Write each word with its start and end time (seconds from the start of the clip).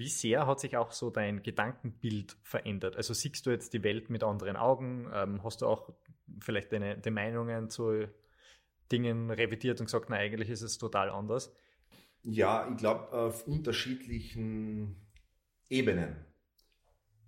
Wie 0.00 0.08
sehr 0.08 0.46
hat 0.46 0.60
sich 0.60 0.78
auch 0.78 0.92
so 0.92 1.10
dein 1.10 1.42
Gedankenbild 1.42 2.38
verändert? 2.42 2.96
Also 2.96 3.12
siehst 3.12 3.44
du 3.44 3.50
jetzt 3.50 3.74
die 3.74 3.84
Welt 3.84 4.08
mit 4.08 4.24
anderen 4.24 4.56
Augen? 4.56 5.10
Ähm, 5.12 5.44
hast 5.44 5.60
du 5.60 5.66
auch 5.66 5.92
vielleicht 6.38 6.72
deine, 6.72 6.96
deine 6.96 7.14
Meinungen 7.14 7.68
zu 7.68 8.08
Dingen 8.90 9.30
revidiert 9.30 9.78
und 9.78 9.84
gesagt, 9.84 10.06
na 10.08 10.16
eigentlich 10.16 10.48
ist 10.48 10.62
es 10.62 10.78
total 10.78 11.10
anders? 11.10 11.54
Ja, 12.22 12.66
ich 12.70 12.78
glaube 12.78 13.12
auf 13.12 13.46
unterschiedlichen 13.46 14.96
Ebenen. 15.68 16.16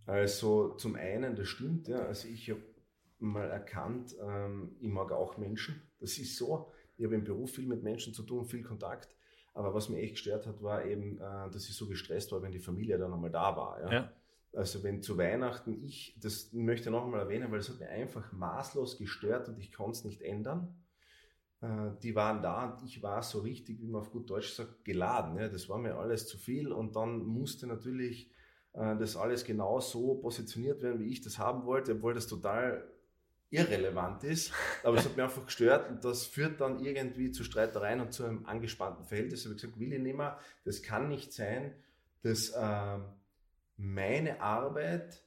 Also 0.06 0.70
zum 0.76 0.94
einen, 0.94 1.36
das 1.36 1.48
stimmt, 1.48 1.88
ja, 1.88 1.98
also 2.06 2.26
ich 2.26 2.48
habe 2.48 2.62
mal 3.18 3.50
erkannt, 3.50 4.16
ähm, 4.26 4.76
ich 4.80 4.88
mag 4.88 5.12
auch 5.12 5.36
Menschen. 5.36 5.82
Das 6.00 6.16
ist 6.16 6.38
so. 6.38 6.72
Ich 6.96 7.04
habe 7.04 7.16
im 7.16 7.24
Beruf 7.24 7.52
viel 7.54 7.66
mit 7.66 7.82
Menschen 7.82 8.14
zu 8.14 8.22
tun, 8.22 8.46
viel 8.46 8.62
Kontakt. 8.62 9.14
Aber 9.54 9.74
was 9.74 9.88
mir 9.88 10.00
echt 10.00 10.14
gestört 10.14 10.46
hat, 10.46 10.62
war 10.62 10.84
eben, 10.84 11.18
äh, 11.18 11.50
dass 11.50 11.68
ich 11.68 11.76
so 11.76 11.86
gestresst 11.86 12.32
war, 12.32 12.42
wenn 12.42 12.52
die 12.52 12.58
Familie 12.58 12.98
dann 12.98 13.12
einmal 13.12 13.30
da 13.30 13.56
war. 13.56 13.80
Ja? 13.82 13.92
ja. 13.92 14.12
Also 14.54 14.82
wenn 14.82 15.02
zu 15.02 15.16
Weihnachten 15.16 15.82
ich, 15.82 16.16
das 16.20 16.52
möchte 16.52 16.88
ich 16.88 16.92
noch 16.92 17.04
einmal 17.04 17.20
erwähnen, 17.20 17.50
weil 17.50 17.60
es 17.60 17.68
hat 17.68 17.80
mir 17.80 17.88
einfach 17.88 18.32
maßlos 18.32 18.98
gestört 18.98 19.48
und 19.48 19.58
ich 19.58 19.72
konnte 19.72 19.98
es 19.98 20.04
nicht 20.04 20.22
ändern. 20.22 20.74
Äh, 21.60 21.90
die 22.02 22.14
waren 22.14 22.42
da 22.42 22.70
und 22.70 22.82
ich 22.82 23.02
war 23.02 23.22
so 23.22 23.40
richtig, 23.40 23.80
wie 23.80 23.86
man 23.86 24.00
auf 24.00 24.10
gut 24.10 24.28
Deutsch 24.28 24.52
sagt, 24.52 24.84
geladen. 24.84 25.36
Ja? 25.38 25.48
Das 25.48 25.68
war 25.68 25.78
mir 25.78 25.96
alles 25.96 26.26
zu 26.26 26.38
viel 26.38 26.72
und 26.72 26.96
dann 26.96 27.24
musste 27.24 27.66
natürlich 27.66 28.30
äh, 28.72 28.96
das 28.96 29.16
alles 29.16 29.44
genau 29.44 29.80
so 29.80 30.14
positioniert 30.14 30.82
werden, 30.82 31.00
wie 31.00 31.10
ich 31.12 31.20
das 31.20 31.38
haben 31.38 31.64
wollte, 31.64 31.92
obwohl 31.92 32.14
das 32.14 32.26
total 32.26 32.86
irrelevant 33.52 34.24
ist, 34.24 34.52
aber 34.82 34.96
es 34.96 35.04
hat 35.04 35.16
mich 35.16 35.22
einfach 35.22 35.44
gestört 35.44 35.90
und 35.90 36.04
das 36.04 36.24
führt 36.26 36.60
dann 36.60 36.82
irgendwie 36.82 37.30
zu 37.30 37.44
Streitereien 37.44 38.00
und 38.00 38.12
zu 38.12 38.24
einem 38.24 38.46
angespannten 38.46 39.04
Verhältnis. 39.04 39.40
Ich 39.40 39.46
habe 39.46 39.54
gesagt, 39.56 39.78
will 39.78 39.92
ich 39.92 40.00
nicht 40.00 40.16
mehr, 40.16 40.38
das 40.64 40.82
kann 40.82 41.08
nicht 41.08 41.32
sein, 41.32 41.74
dass 42.22 42.48
äh, 42.50 42.98
meine 43.76 44.40
Arbeit 44.40 45.22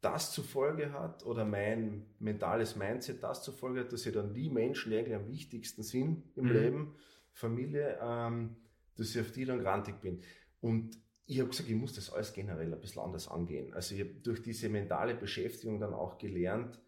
das 0.00 0.32
zur 0.32 0.44
Folge 0.44 0.92
hat 0.92 1.24
oder 1.24 1.44
mein 1.44 2.06
mentales 2.18 2.76
Mindset 2.76 3.22
das 3.22 3.42
zur 3.42 3.54
Folge 3.54 3.80
hat, 3.80 3.92
dass 3.92 4.06
ich 4.06 4.12
dann 4.12 4.34
die 4.34 4.50
Menschen, 4.50 4.90
die 4.90 4.98
eigentlich 4.98 5.16
am 5.16 5.28
wichtigsten 5.28 5.82
sind 5.82 6.22
im 6.36 6.44
mhm. 6.44 6.52
Leben, 6.52 6.94
Familie, 7.32 7.98
ähm, 8.00 8.56
dass 8.96 9.14
ich 9.14 9.20
auf 9.20 9.32
die 9.32 9.46
dann 9.46 9.60
grantig 9.60 10.00
bin. 10.00 10.20
Und 10.60 10.98
ich 11.26 11.40
habe 11.40 11.48
gesagt, 11.48 11.68
ich 11.68 11.76
muss 11.76 11.94
das 11.94 12.12
alles 12.12 12.32
generell 12.32 12.72
ein 12.72 12.80
bisschen 12.80 13.02
anders 13.02 13.28
angehen. 13.28 13.72
Also 13.72 13.94
ich 13.94 14.00
habe 14.02 14.10
durch 14.22 14.42
diese 14.42 14.68
mentale 14.68 15.14
Beschäftigung 15.14 15.80
dann 15.80 15.94
auch 15.94 16.18
gelernt, 16.18 16.80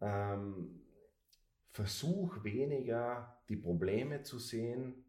ähm, 0.00 0.80
versuch 1.70 2.44
weniger 2.44 3.42
die 3.48 3.56
Probleme 3.56 4.22
zu 4.22 4.38
sehen, 4.38 5.04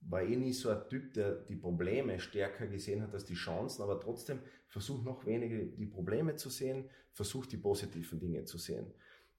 war 0.00 0.22
eh 0.22 0.36
nie 0.36 0.52
so 0.52 0.70
ein 0.70 0.88
Typ, 0.88 1.14
der 1.14 1.32
die 1.32 1.56
Probleme 1.56 2.20
stärker 2.20 2.66
gesehen 2.66 3.02
hat 3.02 3.12
als 3.14 3.24
die 3.24 3.34
Chancen, 3.34 3.82
aber 3.82 4.00
trotzdem 4.00 4.40
versuch 4.68 5.02
noch 5.02 5.24
weniger 5.24 5.64
die 5.64 5.86
Probleme 5.86 6.36
zu 6.36 6.50
sehen, 6.50 6.90
versuch 7.12 7.46
die 7.46 7.56
positiven 7.56 8.18
Dinge 8.20 8.44
zu 8.44 8.58
sehen. 8.58 8.92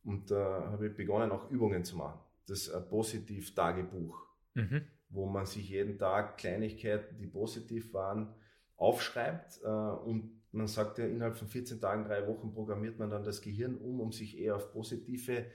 Und 0.04 0.32
da 0.32 0.60
äh, 0.60 0.68
habe 0.68 0.88
ich 0.88 0.96
begonnen, 0.96 1.32
auch 1.32 1.50
Übungen 1.50 1.84
zu 1.84 1.98
machen. 1.98 2.20
Das 2.48 2.68
äh, 2.68 2.80
Positiv-Tagebuch, 2.80 4.28
mhm. 4.54 4.88
Wo 5.10 5.28
man 5.28 5.46
sich 5.46 5.70
jeden 5.70 5.98
Tag 5.98 6.38
Kleinigkeiten, 6.38 7.18
die 7.18 7.28
positiv 7.28 7.94
waren, 7.94 8.34
aufschreibt 8.78 9.62
äh, 9.64 9.68
und 9.68 10.36
man 10.52 10.68
sagt 10.68 10.98
ja, 10.98 11.06
innerhalb 11.06 11.38
von 11.38 11.48
14 11.48 11.82
Tagen, 11.82 12.06
drei 12.06 12.28
Wochen 12.28 12.54
programmiert 12.54 12.98
man 12.98 13.10
dann 13.10 13.24
das 13.24 13.42
Gehirn 13.42 13.76
um, 13.76 14.00
um 14.00 14.12
sich 14.12 14.40
eher 14.40 14.56
auf 14.56 14.72
positive 14.72 15.46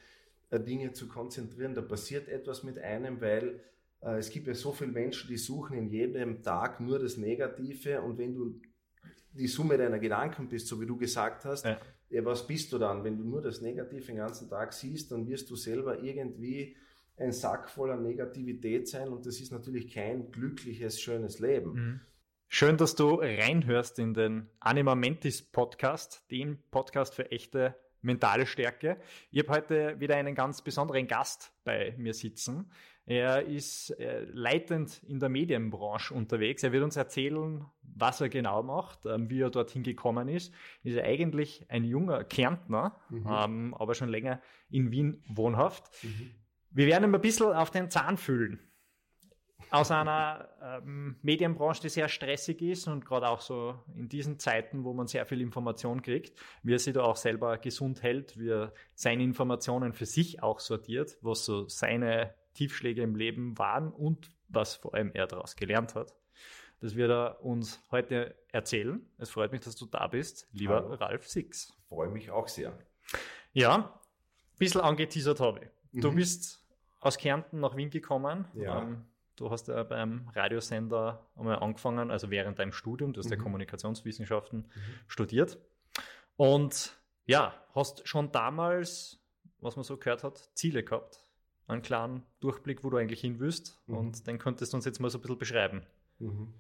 äh, 0.50 0.60
Dinge 0.60 0.92
zu 0.92 1.08
konzentrieren. 1.08 1.74
Da 1.74 1.80
passiert 1.80 2.28
etwas 2.28 2.62
mit 2.62 2.78
einem, 2.78 3.20
weil 3.20 3.60
äh, 4.02 4.18
es 4.18 4.30
gibt 4.30 4.46
ja 4.46 4.54
so 4.54 4.72
viele 4.72 4.92
Menschen, 4.92 5.28
die 5.28 5.38
suchen 5.38 5.76
in 5.76 5.90
jedem 5.90 6.42
Tag 6.42 6.80
nur 6.80 6.98
das 6.98 7.16
Negative 7.16 8.02
und 8.02 8.18
wenn 8.18 8.34
du 8.34 8.60
die 9.32 9.46
Summe 9.46 9.78
deiner 9.78 9.98
Gedanken 9.98 10.48
bist, 10.48 10.66
so 10.66 10.80
wie 10.80 10.86
du 10.86 10.96
gesagt 10.96 11.44
hast, 11.44 11.64
ja. 11.64 11.78
ja 12.10 12.24
was 12.24 12.46
bist 12.46 12.72
du 12.72 12.78
dann? 12.78 13.04
Wenn 13.04 13.16
du 13.16 13.24
nur 13.24 13.40
das 13.40 13.60
Negative 13.60 14.04
den 14.04 14.16
ganzen 14.16 14.48
Tag 14.48 14.72
siehst, 14.72 15.12
dann 15.12 15.26
wirst 15.28 15.48
du 15.50 15.56
selber 15.56 16.02
irgendwie 16.02 16.76
ein 17.20 17.32
Sack 17.32 17.68
voller 17.68 17.96
Negativität 17.96 18.88
sein 18.88 19.08
und 19.08 19.26
das 19.26 19.40
ist 19.40 19.52
natürlich 19.52 19.92
kein 19.92 20.30
glückliches, 20.30 21.00
schönes 21.00 21.38
Leben. 21.38 21.72
Mhm. 21.72 22.00
Schön, 22.48 22.76
dass 22.76 22.96
du 22.96 23.14
reinhörst 23.14 23.98
in 23.98 24.14
den 24.14 24.48
Anima 24.58 24.94
Mentis 24.94 25.42
Podcast, 25.42 26.28
den 26.30 26.58
Podcast 26.70 27.14
für 27.14 27.30
echte 27.30 27.76
mentale 28.02 28.46
Stärke. 28.46 28.96
Ich 29.30 29.40
habe 29.40 29.58
heute 29.58 30.00
wieder 30.00 30.16
einen 30.16 30.34
ganz 30.34 30.62
besonderen 30.62 31.06
Gast 31.06 31.52
bei 31.62 31.94
mir 31.96 32.14
sitzen. 32.14 32.72
Er 33.06 33.44
ist 33.44 33.90
äh, 33.98 34.24
leitend 34.32 35.02
in 35.04 35.20
der 35.20 35.28
Medienbranche 35.28 36.14
unterwegs. 36.14 36.62
Er 36.62 36.72
wird 36.72 36.84
uns 36.84 36.96
erzählen, 36.96 37.66
was 37.82 38.20
er 38.20 38.28
genau 38.28 38.62
macht, 38.62 39.04
ähm, 39.06 39.28
wie 39.28 39.40
er 39.40 39.50
dorthin 39.50 39.82
gekommen 39.82 40.28
ist. 40.28 40.54
Ist 40.82 40.96
er 40.96 41.04
eigentlich 41.04 41.66
ein 41.68 41.84
junger 41.84 42.24
Kärntner, 42.24 43.00
mhm. 43.10 43.26
ähm, 43.28 43.74
aber 43.74 43.94
schon 43.94 44.08
länger 44.08 44.40
in 44.70 44.90
Wien 44.90 45.22
wohnhaft. 45.28 45.90
Mhm. 46.04 46.30
Wir 46.70 46.86
werden 46.86 47.04
ihm 47.04 47.14
ein 47.14 47.20
bisschen 47.20 47.52
auf 47.52 47.70
den 47.70 47.90
Zahn 47.90 48.16
fühlen 48.16 48.60
aus 49.70 49.90
einer 49.90 50.48
ähm, 50.62 51.16
Medienbranche, 51.22 51.82
die 51.82 51.88
sehr 51.88 52.08
stressig 52.08 52.60
ist 52.60 52.88
und 52.88 53.04
gerade 53.04 53.28
auch 53.28 53.40
so 53.40 53.78
in 53.94 54.08
diesen 54.08 54.38
Zeiten, 54.38 54.84
wo 54.84 54.92
man 54.92 55.06
sehr 55.06 55.24
viel 55.26 55.40
Information 55.40 56.02
kriegt, 56.02 56.38
wie 56.62 56.74
er 56.74 56.78
sich 56.78 56.94
da 56.94 57.02
auch 57.02 57.16
selber 57.16 57.56
gesund 57.58 58.02
hält, 58.02 58.38
wie 58.38 58.50
er 58.50 58.72
seine 58.94 59.22
Informationen 59.22 59.92
für 59.92 60.06
sich 60.06 60.42
auch 60.42 60.60
sortiert, 60.60 61.18
was 61.22 61.44
so 61.44 61.68
seine 61.68 62.34
Tiefschläge 62.54 63.02
im 63.02 63.14
Leben 63.14 63.56
waren 63.58 63.92
und 63.92 64.30
was 64.48 64.74
vor 64.74 64.94
allem 64.94 65.12
er 65.14 65.28
daraus 65.28 65.54
gelernt 65.54 65.94
hat. 65.94 66.14
Das 66.80 66.96
wird 66.96 67.10
er 67.10 67.44
uns 67.44 67.80
heute 67.90 68.34
erzählen. 68.48 69.06
Es 69.18 69.30
freut 69.30 69.52
mich, 69.52 69.60
dass 69.60 69.76
du 69.76 69.86
da 69.86 70.06
bist, 70.08 70.48
lieber 70.52 70.76
Hallo. 70.76 70.94
Ralf 70.94 71.28
Six. 71.28 71.72
Freue 71.88 72.08
mich 72.08 72.30
auch 72.30 72.48
sehr. 72.48 72.76
Ja, 73.52 73.76
ein 73.76 74.58
bisschen 74.58 74.80
angeteasert 74.80 75.38
habe 75.40 75.60
ich. 75.60 76.00
Du 76.00 76.10
mhm. 76.10 76.16
bist 76.16 76.59
aus 77.00 77.18
Kärnten 77.18 77.60
nach 77.60 77.76
Wien 77.76 77.90
gekommen. 77.90 78.46
Ja. 78.54 78.82
Ähm, 78.82 79.06
Du 79.40 79.50
hast 79.50 79.68
ja 79.68 79.82
beim 79.84 80.28
Radiosender 80.34 81.26
einmal 81.34 81.60
angefangen, 81.60 82.10
also 82.10 82.30
während 82.30 82.58
deinem 82.58 82.72
Studium, 82.72 83.14
du 83.14 83.20
hast 83.20 83.30
mhm. 83.30 83.36
ja 83.36 83.38
Kommunikationswissenschaften 83.38 84.58
mhm. 84.58 84.94
studiert. 85.06 85.58
Und 86.36 86.94
ja, 87.24 87.54
hast 87.74 88.06
schon 88.06 88.32
damals, 88.32 89.18
was 89.60 89.76
man 89.76 89.84
so 89.84 89.96
gehört 89.96 90.24
hat, 90.24 90.50
Ziele 90.52 90.84
gehabt. 90.84 91.24
Einen 91.66 91.80
klaren 91.80 92.22
Durchblick, 92.40 92.84
wo 92.84 92.90
du 92.90 92.98
eigentlich 92.98 93.22
hin 93.22 93.40
willst. 93.40 93.80
Mhm. 93.86 93.96
Und 93.96 94.26
den 94.26 94.38
könntest 94.38 94.74
du 94.74 94.76
uns 94.76 94.84
jetzt 94.84 95.00
mal 95.00 95.08
so 95.08 95.16
ein 95.16 95.22
bisschen 95.22 95.38
beschreiben. 95.38 95.86
Mhm. 96.18 96.52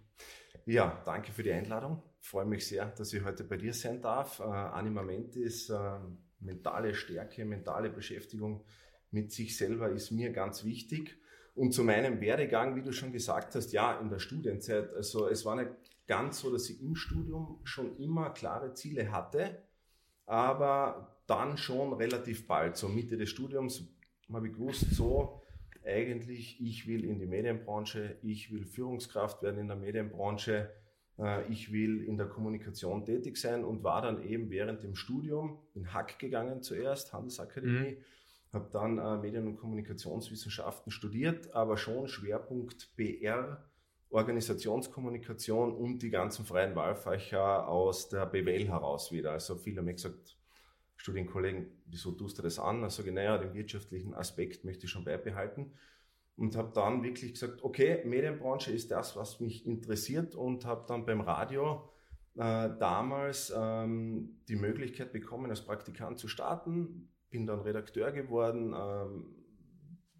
Ja, 0.64 1.02
danke 1.04 1.32
für 1.32 1.42
die 1.42 1.52
Einladung. 1.52 2.02
Ich 2.22 2.28
freue 2.28 2.46
mich 2.46 2.66
sehr, 2.66 2.86
dass 2.86 3.12
ich 3.12 3.22
heute 3.22 3.44
bei 3.44 3.58
dir 3.58 3.74
sein 3.74 4.00
darf. 4.00 4.40
Äh, 4.40 4.44
Animament 4.44 5.36
ist 5.36 5.68
äh, 5.68 5.98
mentale 6.38 6.94
Stärke, 6.94 7.44
mentale 7.44 7.90
Beschäftigung 7.90 8.64
mit 9.10 9.32
sich 9.32 9.56
selber 9.56 9.90
ist 9.90 10.10
mir 10.10 10.30
ganz 10.30 10.64
wichtig. 10.64 11.16
Und 11.54 11.72
zu 11.72 11.84
meinem 11.84 12.20
Werdegang, 12.20 12.76
wie 12.76 12.82
du 12.82 12.92
schon 12.92 13.12
gesagt 13.12 13.54
hast, 13.54 13.72
ja, 13.72 13.98
in 14.00 14.08
der 14.08 14.18
Studienzeit, 14.18 14.94
also 14.94 15.28
es 15.28 15.44
war 15.44 15.56
nicht 15.56 15.70
ganz 16.06 16.40
so, 16.40 16.50
dass 16.50 16.70
ich 16.70 16.80
im 16.80 16.94
Studium 16.94 17.60
schon 17.64 17.96
immer 17.98 18.30
klare 18.30 18.72
Ziele 18.74 19.10
hatte, 19.12 19.62
aber 20.26 21.22
dann 21.26 21.56
schon 21.56 21.92
relativ 21.92 22.46
bald, 22.46 22.76
so 22.76 22.88
Mitte 22.88 23.16
des 23.16 23.30
Studiums, 23.30 23.84
habe 24.32 24.46
ich 24.46 24.54
gewusst, 24.54 24.86
so 24.92 25.42
eigentlich, 25.84 26.60
ich 26.60 26.86
will 26.86 27.04
in 27.04 27.18
die 27.18 27.26
Medienbranche, 27.26 28.16
ich 28.22 28.52
will 28.52 28.64
Führungskraft 28.64 29.42
werden 29.42 29.60
in 29.60 29.68
der 29.68 29.76
Medienbranche, 29.76 30.70
äh, 31.18 31.50
ich 31.50 31.72
will 31.72 32.04
in 32.04 32.16
der 32.16 32.26
Kommunikation 32.26 33.04
tätig 33.04 33.36
sein 33.36 33.64
und 33.64 33.82
war 33.82 34.02
dann 34.02 34.22
eben 34.22 34.50
während 34.50 34.82
dem 34.82 34.94
Studium 34.94 35.58
in 35.74 35.92
Hack 35.92 36.18
gegangen 36.18 36.62
zuerst, 36.62 37.12
Handelsakademie. 37.12 37.96
Mhm 37.96 38.04
habe 38.52 38.68
dann 38.72 38.98
äh, 38.98 39.16
Medien- 39.18 39.46
und 39.46 39.56
Kommunikationswissenschaften 39.56 40.90
studiert, 40.90 41.54
aber 41.54 41.76
schon 41.76 42.08
Schwerpunkt 42.08 42.94
BR, 42.96 43.64
Organisationskommunikation 44.10 45.72
und 45.72 46.00
die 46.00 46.10
ganzen 46.10 46.44
freien 46.44 46.74
Wahlfächer 46.74 47.68
aus 47.68 48.08
der 48.08 48.26
BWL 48.26 48.66
heraus 48.66 49.12
wieder. 49.12 49.32
Also 49.32 49.54
viele 49.54 49.78
haben 49.78 49.84
mir 49.84 49.94
gesagt, 49.94 50.36
Studienkollegen, 50.96 51.68
wieso 51.86 52.12
tust 52.12 52.38
du 52.38 52.42
das 52.42 52.58
an? 52.58 52.82
Also 52.82 53.02
naja, 53.10 53.38
den 53.38 53.54
wirtschaftlichen 53.54 54.14
Aspekt 54.14 54.64
möchte 54.64 54.86
ich 54.86 54.90
schon 54.90 55.04
beibehalten. 55.04 55.72
Und 56.36 56.56
habe 56.56 56.72
dann 56.74 57.02
wirklich 57.02 57.34
gesagt, 57.34 57.62
okay, 57.62 58.02
Medienbranche 58.04 58.72
ist 58.72 58.90
das, 58.90 59.14
was 59.14 59.40
mich 59.40 59.66
interessiert 59.66 60.34
und 60.34 60.64
habe 60.64 60.86
dann 60.88 61.04
beim 61.04 61.20
Radio 61.20 61.90
äh, 62.36 62.70
damals 62.78 63.52
ähm, 63.54 64.40
die 64.48 64.56
Möglichkeit 64.56 65.12
bekommen, 65.12 65.50
als 65.50 65.64
Praktikant 65.64 66.18
zu 66.18 66.28
starten 66.28 67.09
bin 67.30 67.46
dann 67.46 67.60
Redakteur 67.60 68.12
geworden, 68.12 68.74
ähm, 68.74 69.34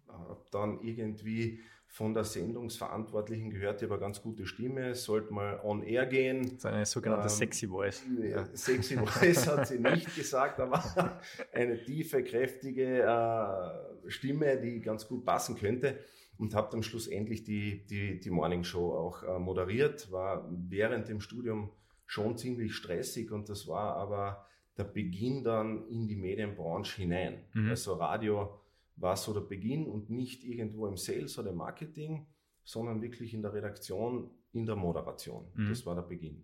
habe 0.07 0.45
dann 0.51 0.81
irgendwie 0.81 1.61
von 1.87 2.13
der 2.13 2.23
Sendungsverantwortlichen 2.23 3.49
gehört, 3.49 3.81
die 3.81 3.85
aber 3.85 3.99
ganz 3.99 4.21
gute 4.21 4.45
Stimme, 4.45 4.95
sollte 4.95 5.33
mal 5.33 5.59
on 5.61 5.83
air 5.83 6.05
gehen. 6.05 6.57
Seine 6.57 6.85
sogenannte 6.85 7.23
ähm, 7.23 7.29
Sexy 7.29 7.67
Voice. 7.67 8.03
Ja, 8.23 8.45
Sexy 8.55 8.95
Voice 8.95 9.45
hat 9.47 9.67
sie 9.67 9.77
nicht 9.77 10.15
gesagt, 10.15 10.61
aber 10.61 11.19
eine 11.51 11.83
tiefe, 11.83 12.23
kräftige 12.23 13.01
äh, 13.01 14.09
Stimme, 14.09 14.57
die 14.61 14.79
ganz 14.79 15.05
gut 15.05 15.25
passen 15.25 15.57
könnte. 15.57 15.99
Und 16.37 16.55
habe 16.55 16.69
dann 16.71 16.81
schlussendlich 16.81 17.43
die, 17.43 17.85
die, 17.85 18.19
die 18.19 18.29
Morning 18.31 18.63
Show 18.63 18.93
auch 18.93 19.23
äh, 19.23 19.37
moderiert, 19.37 20.11
war 20.11 20.49
während 20.49 21.09
dem 21.09 21.19
Studium 21.19 21.71
schon 22.05 22.37
ziemlich 22.37 22.73
stressig 22.73 23.31
und 23.31 23.47
das 23.49 23.67
war 23.67 23.95
aber 23.97 24.45
der 24.81 24.91
Beginn 24.91 25.43
dann 25.43 25.87
in 25.87 26.07
die 26.07 26.15
Medienbranche 26.15 27.01
hinein. 27.01 27.43
Mhm. 27.53 27.69
Also 27.69 27.93
Radio 27.93 28.59
war 28.95 29.15
so 29.15 29.33
der 29.33 29.41
Beginn 29.41 29.87
und 29.87 30.09
nicht 30.09 30.43
irgendwo 30.43 30.87
im 30.87 30.97
Sales 30.97 31.37
oder 31.37 31.51
im 31.51 31.57
Marketing, 31.57 32.27
sondern 32.63 33.01
wirklich 33.01 33.33
in 33.33 33.41
der 33.41 33.53
Redaktion, 33.53 34.31
in 34.53 34.65
der 34.65 34.75
Moderation. 34.75 35.45
Mhm. 35.53 35.69
Das 35.69 35.85
war 35.85 35.95
der 35.95 36.03
Beginn. 36.03 36.43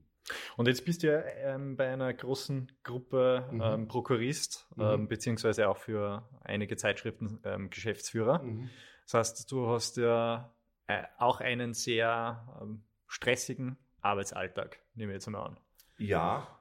Und 0.57 0.67
jetzt 0.67 0.83
bist 0.85 1.03
du 1.03 1.07
ja 1.07 1.21
ähm, 1.21 1.77
bei 1.77 1.87
einer 1.87 2.13
großen 2.13 2.71
Gruppe 2.83 3.47
mhm. 3.51 3.61
ähm, 3.61 3.87
Prokurist, 3.87 4.67
mhm. 4.75 4.83
ähm, 4.83 5.07
beziehungsweise 5.07 5.69
auch 5.69 5.77
für 5.77 6.27
einige 6.41 6.75
Zeitschriften 6.75 7.39
ähm, 7.43 7.69
Geschäftsführer. 7.69 8.43
Mhm. 8.43 8.69
Das 9.05 9.13
heißt, 9.13 9.51
du 9.51 9.67
hast 9.67 9.97
ja 9.97 10.53
äh, 10.87 11.03
auch 11.17 11.39
einen 11.39 11.73
sehr 11.73 12.59
ähm, 12.61 12.83
stressigen 13.07 13.77
Arbeitsalltag, 14.01 14.79
nehme 14.95 15.13
ich 15.13 15.15
jetzt 15.15 15.29
mal 15.29 15.43
an. 15.43 15.59
Ja, 15.97 16.56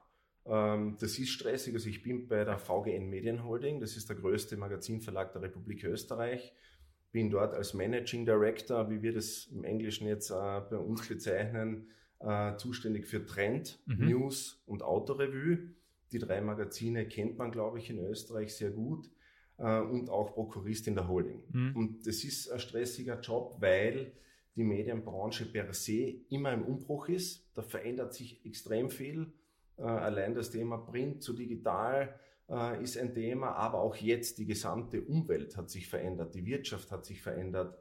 das 0.47 1.19
ist 1.19 1.29
stressig. 1.29 1.73
Also 1.73 1.89
ich 1.89 2.01
bin 2.01 2.27
bei 2.27 2.45
der 2.45 2.57
VGN 2.57 3.09
Medienholding, 3.09 3.79
das 3.79 3.97
ist 3.97 4.07
der 4.09 4.15
größte 4.15 4.55
Magazinverlag 4.57 5.33
der 5.33 5.41
Republik 5.41 5.83
Österreich. 5.83 6.53
Bin 7.11 7.29
dort 7.29 7.53
als 7.53 7.73
Managing 7.73 8.25
Director, 8.25 8.89
wie 8.89 9.01
wir 9.01 9.13
das 9.13 9.47
im 9.47 9.63
Englischen 9.63 10.07
jetzt 10.07 10.29
äh, 10.29 10.33
bei 10.33 10.77
uns 10.77 11.07
bezeichnen, 11.07 11.87
äh, 12.19 12.55
zuständig 12.57 13.07
für 13.07 13.25
Trend, 13.25 13.79
mhm. 13.85 14.09
News 14.09 14.63
und 14.65 14.83
Autorevue. 14.83 15.59
Die 16.11 16.19
drei 16.19 16.41
Magazine 16.41 17.07
kennt 17.07 17.37
man, 17.37 17.51
glaube 17.51 17.79
ich, 17.79 17.89
in 17.89 17.99
Österreich 17.99 18.55
sehr 18.55 18.71
gut 18.71 19.09
äh, 19.57 19.79
und 19.79 20.09
auch 20.09 20.33
Prokurist 20.33 20.87
in 20.87 20.95
der 20.95 21.07
Holding. 21.07 21.43
Mhm. 21.51 21.75
Und 21.75 22.07
das 22.07 22.23
ist 22.23 22.49
ein 22.49 22.59
stressiger 22.59 23.19
Job, 23.19 23.57
weil 23.59 24.13
die 24.55 24.63
Medienbranche 24.63 25.45
per 25.45 25.73
se 25.73 26.15
immer 26.29 26.53
im 26.53 26.63
Umbruch 26.63 27.09
ist. 27.09 27.47
Da 27.53 27.61
verändert 27.61 28.13
sich 28.13 28.43
extrem 28.45 28.89
viel. 28.89 29.31
Äh, 29.77 29.83
allein 29.83 30.33
das 30.33 30.49
Thema 30.49 30.77
Print 30.77 31.21
zu 31.21 31.33
digital 31.33 32.19
äh, 32.49 32.81
ist 32.81 32.97
ein 32.97 33.13
Thema, 33.13 33.53
aber 33.53 33.79
auch 33.79 33.95
jetzt 33.95 34.37
die 34.39 34.45
gesamte 34.45 35.01
Umwelt 35.01 35.55
hat 35.55 35.69
sich 35.69 35.87
verändert, 35.87 36.33
die 36.33 36.45
Wirtschaft 36.45 36.91
hat 36.91 37.05
sich 37.05 37.21
verändert. 37.21 37.77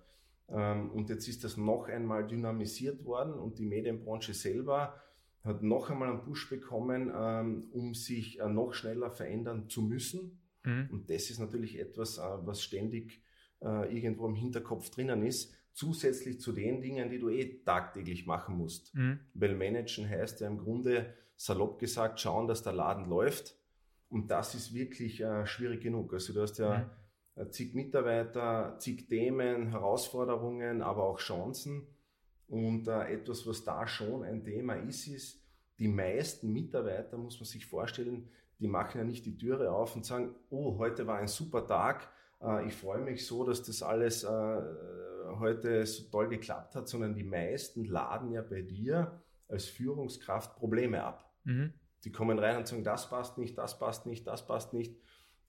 Ähm, 0.49 0.91
und 0.91 1.09
jetzt 1.09 1.27
ist 1.29 1.45
das 1.45 1.57
noch 1.57 1.89
einmal 1.89 2.27
dynamisiert 2.27 3.05
worden 3.05 3.35
und 3.35 3.59
die 3.59 3.67
Medienbranche 3.67 4.35
selber 4.35 5.01
hat 5.43 5.63
noch 5.63 5.91
einmal 5.91 6.11
einen 6.11 6.23
Push 6.23 6.51
bekommen, 6.51 7.13
ähm, 7.17 7.69
um 7.73 7.95
sich 7.95 8.41
äh, 8.41 8.49
noch 8.49 8.75
schneller 8.75 9.11
verändern 9.11 9.69
zu 9.69 9.83
müssen. 9.83 10.39
Mhm. 10.65 10.89
Und 10.91 11.11
das 11.11 11.31
ist 11.31 11.39
natürlich 11.39 11.79
etwas, 11.79 12.19
was 12.19 12.63
ständig 12.63 13.23
irgendwo 13.59 14.27
im 14.27 14.35
Hinterkopf 14.35 14.91
drinnen 14.91 15.25
ist, 15.25 15.55
zusätzlich 15.73 16.41
zu 16.41 16.53
den 16.53 16.83
Dingen, 16.83 17.09
die 17.09 17.19
du 17.19 17.31
eh 17.31 17.63
tagtäglich 17.65 18.27
machen 18.27 18.59
musst. 18.59 18.95
Mhm. 18.95 19.19
Weil 19.33 19.55
managen 19.55 20.07
heißt 20.07 20.43
ja 20.43 20.47
im 20.47 20.59
Grunde, 20.59 21.15
salopp 21.37 21.79
gesagt, 21.79 22.21
schauen, 22.21 22.49
dass 22.49 22.63
der 22.63 22.73
Laden 22.73 23.09
läuft. 23.09 23.57
Und 24.09 24.31
das 24.31 24.55
ist 24.55 24.75
wirklich 24.75 25.21
äh, 25.21 25.47
schwierig 25.47 25.83
genug. 25.83 26.13
Also 26.13 26.33
du 26.33 26.43
hast 26.43 26.59
ja 26.59 26.91
mhm. 27.37 27.51
zig 27.51 27.75
Mitarbeiter, 27.75 28.77
zig 28.79 29.09
Themen, 29.09 29.71
Herausforderungen, 29.71 30.83
aber 30.83 31.05
auch 31.05 31.19
Chancen. 31.19 31.87
Und 32.49 32.89
äh, 32.89 33.13
etwas, 33.13 33.47
was 33.47 33.65
da 33.65 33.87
schon 33.87 34.23
ein 34.23 34.45
Thema 34.45 34.75
ist, 34.75 35.09
ist, 35.09 35.43
die 35.79 35.89
meisten 35.89 36.53
Mitarbeiter, 36.53 37.19
muss 37.19 37.39
man 37.39 37.47
sich 37.47 37.67
vorstellen, 37.67 38.29
die 38.59 38.69
machen 38.69 38.99
ja 38.99 39.05
nicht 39.05 39.27
die 39.27 39.37
Türe 39.37 39.71
auf 39.73 39.97
und 39.97 40.07
sagen, 40.07 40.35
oh, 40.49 40.79
heute 40.79 41.07
war 41.07 41.19
ein 41.19 41.29
super 41.29 41.67
Tag, 41.67 42.09
äh, 42.41 42.67
ich 42.67 42.75
freue 42.75 43.01
mich 43.01 43.27
so, 43.27 43.45
dass 43.45 43.63
das 43.63 43.83
alles 43.83 44.25
äh, 44.25 44.63
heute 45.39 45.85
so 45.87 46.05
toll 46.11 46.29
geklappt 46.29 46.75
hat, 46.75 46.89
sondern 46.89 47.15
die 47.15 47.25
meisten 47.25 47.85
laden 47.85 48.31
ja 48.31 48.43
bei 48.43 48.63
dir 48.63 49.21
als 49.49 49.67
Führungskraft 49.67 50.57
Probleme 50.57 51.03
ab. 51.03 51.33
Mhm. 51.45 51.73
Die 52.05 52.13
kommen 52.13 52.39
rein 52.39 52.59
und 52.59 52.67
sagen, 52.67 52.85
das 52.85 53.11
passt 53.11 53.39
nicht, 53.39 53.57
das 53.59 53.79
passt 53.79 54.07
nicht, 54.07 54.27
das 54.27 54.47
passt 54.47 54.73
nicht. 54.73 54.95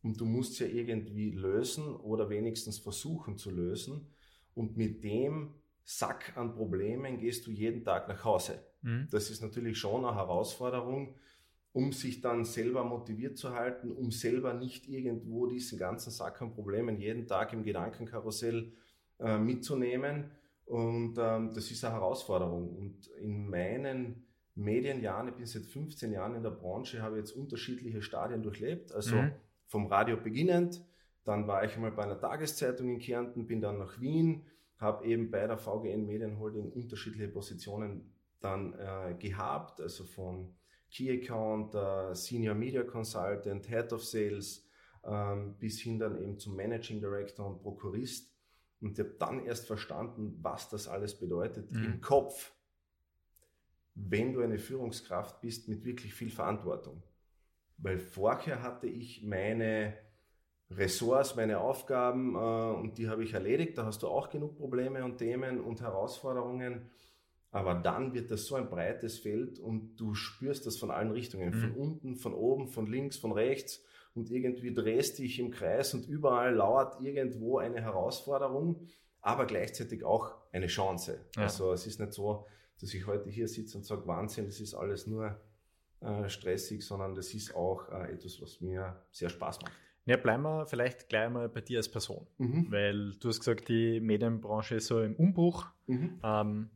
Und 0.01 0.19
du 0.19 0.25
musst 0.25 0.59
ja 0.59 0.67
irgendwie 0.67 1.31
lösen 1.31 1.95
oder 1.95 2.29
wenigstens 2.29 2.79
versuchen 2.79 3.37
zu 3.37 3.51
lösen. 3.51 4.07
Und 4.53 4.77
mit 4.77 5.03
dem 5.03 5.53
Sack 5.83 6.35
an 6.35 6.53
Problemen 6.53 7.17
gehst 7.17 7.47
du 7.47 7.51
jeden 7.51 7.83
Tag 7.83 8.07
nach 8.07 8.23
Hause. 8.23 8.63
Mhm. 8.81 9.07
Das 9.11 9.29
ist 9.29 9.41
natürlich 9.41 9.77
schon 9.77 10.05
eine 10.05 10.15
Herausforderung, 10.15 11.15
um 11.73 11.93
sich 11.93 12.21
dann 12.21 12.43
selber 12.43 12.83
motiviert 12.83 13.37
zu 13.37 13.53
halten, 13.53 13.91
um 13.91 14.11
selber 14.11 14.53
nicht 14.53 14.87
irgendwo 14.87 15.45
diesen 15.45 15.77
ganzen 15.77 16.11
Sack 16.11 16.41
an 16.41 16.53
Problemen 16.53 16.97
jeden 16.97 17.27
Tag 17.27 17.53
im 17.53 17.63
Gedankenkarussell 17.63 18.73
äh, 19.19 19.37
mitzunehmen. 19.37 20.31
Und 20.67 21.17
ähm, 21.17 21.53
das 21.53 21.71
ist 21.71 21.83
eine 21.85 21.95
Herausforderung. 21.95 22.75
Und 22.75 23.07
in 23.21 23.49
meinen 23.49 24.27
Medienjahren, 24.55 25.29
ich 25.29 25.35
bin 25.35 25.45
seit 25.45 25.65
15 25.65 26.11
Jahren 26.11 26.35
in 26.35 26.43
der 26.43 26.49
Branche, 26.51 27.01
habe 27.01 27.17
jetzt 27.17 27.31
unterschiedliche 27.31 28.01
Stadien 28.01 28.43
durchlebt. 28.43 28.91
Also 28.91 29.15
mhm. 29.15 29.31
vom 29.65 29.87
Radio 29.87 30.17
beginnend, 30.17 30.83
dann 31.23 31.47
war 31.47 31.63
ich 31.63 31.73
einmal 31.75 31.91
bei 31.91 32.03
einer 32.03 32.19
Tageszeitung 32.19 32.89
in 32.89 32.99
Kärnten, 32.99 33.47
bin 33.47 33.61
dann 33.61 33.77
nach 33.77 33.99
Wien, 34.01 34.45
habe 34.77 35.05
eben 35.05 35.31
bei 35.31 35.47
der 35.47 35.57
VGN 35.57 36.05
Medienholding 36.05 36.71
unterschiedliche 36.71 37.29
Positionen 37.29 38.13
dann 38.41 38.73
äh, 38.73 39.15
gehabt, 39.17 39.79
also 39.79 40.03
von 40.03 40.53
Key 40.91 41.11
Account, 41.11 41.75
äh, 41.75 42.13
Senior 42.13 42.55
Media 42.55 42.83
Consultant, 42.83 43.67
Head 43.67 43.93
of 43.93 44.03
Sales, 44.03 44.67
ähm, 45.05 45.55
bis 45.57 45.79
hin 45.79 45.97
dann 45.97 46.21
eben 46.21 46.37
zum 46.37 46.55
Managing 46.55 46.99
Director 46.99 47.47
und 47.47 47.61
Prokurist. 47.61 48.36
Und 48.81 48.93
ich 48.93 48.99
habe 48.99 49.15
dann 49.17 49.45
erst 49.45 49.65
verstanden, 49.65 50.37
was 50.41 50.69
das 50.69 50.87
alles 50.87 51.17
bedeutet 51.17 51.71
mhm. 51.71 51.85
im 51.85 52.01
Kopf 52.01 52.53
wenn 53.97 54.33
du 54.33 54.41
eine 54.41 54.59
Führungskraft 54.59 55.41
bist 55.41 55.67
mit 55.67 55.83
wirklich 55.83 56.13
viel 56.13 56.29
Verantwortung. 56.29 57.01
Weil 57.77 57.97
vorher 57.97 58.61
hatte 58.61 58.87
ich 58.87 59.23
meine 59.23 59.93
Ressorts, 60.69 61.35
meine 61.35 61.59
Aufgaben 61.59 62.35
äh, 62.35 62.37
und 62.37 62.97
die 62.97 63.09
habe 63.09 63.23
ich 63.23 63.33
erledigt. 63.33 63.77
Da 63.77 63.85
hast 63.85 64.03
du 64.03 64.07
auch 64.07 64.29
genug 64.29 64.55
Probleme 64.57 65.03
und 65.03 65.17
Themen 65.17 65.59
und 65.59 65.81
Herausforderungen. 65.81 66.89
Aber 67.51 67.73
dann 67.73 68.13
wird 68.13 68.29
das 68.29 68.45
so 68.45 68.55
ein 68.55 68.69
breites 68.69 69.19
Feld 69.19 69.57
und 69.57 69.95
du 69.95 70.13
spürst 70.13 70.67
das 70.67 70.77
von 70.77 70.91
allen 70.91 71.11
Richtungen. 71.11 71.49
Mhm. 71.49 71.59
Von 71.59 71.71
unten, 71.71 72.15
von 72.15 72.33
oben, 72.33 72.67
von 72.67 72.85
links, 72.85 73.17
von 73.17 73.31
rechts. 73.31 73.83
Und 74.17 74.31
irgendwie 74.31 74.73
drehst 74.73 75.19
dich 75.19 75.39
im 75.39 75.51
Kreis 75.51 75.93
und 75.93 76.07
überall 76.07 76.55
lauert 76.55 76.99
irgendwo 77.01 77.59
eine 77.59 77.79
Herausforderung, 77.81 78.87
aber 79.21 79.45
gleichzeitig 79.45 80.03
auch 80.03 80.33
eine 80.51 80.65
Chance. 80.65 81.23
Ja. 81.35 81.43
Also 81.43 81.71
es 81.71 81.85
ist 81.85 81.99
nicht 81.99 82.13
so, 82.13 82.47
dass 82.81 82.95
ich 82.95 83.05
heute 83.05 83.29
hier 83.29 83.47
sitze 83.47 83.77
und 83.77 83.85
sage, 83.85 84.07
Wahnsinn, 84.07 84.45
das 84.47 84.59
ist 84.59 84.73
alles 84.73 85.05
nur 85.05 85.39
äh, 86.01 86.27
stressig, 86.29 86.83
sondern 86.83 87.13
das 87.13 87.31
ist 87.35 87.55
auch 87.55 87.91
äh, 87.91 88.13
etwas, 88.13 88.41
was 88.41 88.59
mir 88.59 88.99
sehr 89.11 89.29
Spaß 89.29 89.61
macht. 89.61 89.73
Ja, 90.05 90.17
bleiben 90.17 90.41
wir 90.43 90.65
vielleicht 90.65 91.09
gleich 91.09 91.29
mal 91.29 91.47
bei 91.47 91.61
dir 91.61 91.77
als 91.77 91.89
Person, 91.89 92.25
mhm. 92.39 92.71
weil 92.71 93.11
du 93.19 93.29
hast 93.29 93.39
gesagt, 93.39 93.67
die 93.67 93.99
Medienbranche 93.99 94.75
ist 94.75 94.87
so 94.87 95.01
im 95.01 95.15
Umbruch. 95.15 95.67
Mhm. 95.85 96.19
Ähm, 96.23 96.69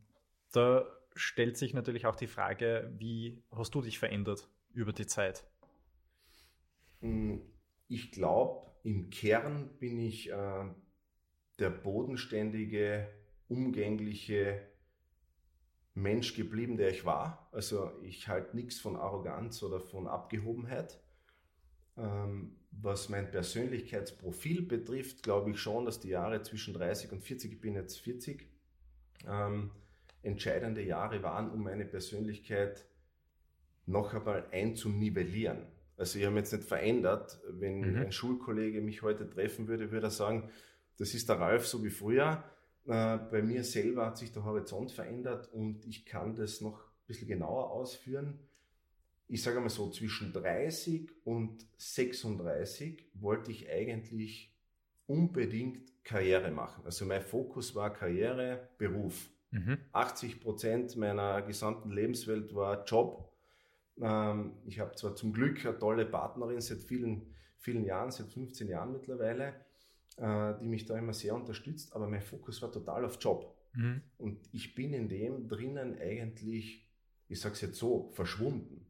da 0.52 0.84
stellt 1.16 1.56
sich 1.56 1.74
natürlich 1.74 2.06
auch 2.06 2.14
die 2.14 2.28
Frage, 2.28 2.92
wie 2.98 3.42
hast 3.50 3.74
du 3.74 3.80
dich 3.80 3.98
verändert 3.98 4.48
über 4.74 4.92
die 4.92 5.06
Zeit? 5.06 5.44
Hm, 7.02 7.42
ich 7.88 8.10
glaube, 8.10 8.70
im 8.84 9.10
Kern 9.10 9.68
bin 9.78 9.98
ich 10.00 10.30
äh, 10.30 10.64
der 11.58 11.70
bodenständige, 11.70 13.08
umgängliche 13.48 14.62
Mensch 15.94 16.34
geblieben, 16.34 16.76
der 16.76 16.90
ich 16.90 17.04
war. 17.04 17.48
Also 17.52 17.90
ich 18.02 18.28
halte 18.28 18.56
nichts 18.56 18.80
von 18.80 18.96
Arroganz 18.96 19.62
oder 19.62 19.78
von 19.78 20.06
Abgehobenheit. 20.06 20.98
Ähm, 21.98 22.56
was 22.70 23.10
mein 23.10 23.30
Persönlichkeitsprofil 23.30 24.62
betrifft, 24.62 25.22
glaube 25.22 25.50
ich 25.50 25.58
schon, 25.58 25.84
dass 25.84 26.00
die 26.00 26.08
Jahre 26.08 26.42
zwischen 26.42 26.72
30 26.72 27.12
und 27.12 27.22
40, 27.22 27.52
ich 27.52 27.60
bin 27.60 27.74
jetzt 27.74 28.00
40, 28.00 28.48
ähm, 29.28 29.70
entscheidende 30.22 30.82
Jahre 30.82 31.22
waren, 31.22 31.50
um 31.50 31.62
meine 31.62 31.84
Persönlichkeit 31.84 32.86
noch 33.84 34.14
einmal 34.14 34.46
einzunivellieren. 34.52 35.66
Also 36.02 36.18
ich 36.18 36.24
habe 36.24 36.34
mich 36.34 36.42
jetzt 36.42 36.52
nicht 36.52 36.66
verändert. 36.66 37.38
Wenn 37.48 37.92
mhm. 37.92 37.96
ein 37.96 38.10
Schulkollege 38.10 38.80
mich 38.80 39.02
heute 39.02 39.30
treffen 39.30 39.68
würde, 39.68 39.92
würde 39.92 40.08
er 40.08 40.10
sagen, 40.10 40.50
das 40.98 41.14
ist 41.14 41.28
der 41.28 41.38
Ralf 41.38 41.64
so 41.64 41.84
wie 41.84 41.90
früher. 41.90 42.42
Äh, 42.86 43.18
bei 43.30 43.40
mir 43.40 43.62
selber 43.62 44.06
hat 44.06 44.18
sich 44.18 44.32
der 44.32 44.42
Horizont 44.42 44.90
verändert 44.90 45.52
und 45.52 45.86
ich 45.86 46.04
kann 46.04 46.34
das 46.34 46.60
noch 46.60 46.80
ein 46.80 47.06
bisschen 47.06 47.28
genauer 47.28 47.70
ausführen. 47.70 48.40
Ich 49.28 49.44
sage 49.44 49.60
mal 49.60 49.68
so, 49.68 49.90
zwischen 49.90 50.32
30 50.32 51.08
und 51.22 51.64
36 51.76 53.04
wollte 53.14 53.52
ich 53.52 53.70
eigentlich 53.70 54.52
unbedingt 55.06 56.02
Karriere 56.02 56.50
machen. 56.50 56.82
Also 56.84 57.06
mein 57.06 57.22
Fokus 57.22 57.76
war 57.76 57.92
Karriere, 57.92 58.70
Beruf. 58.76 59.30
Mhm. 59.52 59.78
80 59.92 60.40
Prozent 60.40 60.96
meiner 60.96 61.42
gesamten 61.42 61.92
Lebenswelt 61.92 62.56
war 62.56 62.82
Job. 62.86 63.31
Ähm, 64.00 64.52
ich 64.64 64.80
habe 64.80 64.94
zwar 64.94 65.14
zum 65.14 65.32
Glück 65.32 65.64
eine 65.64 65.78
tolle 65.78 66.06
Partnerin 66.06 66.60
seit 66.60 66.82
vielen, 66.82 67.34
vielen 67.58 67.84
Jahren, 67.84 68.10
seit 68.10 68.28
15 68.28 68.68
Jahren 68.68 68.92
mittlerweile, 68.92 69.54
äh, 70.16 70.54
die 70.60 70.68
mich 70.68 70.86
da 70.86 70.98
immer 70.98 71.12
sehr 71.12 71.34
unterstützt, 71.34 71.94
aber 71.94 72.08
mein 72.08 72.22
Fokus 72.22 72.62
war 72.62 72.72
total 72.72 73.04
auf 73.04 73.18
Job. 73.20 73.56
Mhm. 73.74 74.02
Und 74.18 74.48
ich 74.52 74.74
bin 74.74 74.92
in 74.92 75.08
dem 75.08 75.48
drinnen 75.48 75.98
eigentlich, 75.98 76.88
ich 77.28 77.40
sage 77.40 77.54
es 77.54 77.60
jetzt 77.60 77.78
so, 77.78 78.10
verschwunden. 78.12 78.86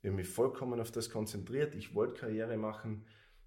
Ich 0.00 0.08
habe 0.08 0.16
mich 0.16 0.28
vollkommen 0.28 0.80
auf 0.80 0.90
das 0.90 1.10
konzentriert. 1.10 1.74
Ich 1.74 1.94
wollte 1.94 2.20
Karriere 2.20 2.56
machen. 2.56 3.04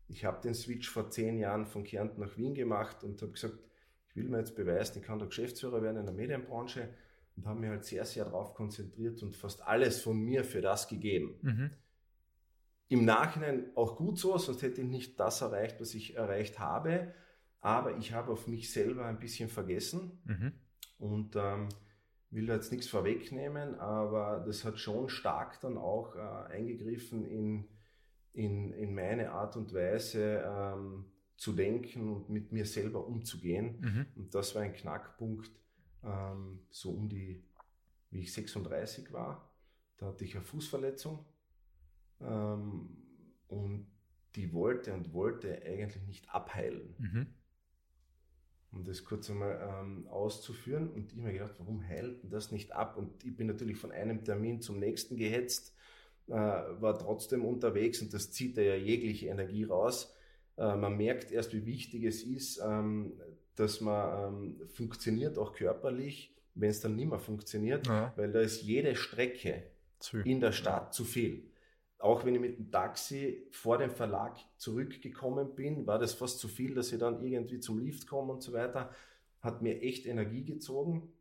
Ich 0.08 0.25
habe 0.25 0.41
den 0.41 0.53
Switch 0.53 0.89
vor 0.89 1.10
zehn 1.10 1.38
Jahren 1.38 1.65
von 1.65 1.84
Kärnten 1.84 2.22
nach 2.22 2.36
Wien 2.38 2.53
gemacht 2.53 3.03
und 3.03 3.22
habe 3.22 3.32
gesagt, 3.32 3.60
ich 4.08 4.15
will 4.15 4.27
mir 4.27 4.39
jetzt 4.39 4.56
beweisen, 4.56 5.00
ich 5.00 5.06
kann 5.06 5.20
da 5.20 5.25
Geschäftsführer 5.25 5.84
werden 5.84 5.98
in 5.98 6.06
der 6.06 6.15
Medienbranche 6.15 6.89
und 7.39 7.48
habe 7.48 7.60
mich 7.62 7.69
halt 7.69 7.86
sehr, 7.86 8.05
sehr 8.05 8.25
darauf 8.25 8.53
konzentriert 8.53 9.24
und 9.24 9.34
fast 9.36 9.65
alles 9.65 10.01
von 10.01 10.19
mir 10.19 10.43
für 10.43 10.62
das 10.62 10.88
gegeben. 10.89 11.36
Mhm. 11.41 11.69
Im 12.89 13.05
Nachhinein 13.05 13.67
auch 13.75 13.96
gut 13.96 14.17
so, 14.17 14.38
sonst 14.38 14.62
hätte 14.62 14.81
ich 14.81 14.88
nicht 14.88 15.19
das 15.19 15.41
erreicht, 15.41 15.79
was 15.79 15.93
ich 15.93 16.15
erreicht 16.15 16.60
habe. 16.60 17.13
Aber 17.62 17.98
ich 17.98 18.13
habe 18.13 18.31
auf 18.31 18.48
mich 18.48 18.72
selber 18.74 19.05
ein 19.05 19.19
bisschen 19.19 19.48
vergessen 19.48 20.19
mhm. 20.25 20.51
und 20.98 21.36
ähm, 21.36 21.69
will 22.29 22.46
da 22.46 22.55
jetzt 22.55 22.72
nichts 22.72 22.88
vorwegnehmen, 22.88 23.75
aber 23.75 24.43
das 24.46 24.65
hat 24.65 24.79
schon 24.79 25.10
stark 25.10 25.60
dann 25.62 25.77
auch 25.77 26.15
äh, 26.15 26.53
eingegriffen 26.53 27.25
in, 27.25 27.67
in, 28.34 28.72
in 28.72 28.93
meine 28.93 29.31
Art 29.31 29.55
und 29.55 29.74
Weise 29.74 30.43
ähm, 30.46 31.05
zu 31.36 31.53
denken 31.53 32.10
und 32.10 32.29
mit 32.29 32.51
mir 32.51 32.65
selber 32.65 33.05
umzugehen. 33.05 33.79
Mhm. 33.81 34.05
Und 34.15 34.36
das 34.36 34.55
war 34.55 34.62
ein 34.62 34.74
Knackpunkt, 34.74 35.51
ähm, 36.03 36.60
so 36.70 36.91
um 36.91 37.10
die, 37.10 37.44
wie 38.12 38.22
ich 38.22 38.34
36 38.34 39.12
war. 39.12 39.51
Da 39.98 40.08
hatte 40.08 40.24
ich 40.24 40.36
eine 40.36 40.46
Fußverletzung 40.46 41.25
ähm, 42.22 42.98
und 43.48 43.88
die 44.36 44.53
wollte 44.53 44.94
und 44.94 45.13
wollte 45.13 45.62
eigentlich 45.65 46.03
nicht 46.03 46.29
abheilen. 46.29 46.96
Mhm 46.98 47.27
um 48.72 48.84
das 48.84 49.03
kurz 49.03 49.29
einmal 49.29 49.60
ähm, 49.82 50.08
auszuführen. 50.08 50.89
Und 50.89 51.12
ich 51.12 51.18
habe 51.18 51.27
mir 51.27 51.34
gedacht, 51.34 51.56
warum 51.58 51.82
heilt 51.82 52.24
denn 52.24 52.29
das 52.29 52.51
nicht 52.51 52.72
ab? 52.74 52.98
Und 52.98 53.24
ich 53.24 53.36
bin 53.36 53.48
natürlich 53.48 53.77
von 53.77 53.91
einem 53.91 54.24
Termin 54.24 54.62
zum 54.62 54.79
nächsten 54.79 55.18
gehetzt, 55.18 55.74
äh, 56.27 56.34
war 56.34 56.98
trotzdem 56.98 57.44
unterwegs 57.46 58.01
und 58.01 58.13
das 58.13 58.32
zieht 58.32 58.58
ja 58.58 58.75
jegliche 58.75 59.27
Energie 59.27 59.63
raus. 59.63 60.13
Äh, 60.58 60.75
man 60.75 60.98
merkt 60.98 61.32
erst, 61.32 61.53
wie 61.53 61.65
wichtig 61.65 62.03
es 62.03 62.22
ist, 62.22 62.62
ähm, 62.63 63.13
dass 63.59 63.81
man 63.81 64.33
ähm, 64.33 64.67
funktioniert, 64.67 65.37
auch 65.37 65.53
körperlich, 65.53 66.35
wenn 66.55 66.69
es 66.69 66.81
dann 66.81 66.95
nicht 66.95 67.09
mehr 67.09 67.19
funktioniert, 67.19 67.87
ja. 67.87 68.13
weil 68.15 68.31
da 68.31 68.39
ist 68.39 68.63
jede 68.63 68.95
Strecke 68.95 69.63
zu. 69.99 70.19
in 70.19 70.39
der 70.39 70.51
Stadt 70.51 70.93
zu 70.93 71.03
viel 71.05 71.49
auch 71.99 72.23
wenn 72.23 72.35
ich 72.35 72.41
mit 72.41 72.57
dem 72.57 72.71
Taxi 72.71 73.45
vor 73.51 73.77
dem 73.77 73.91
Verlag 73.91 74.37
zurückgekommen 74.57 75.53
bin, 75.55 75.85
war 75.85 75.99
das 75.99 76.13
fast 76.13 76.39
zu 76.39 76.47
viel, 76.47 76.73
dass 76.73 76.91
ich 76.93 76.99
dann 76.99 77.21
irgendwie 77.21 77.59
zum 77.59 77.77
Lift 77.77 78.07
komme 78.07 78.33
und 78.33 78.41
so 78.41 78.53
weiter. 78.53 78.93
Hat 79.41 79.61
mir 79.61 79.81
echt 79.81 80.05
Energie 80.05 80.45
gezogen. 80.45 81.11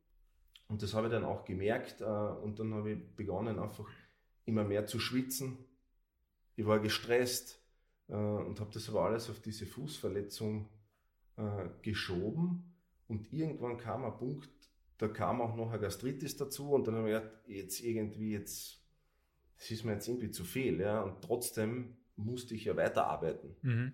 Und 0.68 0.82
das 0.82 0.94
habe 0.94 1.08
ich 1.08 1.12
dann 1.12 1.24
auch 1.24 1.44
gemerkt. 1.44 2.00
Äh, 2.00 2.04
und 2.04 2.60
dann 2.60 2.74
habe 2.74 2.92
ich 2.92 3.16
begonnen, 3.16 3.58
einfach 3.58 3.88
immer 4.44 4.64
mehr 4.64 4.86
zu 4.86 5.00
schwitzen. 5.00 5.58
Ich 6.54 6.66
war 6.66 6.78
gestresst 6.78 7.60
äh, 8.08 8.14
und 8.14 8.60
habe 8.60 8.70
das 8.72 8.88
aber 8.88 9.02
alles 9.02 9.28
auf 9.30 9.40
diese 9.40 9.66
Fußverletzung 9.66 10.68
äh, 11.38 11.68
geschoben. 11.82 12.74
Und 13.06 13.32
irgendwann 13.32 13.78
kam 13.78 14.04
ein 14.04 14.16
Punkt, 14.16 14.50
da 14.98 15.08
kam 15.08 15.40
auch 15.40 15.56
noch 15.56 15.70
eine 15.70 15.80
Gastritis 15.80 16.36
dazu. 16.36 16.72
Und 16.72 16.86
dann 16.86 16.96
habe 16.96 17.08
ich 17.08 17.14
gedacht, 17.14 17.32
jetzt 17.46 17.80
irgendwie, 17.80 18.32
jetzt 18.32 18.78
das 19.58 19.70
ist 19.70 19.84
mir 19.84 19.94
jetzt 19.94 20.08
irgendwie 20.08 20.30
zu 20.30 20.44
viel. 20.44 20.80
Ja? 20.80 21.02
Und 21.02 21.22
trotzdem 21.22 21.96
musste 22.16 22.54
ich 22.54 22.64
ja 22.64 22.76
weiterarbeiten. 22.76 23.56
Mhm. 23.62 23.92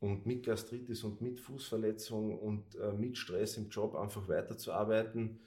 Und 0.00 0.24
mit 0.24 0.46
Gastritis 0.46 1.04
und 1.04 1.20
mit 1.20 1.40
Fußverletzung 1.40 2.38
und 2.38 2.74
äh, 2.76 2.92
mit 2.92 3.18
Stress 3.18 3.58
im 3.58 3.68
Job 3.68 3.94
einfach 3.94 4.28
weiterzuarbeiten, 4.28 5.40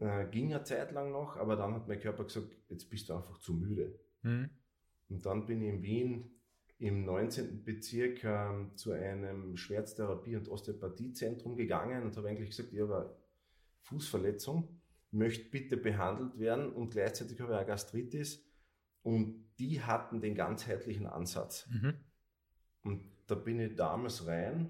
äh, 0.00 0.26
ging 0.26 0.52
eine 0.52 0.64
Zeit 0.64 0.90
lang 0.90 1.12
noch, 1.12 1.36
aber 1.36 1.54
dann 1.54 1.74
hat 1.74 1.86
mein 1.86 2.00
Körper 2.00 2.24
gesagt, 2.24 2.48
jetzt 2.68 2.90
bist 2.90 3.08
du 3.08 3.14
einfach 3.14 3.38
zu 3.38 3.54
müde. 3.54 3.96
Mhm. 4.22 4.50
Und 5.08 5.24
dann 5.24 5.46
bin 5.46 5.62
ich 5.62 5.68
in 5.68 5.82
Wien 5.82 6.30
im 6.82 7.04
19. 7.04 7.62
Bezirk 7.62 8.24
ähm, 8.24 8.72
zu 8.74 8.90
einem 8.90 9.56
Schmerztherapie- 9.56 10.36
und 10.36 10.48
Osteopathiezentrum 10.48 11.54
gegangen 11.54 12.02
und 12.02 12.16
habe 12.16 12.28
eigentlich 12.28 12.50
gesagt, 12.50 12.72
ich 12.72 12.80
habe 12.80 12.96
eine 12.96 13.10
Fußverletzung, 13.82 14.80
möchte 15.12 15.48
bitte 15.48 15.76
behandelt 15.76 16.40
werden 16.40 16.72
und 16.72 16.90
gleichzeitig 16.90 17.40
habe 17.40 17.52
ich 17.52 17.58
eine 17.58 17.66
Gastritis 17.68 18.44
und 19.02 19.44
die 19.60 19.80
hatten 19.80 20.20
den 20.20 20.34
ganzheitlichen 20.34 21.06
Ansatz. 21.06 21.68
Mhm. 21.70 21.94
Und 22.82 23.04
da 23.28 23.36
bin 23.36 23.60
ich 23.60 23.76
damals 23.76 24.26
rein 24.26 24.68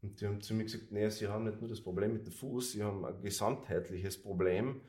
und 0.00 0.18
die 0.22 0.26
haben 0.26 0.40
zu 0.40 0.54
mir 0.54 0.64
gesagt, 0.64 0.90
nee, 0.90 1.10
sie 1.10 1.28
haben 1.28 1.44
nicht 1.44 1.60
nur 1.60 1.68
das 1.68 1.82
Problem 1.82 2.14
mit 2.14 2.24
dem 2.24 2.32
Fuß, 2.32 2.72
sie 2.72 2.82
haben 2.82 3.04
ein 3.04 3.20
gesamtheitliches 3.20 4.22
Problem. 4.22 4.80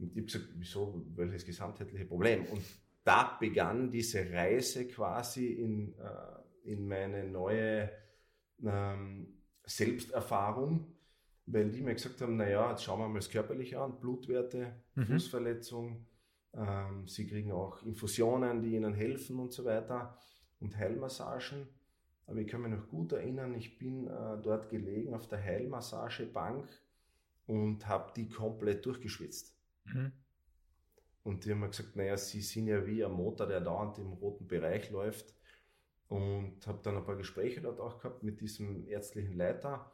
Und 0.00 0.10
ich 0.10 0.16
habe 0.16 0.26
gesagt, 0.26 0.48
wieso, 0.56 1.06
welches 1.14 1.44
gesamtheitliche 1.44 2.04
Problem? 2.04 2.46
Und 2.46 2.64
da 3.08 3.38
begann 3.40 3.90
diese 3.90 4.30
Reise 4.30 4.86
quasi 4.86 5.46
in, 5.46 5.94
äh, 5.98 6.70
in 6.70 6.86
meine 6.86 7.24
neue 7.24 7.90
ähm, 8.62 9.28
Selbsterfahrung, 9.64 10.94
weil 11.46 11.70
die 11.70 11.80
mir 11.80 11.94
gesagt 11.94 12.20
haben, 12.20 12.36
naja, 12.36 12.70
jetzt 12.70 12.84
schauen 12.84 13.00
wir 13.00 13.08
mal 13.08 13.20
das 13.20 13.30
Körperliche 13.30 13.80
an, 13.80 13.98
Blutwerte, 13.98 14.74
mhm. 14.94 15.06
Fußverletzung, 15.06 16.06
ähm, 16.52 17.08
sie 17.08 17.26
kriegen 17.26 17.50
auch 17.50 17.82
Infusionen, 17.82 18.60
die 18.60 18.76
ihnen 18.76 18.92
helfen 18.92 19.38
und 19.38 19.54
so 19.54 19.64
weiter 19.64 20.18
und 20.60 20.76
Heilmassagen. 20.76 21.66
Aber 22.26 22.40
ich 22.40 22.46
kann 22.46 22.60
mich 22.60 22.72
noch 22.72 22.88
gut 22.88 23.12
erinnern, 23.12 23.54
ich 23.54 23.78
bin 23.78 24.06
äh, 24.06 24.36
dort 24.42 24.68
gelegen 24.68 25.14
auf 25.14 25.26
der 25.28 25.42
Heilmassagebank 25.42 26.68
und 27.46 27.86
habe 27.86 28.12
die 28.14 28.28
komplett 28.28 28.84
durchgeschwitzt. 28.84 29.56
Mhm. 29.86 30.12
Und 31.28 31.44
die 31.44 31.50
haben 31.50 31.60
mir 31.60 31.68
gesagt, 31.68 31.94
naja, 31.94 32.16
sie 32.16 32.40
sind 32.40 32.68
ja 32.68 32.86
wie 32.86 33.04
ein 33.04 33.12
Motor, 33.12 33.46
der 33.46 33.60
dauernd 33.60 33.98
im 33.98 34.14
roten 34.14 34.46
Bereich 34.46 34.90
läuft. 34.90 35.34
Und 36.08 36.66
habe 36.66 36.80
dann 36.82 36.96
ein 36.96 37.04
paar 37.04 37.16
Gespräche 37.16 37.60
dort 37.60 37.80
auch 37.80 37.98
gehabt 37.98 38.22
mit 38.22 38.40
diesem 38.40 38.88
ärztlichen 38.88 39.36
Leiter. 39.36 39.92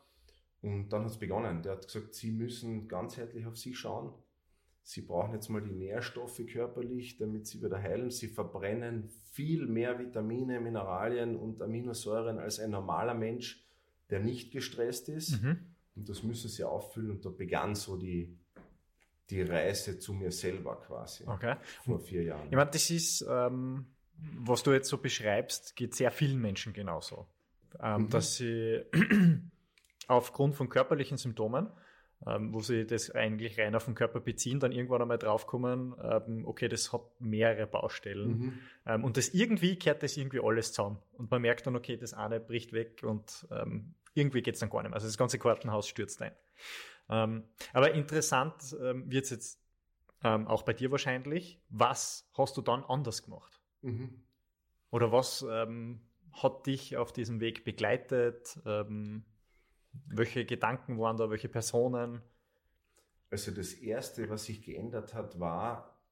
Und 0.62 0.90
dann 0.90 1.02
hat 1.02 1.10
es 1.10 1.18
begonnen. 1.18 1.60
Der 1.62 1.72
hat 1.72 1.88
gesagt, 1.88 2.14
sie 2.14 2.30
müssen 2.30 2.86
ganzheitlich 2.86 3.46
auf 3.46 3.56
sich 3.58 3.76
schauen. 3.76 4.14
Sie 4.84 5.00
brauchen 5.00 5.34
jetzt 5.34 5.48
mal 5.48 5.60
die 5.60 5.72
Nährstoffe 5.72 6.40
körperlich, 6.46 7.16
damit 7.16 7.48
sie 7.48 7.60
wieder 7.60 7.82
heilen. 7.82 8.12
Sie 8.12 8.28
verbrennen 8.28 9.08
viel 9.32 9.66
mehr 9.66 9.98
Vitamine, 9.98 10.60
Mineralien 10.60 11.34
und 11.34 11.60
Aminosäuren 11.60 12.38
als 12.38 12.60
ein 12.60 12.70
normaler 12.70 13.14
Mensch, 13.14 13.66
der 14.08 14.20
nicht 14.20 14.52
gestresst 14.52 15.08
ist. 15.08 15.42
Mhm. 15.42 15.58
Und 15.96 16.08
das 16.08 16.22
müssen 16.22 16.48
sie 16.48 16.62
auffüllen. 16.62 17.10
Und 17.10 17.24
da 17.24 17.30
begann 17.30 17.74
so 17.74 17.96
die, 17.96 18.38
die 19.30 19.42
Reise 19.42 19.98
zu 19.98 20.12
mir 20.12 20.30
selber 20.30 20.80
quasi. 20.80 21.24
Okay. 21.26 21.56
Vor 21.84 22.00
vier 22.00 22.22
Jahren. 22.22 22.46
Ich 22.46 22.56
meine, 22.56 22.70
das 22.70 22.90
ist, 22.90 23.24
ähm, 23.28 23.86
was 24.16 24.62
du 24.62 24.72
jetzt 24.72 24.88
so 24.88 24.98
beschreibst, 24.98 25.76
geht 25.76 25.94
sehr 25.94 26.10
vielen 26.10 26.40
Menschen 26.40 26.72
genauso. 26.72 27.26
Ähm, 27.80 28.02
mhm. 28.02 28.10
Dass 28.10 28.36
sie 28.36 28.82
aufgrund 30.08 30.54
von 30.54 30.68
körperlichen 30.68 31.16
Symptomen 31.16 31.70
ähm, 32.26 32.54
wo 32.54 32.60
sie 32.60 32.86
das 32.86 33.10
eigentlich 33.10 33.58
rein 33.58 33.74
auf 33.74 33.84
den 33.84 33.94
Körper 33.94 34.20
beziehen, 34.20 34.60
dann 34.60 34.72
irgendwann 34.72 35.02
einmal 35.02 35.18
draufkommen, 35.18 35.94
ähm, 36.02 36.46
okay, 36.46 36.68
das 36.68 36.92
hat 36.92 37.02
mehrere 37.18 37.66
Baustellen. 37.66 38.28
Mhm. 38.28 38.58
Ähm, 38.86 39.04
und 39.04 39.16
das 39.16 39.28
irgendwie 39.28 39.76
kehrt 39.76 40.02
das 40.02 40.16
irgendwie 40.16 40.40
alles 40.42 40.72
zusammen. 40.72 40.98
Und 41.18 41.30
man 41.30 41.42
merkt 41.42 41.66
dann, 41.66 41.76
okay, 41.76 41.96
das 41.96 42.14
eine 42.14 42.40
bricht 42.40 42.72
weg 42.72 43.02
und 43.02 43.46
ähm, 43.50 43.94
irgendwie 44.14 44.42
geht 44.42 44.54
es 44.54 44.60
dann 44.60 44.70
gar 44.70 44.82
nicht 44.82 44.90
mehr. 44.90 44.94
Also 44.94 45.06
das 45.06 45.18
ganze 45.18 45.38
Kartenhaus 45.38 45.88
stürzt 45.88 46.22
ein. 46.22 46.32
Ähm, 47.08 47.44
aber 47.72 47.92
interessant 47.92 48.76
ähm, 48.80 49.10
wird 49.10 49.24
es 49.24 49.30
jetzt 49.30 49.60
auch 50.22 50.62
bei 50.62 50.72
dir 50.72 50.90
wahrscheinlich. 50.90 51.60
Was 51.68 52.30
hast 52.32 52.56
du 52.56 52.62
dann 52.62 52.82
anders 52.82 53.22
gemacht? 53.22 53.60
Mhm. 53.82 54.24
Oder 54.90 55.12
was 55.12 55.44
hat 55.44 56.66
dich 56.66 56.96
auf 56.96 57.12
diesem 57.12 57.40
Weg 57.40 57.66
begleitet? 57.66 58.58
Welche 60.06 60.46
Gedanken 60.46 60.98
waren 60.98 61.18
da, 61.18 61.28
welche 61.28 61.50
Personen? 61.50 62.22
Also 63.28 63.50
das 63.50 63.74
Erste, 63.74 64.30
was 64.30 64.44
sich 64.44 64.62
geändert 64.62 65.12
hat, 65.12 65.38
war, 65.38 66.02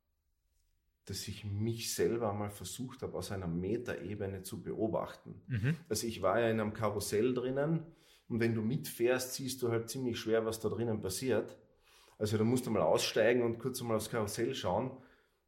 dass 1.06 1.26
ich 1.26 1.46
mich 1.46 1.94
selber 1.94 2.34
mal 2.34 2.50
versucht 2.50 3.00
habe, 3.00 3.16
aus 3.16 3.32
einer 3.32 3.48
Metaebene 3.48 4.42
zu 4.42 4.62
beobachten. 4.62 5.40
Mhm. 5.46 5.76
Also 5.88 6.06
ich 6.06 6.20
war 6.20 6.38
ja 6.38 6.50
in 6.50 6.60
einem 6.60 6.74
Karussell 6.74 7.32
drinnen 7.32 7.86
und 8.32 8.40
wenn 8.40 8.54
du 8.54 8.62
mitfährst, 8.62 9.34
siehst 9.34 9.60
du 9.60 9.70
halt 9.70 9.90
ziemlich 9.90 10.18
schwer, 10.18 10.46
was 10.46 10.58
da 10.58 10.70
drinnen 10.70 11.02
passiert. 11.02 11.58
Also 12.18 12.38
da 12.38 12.44
musst 12.44 12.66
du 12.66 12.70
mal 12.70 12.80
aussteigen 12.80 13.42
und 13.42 13.58
kurz 13.58 13.82
mal 13.82 13.96
aufs 13.96 14.08
Karussell 14.08 14.54
schauen. 14.54 14.90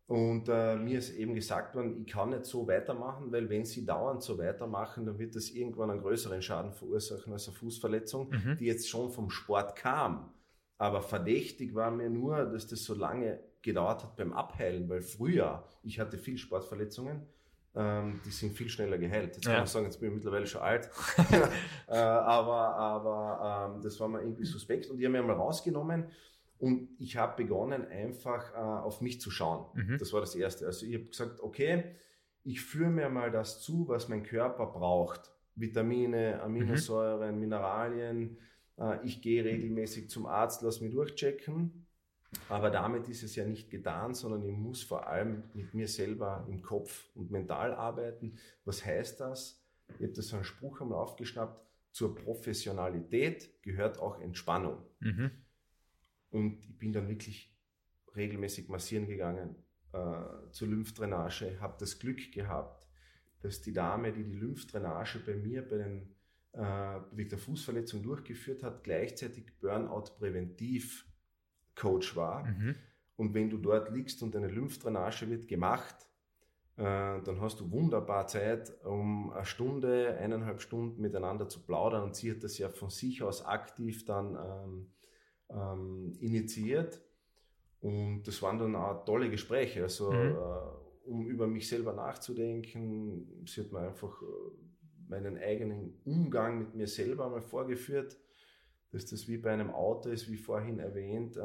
Und 0.07 0.51
äh, 0.51 0.77
mir 0.77 0.99
ist 0.99 1.17
eben 1.17 1.35
gesagt 1.35 1.75
worden, 1.75 1.97
ich 1.97 2.13
kann 2.13 2.29
nicht 2.29 2.45
so 2.45 2.69
weitermachen, 2.69 3.33
weil 3.33 3.49
wenn 3.49 3.65
sie 3.65 3.87
dauernd 3.87 4.23
so 4.23 4.37
weitermachen, 4.37 5.07
dann 5.07 5.19
wird 5.19 5.35
das 5.35 5.49
irgendwann 5.49 5.91
einen 5.91 6.03
größeren 6.03 6.43
Schaden 6.43 6.73
verursachen 6.73 7.33
als 7.33 7.49
eine 7.49 7.57
Fußverletzung, 7.57 8.29
mhm. 8.29 8.59
die 8.59 8.67
jetzt 8.67 8.87
schon 8.87 9.11
vom 9.11 9.31
Sport 9.31 9.77
kam. 9.77 10.35
Aber 10.77 11.01
verdächtig 11.01 11.75
war 11.75 11.91
mir 11.91 12.11
nur, 12.11 12.45
dass 12.45 12.67
das 12.67 12.85
so 12.85 12.93
lange 12.93 13.41
gedauert 13.63 14.05
hat 14.05 14.17
beim 14.17 14.35
Abheilen, 14.35 14.91
weil 14.91 15.01
früher, 15.01 15.65
ich 15.83 15.99
hatte 16.01 16.19
viel 16.19 16.37
Sportverletzungen, 16.37 17.23
ähm, 17.77 18.21
die 18.25 18.31
sind 18.31 18.57
viel 18.57 18.69
schneller 18.69 18.99
geheilt. 18.99 19.35
Jetzt 19.35 19.45
kann 19.45 19.55
ja. 19.55 19.59
man 19.61 19.67
sagen, 19.67 19.87
jetzt 19.87 19.99
bin 19.99 20.11
ich 20.11 20.15
mittlerweile 20.17 20.47
schon 20.47 20.63
alt. 20.63 20.91
äh, 21.89 21.95
aber 21.97 22.77
aber 22.77 23.73
ähm, 23.75 23.83
das 23.83 23.99
war 24.01 24.09
mir 24.09 24.21
irgendwie 24.21 24.45
suspekt 24.45 24.91
und 24.91 24.99
die 24.99 25.05
haben 25.05 25.13
mir 25.13 25.23
mal 25.23 25.35
rausgenommen 25.35 26.07
und 26.59 26.89
ich 26.99 27.17
habe 27.17 27.43
begonnen, 27.43 27.87
einfach 27.89 28.53
äh, 28.55 28.57
auf 28.57 29.01
mich 29.01 29.21
zu 29.21 29.31
schauen. 29.31 29.67
Mhm. 29.75 29.99
Das 29.99 30.13
war 30.13 30.21
das 30.21 30.35
Erste. 30.35 30.67
Also 30.67 30.87
ich 30.87 30.95
habe 30.95 31.05
gesagt, 31.05 31.41
okay, 31.41 31.97
ich 32.45 32.61
führe 32.61 32.91
mir 32.91 33.09
mal 33.09 33.31
das 33.31 33.61
zu, 33.61 33.89
was 33.89 34.09
mein 34.09 34.23
Körper 34.23 34.67
braucht. 34.67 35.33
Vitamine, 35.57 36.41
Aminosäuren, 36.43 37.35
mhm. 37.35 37.41
Mineralien. 37.41 38.39
Äh, 38.79 39.05
ich 39.05 39.21
gehe 39.21 39.45
regelmäßig 39.45 40.11
zum 40.11 40.27
Arzt, 40.27 40.63
lass 40.63 40.81
mich 40.81 40.93
durchchecken. 40.93 41.84
Aber 42.49 42.71
damit 42.71 43.09
ist 43.09 43.23
es 43.23 43.37
ja 43.37 43.45
nicht 43.45 43.71
getan, 43.71 44.15
sondern 44.15 44.43
ich 44.43 44.53
muss 44.53 44.83
vor 44.83 45.07
allem 45.07 45.45
mit 45.55 45.75
mir 45.75 45.89
selber 45.89 46.47
im 46.49 46.63
Kopf 46.63 47.09
und 47.15 47.31
mental 47.31 47.73
arbeiten. 47.75 48.39
Was 48.65 48.85
heißt 48.85 49.21
das? 49.21 49.65
Ich 49.99 50.05
habe 50.05 50.13
da 50.13 50.23
so 50.23 50.37
einen 50.37 50.45
Spruch 50.45 50.81
einmal 50.81 50.99
aufgeschnappt. 50.99 51.63
Zur 51.93 52.15
Professionalität 52.15 53.63
gehört 53.63 54.01
auch 54.01 54.21
Entspannung. 54.21 54.83
Mhm. 55.01 55.31
Und 56.31 56.67
ich 56.67 56.79
bin 56.79 56.93
dann 56.93 57.09
wirklich 57.09 57.57
regelmäßig 58.17 58.69
massieren 58.69 59.07
gegangen 59.07 59.57
äh, 59.93 60.51
zur 60.51 60.69
Lymphdrainage, 60.69 61.61
habe 61.61 61.77
das 61.79 61.99
Glück 61.99 62.33
gehabt, 62.33 62.89
dass 63.43 63.63
die 63.63 63.73
Dame, 63.73 64.13
die 64.13 64.25
die 64.25 64.35
Lymphdrainage 64.35 65.21
bei 65.21 65.35
mir 65.37 65.63
bei 65.63 65.77
den 65.77 66.15
äh, 66.53 67.01
wegen 67.13 67.31
der 67.31 67.39
Fußverletzung 67.39 68.03
durchgeführt 68.03 68.63
hat, 68.63 68.85
gleichzeitig 68.85 69.59
Burnout-Präventiv 69.61 71.07
Coach 71.75 72.17
war. 72.17 72.45
Mhm. 72.45 72.75
Und 73.17 73.35
wenn 73.35 73.51
du 73.51 73.59
dort 73.59 73.91
liegst 73.91 74.23
und 74.23 74.35
eine 74.35 74.49
Lymphdrainage 74.49 75.29
wird 75.29 75.47
gemacht, 75.47 75.95
äh, 76.77 76.83
dann 77.23 77.41
hast 77.41 77.61
du 77.61 77.71
wunderbar 77.71 78.27
Zeit, 78.27 78.73
um 78.85 79.33
eine 79.33 79.45
Stunde, 79.45 80.17
eineinhalb 80.19 80.61
Stunden 80.61 81.01
miteinander 81.01 81.49
zu 81.49 81.61
plaudern. 81.63 82.03
Und 82.03 82.17
sie 82.17 82.33
hat 82.33 82.43
das 82.43 82.59
ja 82.59 82.69
von 82.69 82.91
sich 82.91 83.23
aus 83.23 83.45
aktiv 83.45 84.05
dann 84.05 84.37
ähm, 84.37 84.91
ähm, 85.51 86.17
initiiert. 86.19 87.01
Und 87.81 88.25
das 88.25 88.43
waren 88.43 88.59
dann 88.59 88.75
auch 88.75 89.05
tolle 89.05 89.31
Gespräche, 89.31 89.83
also 89.83 90.11
mhm. 90.11 90.37
äh, 90.37 91.09
um 91.09 91.27
über 91.27 91.47
mich 91.47 91.69
selber 91.69 91.93
nachzudenken. 91.93 93.45
Sie 93.47 93.61
hat 93.61 93.71
mir 93.71 93.81
einfach 93.81 94.23
äh, 94.23 94.27
meinen 95.09 95.39
eigenen 95.39 96.01
Umgang 96.05 96.59
mit 96.59 96.75
mir 96.75 96.87
selber 96.87 97.29
mal 97.29 97.43
vorgeführt, 97.43 98.17
dass 98.95 99.07
das 99.07 99.27
wie 99.27 99.39
bei 99.39 99.53
einem 99.53 99.71
Auto 99.71 100.09
ist, 100.09 100.31
wie 100.31 100.37
vorhin 100.37 100.79
erwähnt, 100.79 101.37
äh, 101.37 101.41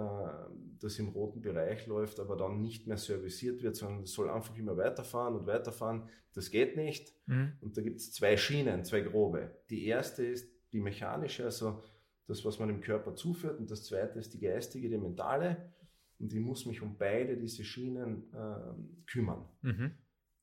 das 0.80 1.00
im 1.00 1.10
roten 1.10 1.42
Bereich 1.42 1.88
läuft, 1.88 2.20
aber 2.20 2.38
dann 2.38 2.62
nicht 2.62 2.86
mehr 2.86 2.98
serviciert 2.98 3.64
wird, 3.64 3.76
sondern 3.76 4.04
es 4.04 4.14
soll 4.14 4.30
einfach 4.30 4.56
immer 4.56 4.78
weiterfahren 4.78 5.36
und 5.36 5.48
weiterfahren. 5.48 6.04
Das 6.36 6.52
geht 6.52 6.78
nicht. 6.78 7.12
Mhm. 7.26 7.54
Und 7.62 7.76
da 7.76 7.82
gibt 7.82 7.98
es 7.98 8.14
zwei 8.14 8.38
Schienen, 8.38 8.86
zwei 8.86 9.02
grobe. 9.02 9.50
Die 9.72 9.88
erste 9.88 10.24
ist 10.24 10.48
die 10.74 10.80
mechanische, 10.80 11.46
also 11.46 11.82
das, 12.28 12.46
was 12.46 12.60
man 12.60 12.68
dem 12.68 12.82
Körper 12.82 13.16
zuführt. 13.16 13.58
Und 13.58 13.72
das 13.72 13.84
zweite 13.84 14.20
ist 14.20 14.32
die 14.36 14.40
geistige, 14.40 14.88
die 14.88 15.00
mentale. 15.00 15.74
Und 16.20 16.32
ich 16.32 16.40
muss 16.40 16.68
mich 16.68 16.84
um 16.84 17.00
beide 17.00 17.36
diese 17.36 17.64
Schienen 17.64 18.32
äh, 18.32 19.10
kümmern. 19.12 19.50
Mhm. 19.64 19.92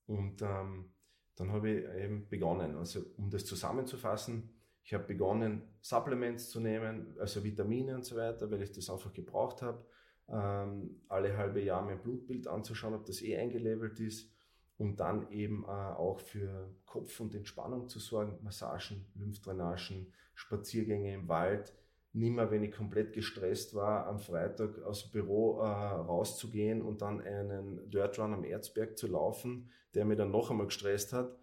Und 0.06 0.42
ähm, 0.42 0.90
dann 1.36 1.52
habe 1.52 1.70
ich 1.70 1.84
eben 2.02 2.28
begonnen, 2.28 2.74
also 2.74 3.00
um 3.16 3.30
das 3.30 3.44
zusammenzufassen, 3.44 4.55
ich 4.86 4.94
habe 4.94 5.02
begonnen, 5.02 5.62
Supplements 5.80 6.48
zu 6.48 6.60
nehmen, 6.60 7.16
also 7.18 7.42
Vitamine 7.42 7.96
und 7.96 8.04
so 8.04 8.14
weiter, 8.14 8.48
weil 8.52 8.62
ich 8.62 8.70
das 8.70 8.88
einfach 8.88 9.12
gebraucht 9.12 9.60
habe. 9.60 9.84
Ähm, 10.28 11.00
alle 11.08 11.36
halbe 11.36 11.60
Jahr 11.60 11.82
mir 11.84 11.94
ein 11.94 12.02
Blutbild 12.02 12.46
anzuschauen, 12.46 12.94
ob 12.94 13.04
das 13.04 13.20
eh 13.20 13.36
eingelevelt 13.36 13.98
ist. 13.98 14.32
Und 14.78 15.00
dann 15.00 15.28
eben 15.32 15.64
äh, 15.64 15.66
auch 15.66 16.20
für 16.20 16.72
Kopf- 16.84 17.18
und 17.18 17.34
Entspannung 17.34 17.88
zu 17.88 17.98
sorgen, 17.98 18.38
Massagen, 18.44 19.06
Lymphdrainagen, 19.16 20.12
Spaziergänge 20.36 21.14
im 21.14 21.26
Wald, 21.26 21.74
nimmer, 22.12 22.52
wenn 22.52 22.62
ich 22.62 22.70
komplett 22.70 23.12
gestresst 23.12 23.74
war, 23.74 24.06
am 24.06 24.20
Freitag 24.20 24.80
aus 24.84 25.02
dem 25.02 25.10
Büro 25.10 25.62
äh, 25.62 25.66
rauszugehen 25.66 26.80
und 26.80 27.02
dann 27.02 27.20
einen 27.20 27.90
Dirt 27.90 28.20
Run 28.20 28.34
am 28.34 28.44
Erzberg 28.44 28.96
zu 28.96 29.08
laufen, 29.08 29.68
der 29.94 30.04
mir 30.04 30.14
dann 30.14 30.30
noch 30.30 30.52
einmal 30.52 30.66
gestresst 30.66 31.12
hat, 31.12 31.36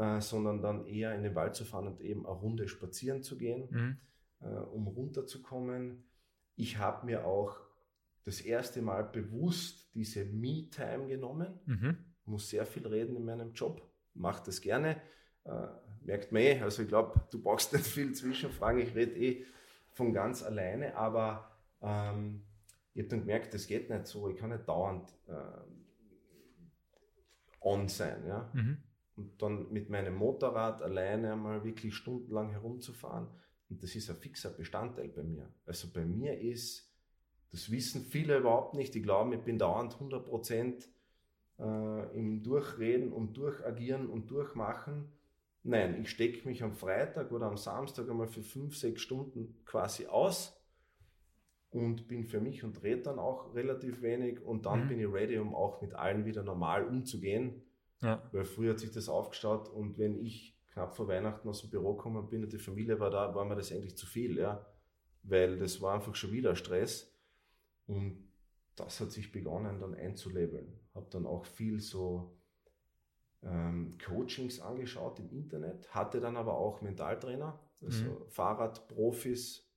äh, 0.00 0.20
sondern 0.22 0.62
dann 0.62 0.86
eher 0.86 1.14
in 1.14 1.22
den 1.22 1.34
Wald 1.34 1.54
zu 1.54 1.66
fahren 1.66 1.86
und 1.86 2.00
eben 2.00 2.24
eine 2.24 2.34
Runde 2.34 2.68
spazieren 2.68 3.22
zu 3.22 3.36
gehen, 3.36 3.68
mhm. 3.70 3.98
äh, 4.40 4.46
um 4.46 4.86
runterzukommen. 4.86 6.04
Ich 6.56 6.78
habe 6.78 7.04
mir 7.04 7.26
auch 7.26 7.60
das 8.24 8.40
erste 8.40 8.80
Mal 8.80 9.04
bewusst 9.04 9.94
diese 9.94 10.24
Me-Time 10.24 11.06
genommen. 11.06 11.60
Mhm. 11.66 11.98
Muss 12.24 12.48
sehr 12.48 12.64
viel 12.64 12.86
reden 12.86 13.14
in 13.14 13.26
meinem 13.26 13.52
Job, 13.52 13.82
mache 14.14 14.42
das 14.46 14.62
gerne. 14.62 15.02
Äh, 15.44 15.66
merkt 16.02 16.32
man 16.32 16.42
eh, 16.42 16.60
also 16.62 16.82
ich 16.82 16.88
glaube, 16.88 17.20
du 17.30 17.42
brauchst 17.42 17.74
nicht 17.74 17.86
viel 17.86 18.14
Zwischenfragen, 18.14 18.80
ich 18.80 18.94
rede 18.94 19.12
eh 19.16 19.44
von 19.90 20.14
ganz 20.14 20.42
alleine, 20.42 20.96
aber 20.96 21.50
ähm, 21.82 22.42
ich 22.94 23.02
habe 23.02 23.10
dann 23.10 23.20
gemerkt, 23.20 23.52
das 23.52 23.66
geht 23.66 23.90
nicht 23.90 24.06
so, 24.06 24.30
ich 24.30 24.36
kann 24.38 24.48
nicht 24.48 24.66
dauernd 24.66 25.12
äh, 25.28 25.60
on 27.60 27.86
sein. 27.88 28.26
Ja? 28.26 28.50
Mhm. 28.54 28.78
Und 29.20 29.42
dann 29.42 29.70
mit 29.70 29.90
meinem 29.90 30.14
Motorrad 30.14 30.80
alleine 30.80 31.34
einmal 31.34 31.62
wirklich 31.62 31.94
stundenlang 31.94 32.50
herumzufahren. 32.52 33.28
Und 33.68 33.82
das 33.82 33.94
ist 33.94 34.08
ein 34.08 34.16
fixer 34.16 34.48
Bestandteil 34.48 35.08
bei 35.08 35.22
mir. 35.22 35.52
Also 35.66 35.88
bei 35.92 36.06
mir 36.06 36.40
ist, 36.40 36.90
das 37.52 37.70
wissen 37.70 38.02
viele 38.02 38.38
überhaupt 38.38 38.74
nicht, 38.74 38.94
die 38.94 39.02
glauben, 39.02 39.34
ich 39.34 39.42
bin 39.42 39.58
dauernd 39.58 39.92
100 39.94 40.24
Prozent 40.24 40.88
äh, 41.58 42.18
im 42.18 42.42
Durchreden 42.42 43.12
und 43.12 43.36
Durchagieren 43.36 44.08
und 44.08 44.30
Durchmachen. 44.30 45.12
Nein, 45.64 46.00
ich 46.00 46.08
stecke 46.08 46.48
mich 46.48 46.62
am 46.62 46.72
Freitag 46.72 47.30
oder 47.30 47.46
am 47.46 47.58
Samstag 47.58 48.08
einmal 48.08 48.28
für 48.28 48.42
fünf, 48.42 48.74
sechs 48.74 49.02
Stunden 49.02 49.54
quasi 49.66 50.06
aus 50.06 50.58
und 51.68 52.08
bin 52.08 52.24
für 52.24 52.40
mich 52.40 52.64
und 52.64 52.82
rede 52.82 53.02
dann 53.02 53.18
auch 53.18 53.54
relativ 53.54 54.00
wenig 54.00 54.40
und 54.40 54.64
dann 54.64 54.84
mhm. 54.84 54.88
bin 54.88 55.00
ich 55.00 55.12
ready, 55.12 55.38
um 55.38 55.54
auch 55.54 55.82
mit 55.82 55.92
allen 55.92 56.24
wieder 56.24 56.42
normal 56.42 56.84
umzugehen. 56.84 57.62
Ja. 58.02 58.22
Weil 58.32 58.44
früher 58.44 58.72
hat 58.72 58.80
sich 58.80 58.90
das 58.90 59.08
aufgestaut 59.08 59.68
und 59.68 59.98
wenn 59.98 60.16
ich 60.16 60.56
knapp 60.72 60.94
vor 60.94 61.08
Weihnachten 61.08 61.48
aus 61.48 61.60
dem 61.60 61.70
Büro 61.70 61.94
gekommen 61.94 62.28
bin 62.28 62.44
und 62.44 62.52
die 62.52 62.58
Familie 62.58 62.98
war 62.98 63.10
da, 63.10 63.34
war 63.34 63.44
mir 63.44 63.56
das 63.56 63.72
eigentlich 63.72 63.96
zu 63.96 64.06
viel, 64.06 64.38
ja. 64.38 64.66
Weil 65.22 65.58
das 65.58 65.80
war 65.82 65.94
einfach 65.94 66.14
schon 66.14 66.32
wieder 66.32 66.56
Stress. 66.56 67.14
Und 67.86 68.30
das 68.76 69.00
hat 69.00 69.10
sich 69.10 69.32
begonnen 69.32 69.80
dann 69.80 69.94
einzulabeln. 69.94 70.80
Habe 70.94 71.08
dann 71.10 71.26
auch 71.26 71.44
viel 71.44 71.80
so 71.80 72.40
ähm, 73.42 73.96
Coachings 74.02 74.60
angeschaut 74.60 75.18
im 75.18 75.30
Internet, 75.30 75.92
hatte 75.94 76.20
dann 76.20 76.36
aber 76.36 76.54
auch 76.54 76.82
Mentaltrainer, 76.82 77.58
also 77.82 78.04
mhm. 78.04 78.28
Fahrradprofis 78.28 79.70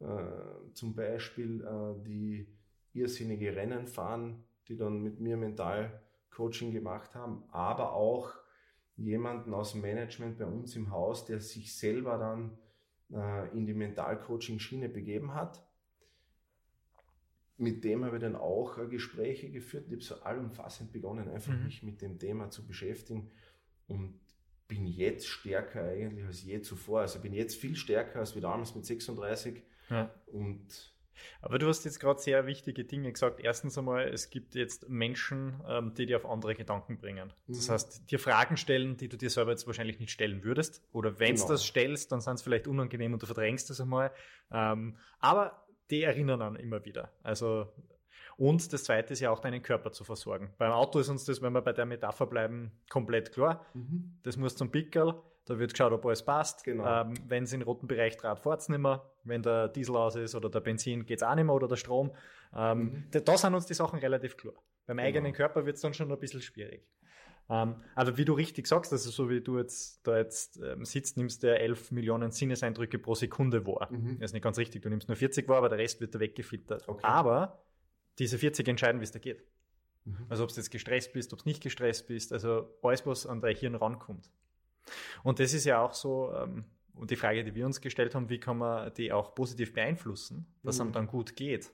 äh, 0.00 0.72
zum 0.72 0.94
Beispiel, 0.94 1.62
äh, 1.64 2.02
die 2.02 2.46
irrsinnige 2.92 3.54
Rennen 3.54 3.86
fahren, 3.86 4.44
die 4.68 4.76
dann 4.76 5.02
mit 5.02 5.20
mir 5.20 5.36
Mentalcoaching 6.34 6.72
gemacht 6.72 7.14
haben, 7.14 7.44
aber 7.50 7.92
auch 7.92 8.32
jemanden 8.96 9.54
aus 9.54 9.72
dem 9.72 9.80
Management 9.80 10.38
bei 10.38 10.46
uns 10.46 10.76
im 10.76 10.90
Haus, 10.90 11.26
der 11.26 11.40
sich 11.40 11.76
selber 11.76 12.18
dann 12.18 12.58
äh, 13.12 13.56
in 13.56 13.66
die 13.66 13.74
Mentalcoaching-Schiene 13.74 14.88
begeben 14.88 15.34
hat 15.34 15.64
mit 17.56 17.84
dem 17.84 18.04
habe 18.04 18.16
ich 18.16 18.20
dann 18.20 18.34
auch 18.34 18.78
äh, 18.78 18.86
Gespräche 18.88 19.50
geführt. 19.50 19.84
Ich 19.86 19.92
habe 19.92 20.02
so 20.02 20.14
allumfassend 20.22 20.92
begonnen, 20.92 21.28
einfach 21.28 21.52
mhm. 21.52 21.64
mich 21.64 21.82
mit 21.82 22.02
dem 22.02 22.18
Thema 22.18 22.50
zu 22.50 22.66
beschäftigen 22.66 23.30
und 23.86 24.18
bin 24.66 24.86
jetzt 24.86 25.28
stärker 25.28 25.84
eigentlich 25.84 26.24
als 26.24 26.42
je 26.42 26.60
zuvor. 26.62 27.02
Also 27.02 27.20
bin 27.20 27.32
jetzt 27.32 27.54
viel 27.54 27.76
stärker 27.76 28.18
als 28.18 28.34
wie 28.34 28.40
damals 28.40 28.74
mit 28.74 28.84
36. 28.84 29.62
Ja. 29.88 30.12
Und 30.26 30.93
aber 31.40 31.58
du 31.58 31.68
hast 31.68 31.84
jetzt 31.84 32.00
gerade 32.00 32.20
sehr 32.20 32.46
wichtige 32.46 32.84
Dinge 32.84 33.12
gesagt. 33.12 33.40
Erstens 33.40 33.76
einmal, 33.78 34.08
es 34.08 34.30
gibt 34.30 34.54
jetzt 34.54 34.88
Menschen, 34.88 35.60
ähm, 35.68 35.94
die 35.94 36.06
dir 36.06 36.16
auf 36.16 36.26
andere 36.26 36.54
Gedanken 36.54 36.98
bringen. 36.98 37.32
Das 37.46 37.68
mhm. 37.68 37.72
heißt, 37.72 38.10
dir 38.10 38.18
Fragen 38.18 38.56
stellen, 38.56 38.96
die 38.96 39.08
du 39.08 39.16
dir 39.16 39.30
selber 39.30 39.50
jetzt 39.50 39.66
wahrscheinlich 39.66 39.98
nicht 39.98 40.10
stellen 40.10 40.44
würdest. 40.44 40.82
Oder 40.92 41.18
wenn 41.18 41.34
du 41.34 41.42
genau. 41.42 41.48
das 41.48 41.64
stellst, 41.64 42.12
dann 42.12 42.20
sind 42.20 42.34
es 42.34 42.42
vielleicht 42.42 42.66
unangenehm 42.66 43.12
und 43.12 43.22
du 43.22 43.26
verdrängst 43.26 43.70
das 43.70 43.80
einmal. 43.80 44.10
Ähm, 44.50 44.96
aber 45.18 45.64
die 45.90 46.02
erinnern 46.02 46.42
an 46.42 46.56
immer 46.56 46.84
wieder. 46.84 47.12
Also 47.22 47.68
und 48.36 48.72
das 48.72 48.84
zweite 48.84 49.12
ist 49.12 49.20
ja 49.20 49.30
auch 49.30 49.40
deinen 49.40 49.62
Körper 49.62 49.92
zu 49.92 50.04
versorgen. 50.04 50.52
Beim 50.58 50.72
Auto 50.72 50.98
ist 50.98 51.08
uns 51.08 51.24
das, 51.24 51.40
wenn 51.40 51.52
wir 51.52 51.62
bei 51.62 51.72
der 51.72 51.86
Metapher 51.86 52.26
bleiben, 52.26 52.72
komplett 52.90 53.32
klar. 53.32 53.64
Mhm. 53.74 54.18
Das 54.22 54.36
muss 54.36 54.56
zum 54.56 54.70
Pickel, 54.70 55.14
da 55.46 55.58
wird 55.58 55.72
geschaut, 55.72 55.92
ob 55.92 56.04
alles 56.06 56.24
passt. 56.24 56.64
Genau. 56.64 57.02
Ähm, 57.02 57.14
wenn 57.28 57.44
es 57.44 57.52
in 57.52 57.60
den 57.60 57.66
roten 57.66 57.86
Bereich 57.86 58.16
trat, 58.16 58.40
fährt 58.40 58.60
es 58.60 58.68
nicht 58.68 58.78
mehr. 58.78 59.04
Wenn 59.24 59.42
der 59.42 59.68
Diesel 59.68 59.96
aus 59.96 60.16
ist 60.16 60.34
oder 60.34 60.48
der 60.48 60.60
Benzin, 60.60 61.04
geht 61.04 61.18
es 61.18 61.22
auch 61.22 61.34
nicht 61.34 61.44
mehr 61.44 61.54
oder 61.54 61.68
der 61.68 61.76
Strom. 61.76 62.12
Ähm, 62.54 62.78
mhm. 62.78 63.04
da, 63.10 63.20
da, 63.20 63.36
sind 63.36 63.54
uns 63.54 63.66
die 63.66 63.74
Sachen 63.74 63.98
relativ 63.98 64.36
klar. 64.36 64.54
Beim 64.86 64.96
genau. 64.96 65.06
eigenen 65.06 65.32
Körper 65.32 65.66
wird 65.66 65.76
es 65.76 65.82
dann 65.82 65.94
schon 65.94 66.10
ein 66.10 66.18
bisschen 66.18 66.40
schwierig. 66.40 66.86
Ähm, 67.50 67.76
aber 67.94 68.16
wie 68.16 68.24
du 68.24 68.32
richtig 68.32 68.66
sagst, 68.66 68.92
also 68.92 69.10
so 69.10 69.28
wie 69.28 69.42
du 69.42 69.58
jetzt 69.58 70.06
da 70.06 70.16
jetzt 70.16 70.58
ähm, 70.62 70.84
sitzt, 70.84 71.18
nimmst 71.18 71.42
du 71.42 71.58
11 71.58 71.90
Millionen 71.90 72.30
Sinneseindrücke 72.30 72.98
pro 72.98 73.14
Sekunde 73.14 73.66
wahr. 73.66 73.88
Mhm. 73.90 74.18
Das 74.18 74.30
ist 74.30 74.32
nicht 74.32 74.42
ganz 74.42 74.56
richtig. 74.56 74.82
Du 74.82 74.88
nimmst 74.88 75.08
nur 75.08 75.16
40 75.16 75.46
wahr, 75.48 75.58
aber 75.58 75.68
der 75.68 75.78
Rest 75.78 76.00
wird 76.00 76.14
da 76.14 76.20
weggefiltert. 76.20 76.88
Okay. 76.88 77.04
Aber 77.04 77.62
diese 78.18 78.38
40 78.38 78.66
entscheiden, 78.68 79.00
wie 79.00 79.04
es 79.04 79.12
da 79.12 79.18
geht. 79.18 79.44
Mhm. 80.04 80.26
Also 80.30 80.44
ob 80.44 80.50
du 80.50 80.56
jetzt 80.56 80.70
gestresst 80.70 81.12
bist, 81.12 81.34
ob 81.34 81.42
du 81.42 81.48
nicht 81.48 81.62
gestresst 81.62 82.06
bist, 82.06 82.32
also 82.32 82.70
alles, 82.82 83.04
was 83.06 83.26
an 83.26 83.42
dein 83.42 83.56
Hirn 83.56 83.74
rankommt. 83.74 84.30
Und 85.22 85.40
das 85.40 85.52
ist 85.54 85.64
ja 85.64 85.80
auch 85.80 85.94
so, 85.94 86.32
ähm, 86.34 86.64
und 86.94 87.10
die 87.10 87.16
Frage, 87.16 87.44
die 87.44 87.54
wir 87.54 87.66
uns 87.66 87.80
gestellt 87.80 88.14
haben, 88.14 88.28
wie 88.28 88.38
kann 88.38 88.58
man 88.58 88.92
die 88.94 89.12
auch 89.12 89.34
positiv 89.34 89.72
beeinflussen, 89.72 90.46
dass 90.62 90.76
mhm. 90.76 90.82
einem 90.82 90.92
dann 90.92 91.06
gut 91.06 91.34
geht? 91.36 91.72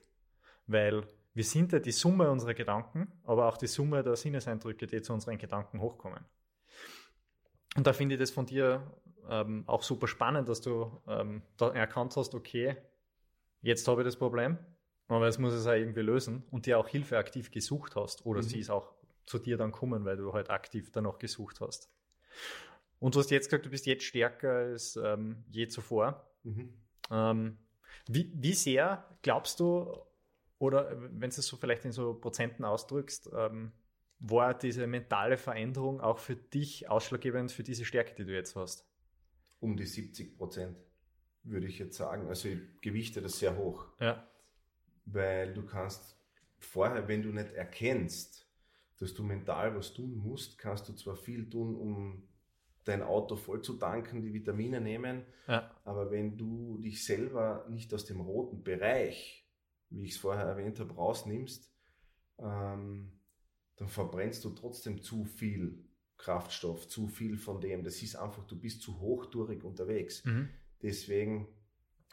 Weil 0.67 1.03
wir 1.33 1.43
sind 1.43 1.71
ja 1.71 1.79
die 1.79 1.91
Summe 1.91 2.29
unserer 2.29 2.53
Gedanken, 2.53 3.11
aber 3.23 3.47
auch 3.47 3.57
die 3.57 3.67
Summe 3.67 4.03
der 4.03 4.15
Sinneseindrücke, 4.15 4.87
die 4.87 5.01
zu 5.01 5.13
unseren 5.13 5.37
Gedanken 5.37 5.79
hochkommen. 5.79 6.25
Und 7.75 7.87
da 7.87 7.93
finde 7.93 8.15
ich 8.15 8.19
das 8.19 8.31
von 8.31 8.45
dir 8.45 8.91
ähm, 9.29 9.63
auch 9.67 9.83
super 9.83 10.07
spannend, 10.07 10.49
dass 10.49 10.61
du 10.61 11.01
ähm, 11.07 11.41
da 11.57 11.69
erkannt 11.69 12.15
hast, 12.17 12.35
okay, 12.35 12.75
jetzt 13.61 13.87
habe 13.87 14.01
ich 14.01 14.05
das 14.05 14.17
Problem, 14.17 14.57
aber 15.07 15.25
jetzt 15.25 15.39
muss 15.39 15.53
es 15.53 15.67
auch 15.67 15.73
irgendwie 15.73 16.01
lösen 16.01 16.43
und 16.51 16.65
dir 16.65 16.79
auch 16.79 16.87
Hilfe 16.87 17.17
aktiv 17.17 17.51
gesucht 17.51 17.95
hast 17.95 18.25
oder 18.25 18.41
mhm. 18.41 18.45
sie 18.45 18.59
ist 18.59 18.69
auch 18.69 18.93
zu 19.25 19.39
dir 19.39 19.55
dann 19.55 19.71
kommen, 19.71 20.03
weil 20.03 20.17
du 20.17 20.33
halt 20.33 20.49
aktiv 20.49 20.91
danach 20.91 21.17
gesucht 21.17 21.61
hast. 21.61 21.89
Und 23.01 23.15
du 23.15 23.19
hast 23.19 23.31
jetzt 23.31 23.49
gesagt, 23.49 23.65
du 23.65 23.71
bist 23.71 23.87
jetzt 23.87 24.03
stärker 24.03 24.51
als 24.51 24.95
ähm, 24.95 25.43
je 25.49 25.67
zuvor. 25.67 26.31
Mhm. 26.43 26.71
Ähm, 27.09 27.57
wie, 28.07 28.31
wie 28.35 28.53
sehr 28.53 29.03
glaubst 29.23 29.59
du, 29.59 29.91
oder 30.59 30.95
wenn 31.01 31.31
du 31.31 31.39
es 31.39 31.47
so 31.47 31.57
vielleicht 31.57 31.83
in 31.83 31.91
so 31.91 32.13
Prozenten 32.13 32.63
ausdrückst, 32.63 33.31
ähm, 33.35 33.71
war 34.19 34.53
diese 34.53 34.85
mentale 34.85 35.37
Veränderung 35.37 35.99
auch 35.99 36.19
für 36.19 36.35
dich 36.35 36.91
ausschlaggebend 36.91 37.51
für 37.51 37.63
diese 37.63 37.85
Stärke, 37.85 38.13
die 38.13 38.23
du 38.23 38.35
jetzt 38.35 38.55
hast? 38.55 38.87
Um 39.59 39.75
die 39.75 39.87
70 39.87 40.37
Prozent, 40.37 40.77
würde 41.41 41.65
ich 41.65 41.79
jetzt 41.79 41.97
sagen. 41.97 42.27
Also 42.27 42.49
ich 42.49 42.59
gewichte 42.81 43.19
das 43.19 43.39
sehr 43.39 43.57
hoch. 43.57 43.87
Ja. 43.99 44.27
Weil 45.05 45.55
du 45.55 45.65
kannst 45.65 46.19
vorher, 46.59 47.07
wenn 47.07 47.23
du 47.23 47.29
nicht 47.29 47.51
erkennst, 47.53 48.47
dass 48.99 49.15
du 49.15 49.23
mental 49.23 49.75
was 49.75 49.91
tun 49.91 50.17
musst, 50.17 50.59
kannst 50.59 50.87
du 50.87 50.93
zwar 50.93 51.15
viel 51.15 51.49
tun, 51.49 51.75
um 51.75 52.27
dein 52.83 53.03
Auto 53.03 53.35
voll 53.35 53.61
zu 53.61 53.73
tanken, 53.73 54.21
die 54.21 54.33
Vitamine 54.33 54.81
nehmen, 54.81 55.25
ja. 55.47 55.69
aber 55.83 56.11
wenn 56.11 56.37
du 56.37 56.79
dich 56.79 57.05
selber 57.05 57.65
nicht 57.69 57.93
aus 57.93 58.05
dem 58.05 58.21
roten 58.21 58.63
Bereich 58.63 59.41
wie 59.91 60.05
ich 60.05 60.11
es 60.11 60.17
vorher 60.17 60.45
erwähnt 60.45 60.79
habe, 60.79 60.93
rausnimmst, 60.93 61.71
ähm, 62.39 63.11
dann 63.75 63.89
verbrennst 63.89 64.43
du 64.45 64.51
trotzdem 64.51 65.01
zu 65.01 65.25
viel 65.25 65.85
Kraftstoff, 66.17 66.87
zu 66.87 67.07
viel 67.07 67.37
von 67.37 67.59
dem. 67.61 67.83
Das 67.83 68.01
ist 68.01 68.15
einfach, 68.15 68.45
du 68.45 68.57
bist 68.57 68.81
zu 68.81 68.99
hochtourig 68.99 69.63
unterwegs. 69.63 70.23
Mhm. 70.23 70.49
Deswegen 70.81 71.47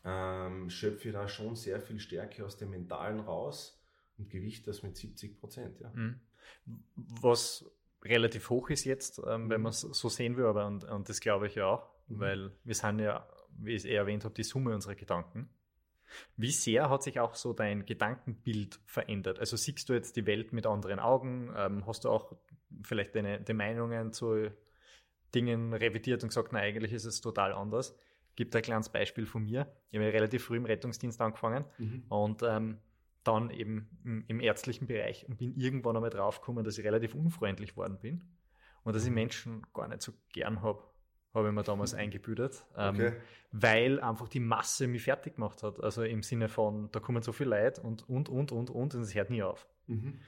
ähm, 0.04 0.68
schöpfe 0.70 1.08
ich 1.08 1.14
da 1.14 1.28
schon 1.28 1.56
sehr 1.56 1.80
viel 1.80 2.00
Stärke 2.00 2.44
aus 2.44 2.56
dem 2.56 2.70
Mentalen 2.70 3.20
raus 3.20 3.80
und 4.16 4.28
Gewicht 4.28 4.66
das 4.66 4.82
mit 4.82 4.96
70 4.96 5.38
Prozent. 5.38 5.80
Ja. 5.80 5.92
Mhm. 5.94 6.20
Was 6.96 7.70
relativ 8.02 8.50
hoch 8.50 8.70
ist 8.70 8.84
jetzt, 8.84 9.18
ähm, 9.18 9.50
wenn 9.50 9.58
mhm. 9.58 9.64
man 9.64 9.70
es 9.70 9.80
so 9.80 10.08
sehen 10.08 10.36
will, 10.36 10.46
aber 10.46 10.66
und, 10.66 10.84
und 10.84 11.08
das 11.08 11.20
glaube 11.20 11.46
ich 11.46 11.54
ja 11.54 11.66
auch, 11.66 11.90
mhm. 12.08 12.20
weil 12.20 12.52
wir 12.64 12.74
sind 12.74 13.00
ja, 13.00 13.28
wie 13.58 13.72
ich 13.72 13.78
es 13.78 13.84
eher 13.84 14.00
erwähnt 14.00 14.24
habe, 14.24 14.34
die 14.34 14.44
Summe 14.44 14.74
unserer 14.74 14.94
Gedanken. 14.94 15.50
Wie 16.36 16.50
sehr 16.50 16.88
hat 16.88 17.02
sich 17.02 17.20
auch 17.20 17.34
so 17.34 17.52
dein 17.52 17.84
Gedankenbild 17.84 18.80
verändert? 18.86 19.38
Also 19.40 19.56
siehst 19.56 19.88
du 19.88 19.92
jetzt 19.92 20.16
die 20.16 20.26
Welt 20.26 20.52
mit 20.52 20.66
anderen 20.66 21.00
Augen? 21.00 21.52
Ähm, 21.54 21.86
hast 21.86 22.04
du 22.04 22.10
auch 22.10 22.34
vielleicht 22.82 23.14
deine, 23.14 23.40
deine 23.42 23.56
Meinungen 23.56 24.12
zu 24.12 24.50
Dingen 25.34 25.74
revidiert 25.74 26.22
und 26.22 26.30
gesagt, 26.30 26.52
na 26.52 26.60
eigentlich 26.60 26.92
ist 26.92 27.04
es 27.04 27.20
total 27.20 27.52
anders? 27.52 27.94
Gibt 28.36 28.56
ein 28.56 28.62
kleines 28.62 28.88
Beispiel 28.88 29.26
von 29.26 29.44
mir. 29.44 29.70
Ich 29.90 29.98
habe 29.98 30.12
relativ 30.12 30.44
früh 30.44 30.56
im 30.56 30.64
Rettungsdienst 30.64 31.20
angefangen 31.20 31.64
mhm. 31.76 32.04
und 32.08 32.42
ähm, 32.42 32.78
dann 33.28 33.50
eben 33.50 33.88
im, 34.04 34.24
im, 34.26 34.40
ärztlichen 34.40 34.86
Bereich 34.86 35.28
und 35.28 35.38
bin 35.38 35.54
irgendwann 35.54 35.96
einmal 35.96 36.10
draufgekommen, 36.10 36.64
dass 36.64 36.78
ich 36.78 36.84
relativ 36.84 37.14
unfreundlich 37.14 37.76
worden 37.76 37.98
bin 38.00 38.22
und 38.84 38.94
dass 38.94 39.04
ich 39.04 39.10
mhm. 39.10 39.14
Menschen 39.16 39.66
gar 39.72 39.88
nicht 39.88 40.02
so 40.02 40.12
gern 40.32 40.62
habe 40.62 40.82
habe 41.34 41.48
ich 41.48 41.54
mir 41.54 41.62
damals 41.62 41.94
eingebildet, 41.94 42.64
ähm, 42.76 42.94
okay. 42.94 43.12
weil 43.52 44.00
einfach 44.00 44.28
die 44.28 44.40
Masse 44.40 44.86
mich 44.86 45.02
fertig 45.02 45.34
gemacht 45.34 45.62
hat. 45.62 45.82
Also 45.82 46.02
im 46.02 46.22
Sinne 46.22 46.48
von, 46.48 46.90
da 46.90 47.00
kommen 47.00 47.22
so 47.22 47.32
viele 47.32 47.50
Leute 47.50 47.82
und, 47.82 48.08
und, 48.08 48.28
und, 48.28 48.52
und, 48.52 48.70
und, 48.70 48.94
und 48.94 49.02
es 49.02 49.14
hört 49.14 49.30
nie 49.30 49.42
auf. 49.42 49.66
Mhm. 49.86 50.20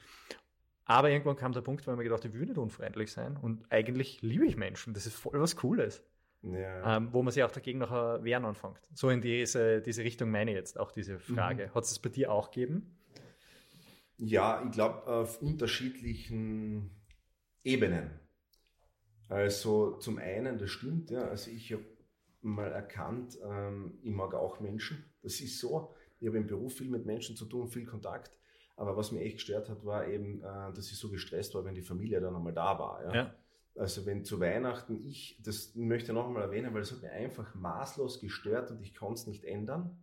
Aber 0.85 1.09
irgendwann 1.09 1.35
kam 1.35 1.53
der 1.53 1.61
Punkt, 1.61 1.85
wo 1.85 1.91
ich 1.91 1.97
mir 1.97 2.03
gedacht, 2.03 2.25
ich 2.25 2.33
will 2.33 2.45
nicht 2.45 2.57
unfreundlich 2.57 3.11
sein 3.11 3.37
und 3.37 3.63
eigentlich 3.71 4.21
liebe 4.21 4.45
ich 4.45 4.57
Menschen. 4.57 4.93
Das 4.93 5.05
ist 5.05 5.15
voll 5.15 5.39
was 5.39 5.55
Cooles. 5.55 6.03
Ja. 6.43 6.97
Ähm, 6.97 7.09
wo 7.11 7.21
man 7.21 7.31
sich 7.31 7.43
auch 7.43 7.51
dagegen 7.51 7.79
nachher 7.79 8.23
wehren 8.23 8.45
anfängt. 8.45 8.79
So 8.93 9.09
in 9.09 9.21
diese, 9.21 9.81
diese 9.81 10.03
Richtung 10.03 10.31
meine 10.31 10.51
ich 10.51 10.57
jetzt 10.57 10.79
auch 10.79 10.91
diese 10.91 11.19
Frage. 11.19 11.67
Mhm. 11.67 11.75
Hat 11.75 11.83
es 11.83 11.99
bei 11.99 12.09
dir 12.09 12.31
auch 12.31 12.49
gegeben? 12.49 12.97
Ja, 14.17 14.63
ich 14.65 14.71
glaube 14.71 15.05
auf 15.07 15.41
unterschiedlichen 15.41 16.91
Ebenen. 17.63 18.19
Also 19.29 19.97
zum 19.97 20.17
einen, 20.17 20.57
das 20.57 20.71
stimmt, 20.71 21.09
ja, 21.09 21.27
also 21.27 21.49
ich 21.51 21.71
habe 21.71 21.85
mal 22.41 22.71
erkannt, 22.71 23.37
ähm, 23.43 23.97
ich 24.01 24.11
mag 24.11 24.33
auch 24.33 24.59
Menschen. 24.59 25.05
Das 25.21 25.39
ist 25.39 25.59
so. 25.59 25.93
Ich 26.19 26.27
habe 26.27 26.37
im 26.37 26.47
Beruf 26.47 26.77
viel 26.77 26.89
mit 26.89 27.05
Menschen 27.05 27.35
zu 27.35 27.45
tun, 27.45 27.67
viel 27.67 27.85
Kontakt. 27.85 28.37
Aber 28.75 28.97
was 28.97 29.11
mir 29.11 29.21
echt 29.21 29.37
gestört 29.37 29.69
hat, 29.69 29.85
war 29.85 30.07
eben, 30.07 30.41
äh, 30.41 30.73
dass 30.73 30.91
ich 30.91 30.97
so 30.97 31.09
gestresst 31.09 31.53
war, 31.53 31.63
wenn 31.63 31.75
die 31.75 31.81
Familie 31.81 32.19
dann 32.19 32.35
einmal 32.35 32.53
da 32.53 32.77
war. 32.77 33.03
Ja? 33.05 33.13
ja. 33.13 33.35
Also 33.75 34.05
wenn 34.05 34.25
zu 34.25 34.39
Weihnachten 34.39 35.03
ich, 35.03 35.39
das 35.43 35.75
möchte 35.75 36.11
ich 36.11 36.15
noch 36.15 36.27
einmal 36.27 36.43
erwähnen, 36.43 36.73
weil 36.73 36.81
es 36.81 36.91
hat 36.91 37.01
mir 37.01 37.11
einfach 37.11 37.55
maßlos 37.55 38.19
gestört 38.19 38.71
und 38.71 38.81
ich 38.81 38.93
konnte 38.93 39.21
es 39.21 39.27
nicht 39.27 39.45
ändern. 39.45 39.97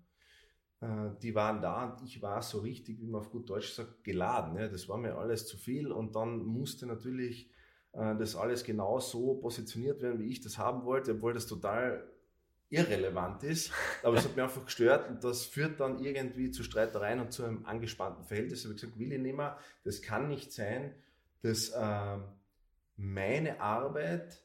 Äh, 0.81 1.11
die 1.22 1.35
waren 1.35 1.61
da 1.61 1.90
und 1.90 2.02
ich 2.02 2.22
war 2.22 2.42
so 2.42 2.61
richtig, 2.61 3.00
wie 3.00 3.07
man 3.07 3.20
auf 3.20 3.31
gut 3.31 3.48
Deutsch 3.48 3.72
sagt, 3.72 4.04
geladen. 4.04 4.57
Das 4.57 4.88
war 4.88 4.96
mir 4.96 5.16
alles 5.16 5.46
zu 5.46 5.57
viel 5.57 5.92
und 5.92 6.16
dann 6.16 6.44
musste 6.44 6.87
natürlich 6.87 7.50
äh, 7.92 8.16
das 8.16 8.37
alles 8.37 8.64
genau 8.64 9.00
so 9.00 9.35
positioniert 9.35 10.00
werden, 10.02 10.20
wie 10.20 10.31
ich 10.31 10.40
das 10.40 10.59
haben 10.59 10.85
wollte, 10.85 11.12
obwohl 11.12 11.35
das 11.35 11.46
total 11.46 12.09
irrelevant 12.70 13.42
ist. 13.42 13.72
Aber 14.02 14.16
es 14.16 14.24
hat 14.24 14.37
mich 14.37 14.42
einfach 14.42 14.64
gestört 14.64 15.09
und 15.11 15.24
das 15.24 15.44
führt 15.44 15.81
dann 15.81 15.98
irgendwie 15.98 16.50
zu 16.50 16.62
Streitereien 16.62 17.20
und 17.20 17.33
zu 17.33 17.44
einem 17.44 17.64
angespannten 17.66 18.24
Verhältnis. 18.24 18.61
Ich 18.61 18.66
habe 18.66 18.74
gesagt, 18.74 18.98
will 18.98 19.12
ich 19.12 19.20
nicht. 19.20 19.38
Das 19.85 20.02
kann 20.02 20.28
nicht 20.28 20.52
sein, 20.52 20.94
dass 21.42 21.70
äh, 21.70 22.18
meine 22.98 23.61
Arbeit 23.61 24.42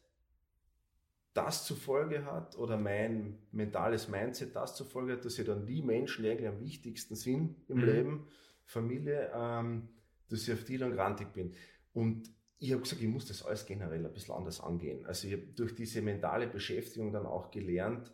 das 1.34 1.66
zur 1.66 1.78
Folge 1.78 2.26
hat 2.26 2.56
oder 2.58 2.78
mein 2.78 3.40
mentales 3.52 4.08
Mindset 4.08 4.56
das 4.56 4.76
zur 4.76 4.86
Folge 4.86 5.14
hat, 5.14 5.26
dass 5.26 5.40
ich 5.40 5.46
dann 5.46 5.66
die 5.66 5.82
Menschen, 5.82 6.24
die 6.24 6.30
eigentlich 6.30 6.48
am 6.48 6.62
wichtigsten 6.62 7.16
sind 7.16 7.58
im 7.68 7.78
mhm. 7.78 7.86
Leben, 7.86 8.28
Familie, 8.66 9.32
ähm, 9.34 9.90
dass 10.30 10.48
ich 10.48 10.54
auf 10.54 10.64
die 10.64 10.78
dann 10.78 10.92
grantig 10.92 11.34
bin. 11.34 11.54
Und 11.94 12.32
ich 12.60 12.72
habe 12.72 12.84
gesagt, 12.84 13.02
ich 13.02 13.08
muss 13.08 13.26
das 13.26 13.44
alles 13.44 13.66
generell 13.66 14.06
ein 14.06 14.14
bisschen 14.14 14.36
anders 14.36 14.62
angehen. 14.62 15.06
Also 15.06 15.28
ich 15.28 15.34
habe 15.34 15.44
durch 15.56 15.76
diese 15.76 16.02
mentale 16.02 16.48
Beschäftigung 16.48 17.12
dann 17.12 17.26
auch 17.26 17.50
gelernt, 17.50 18.14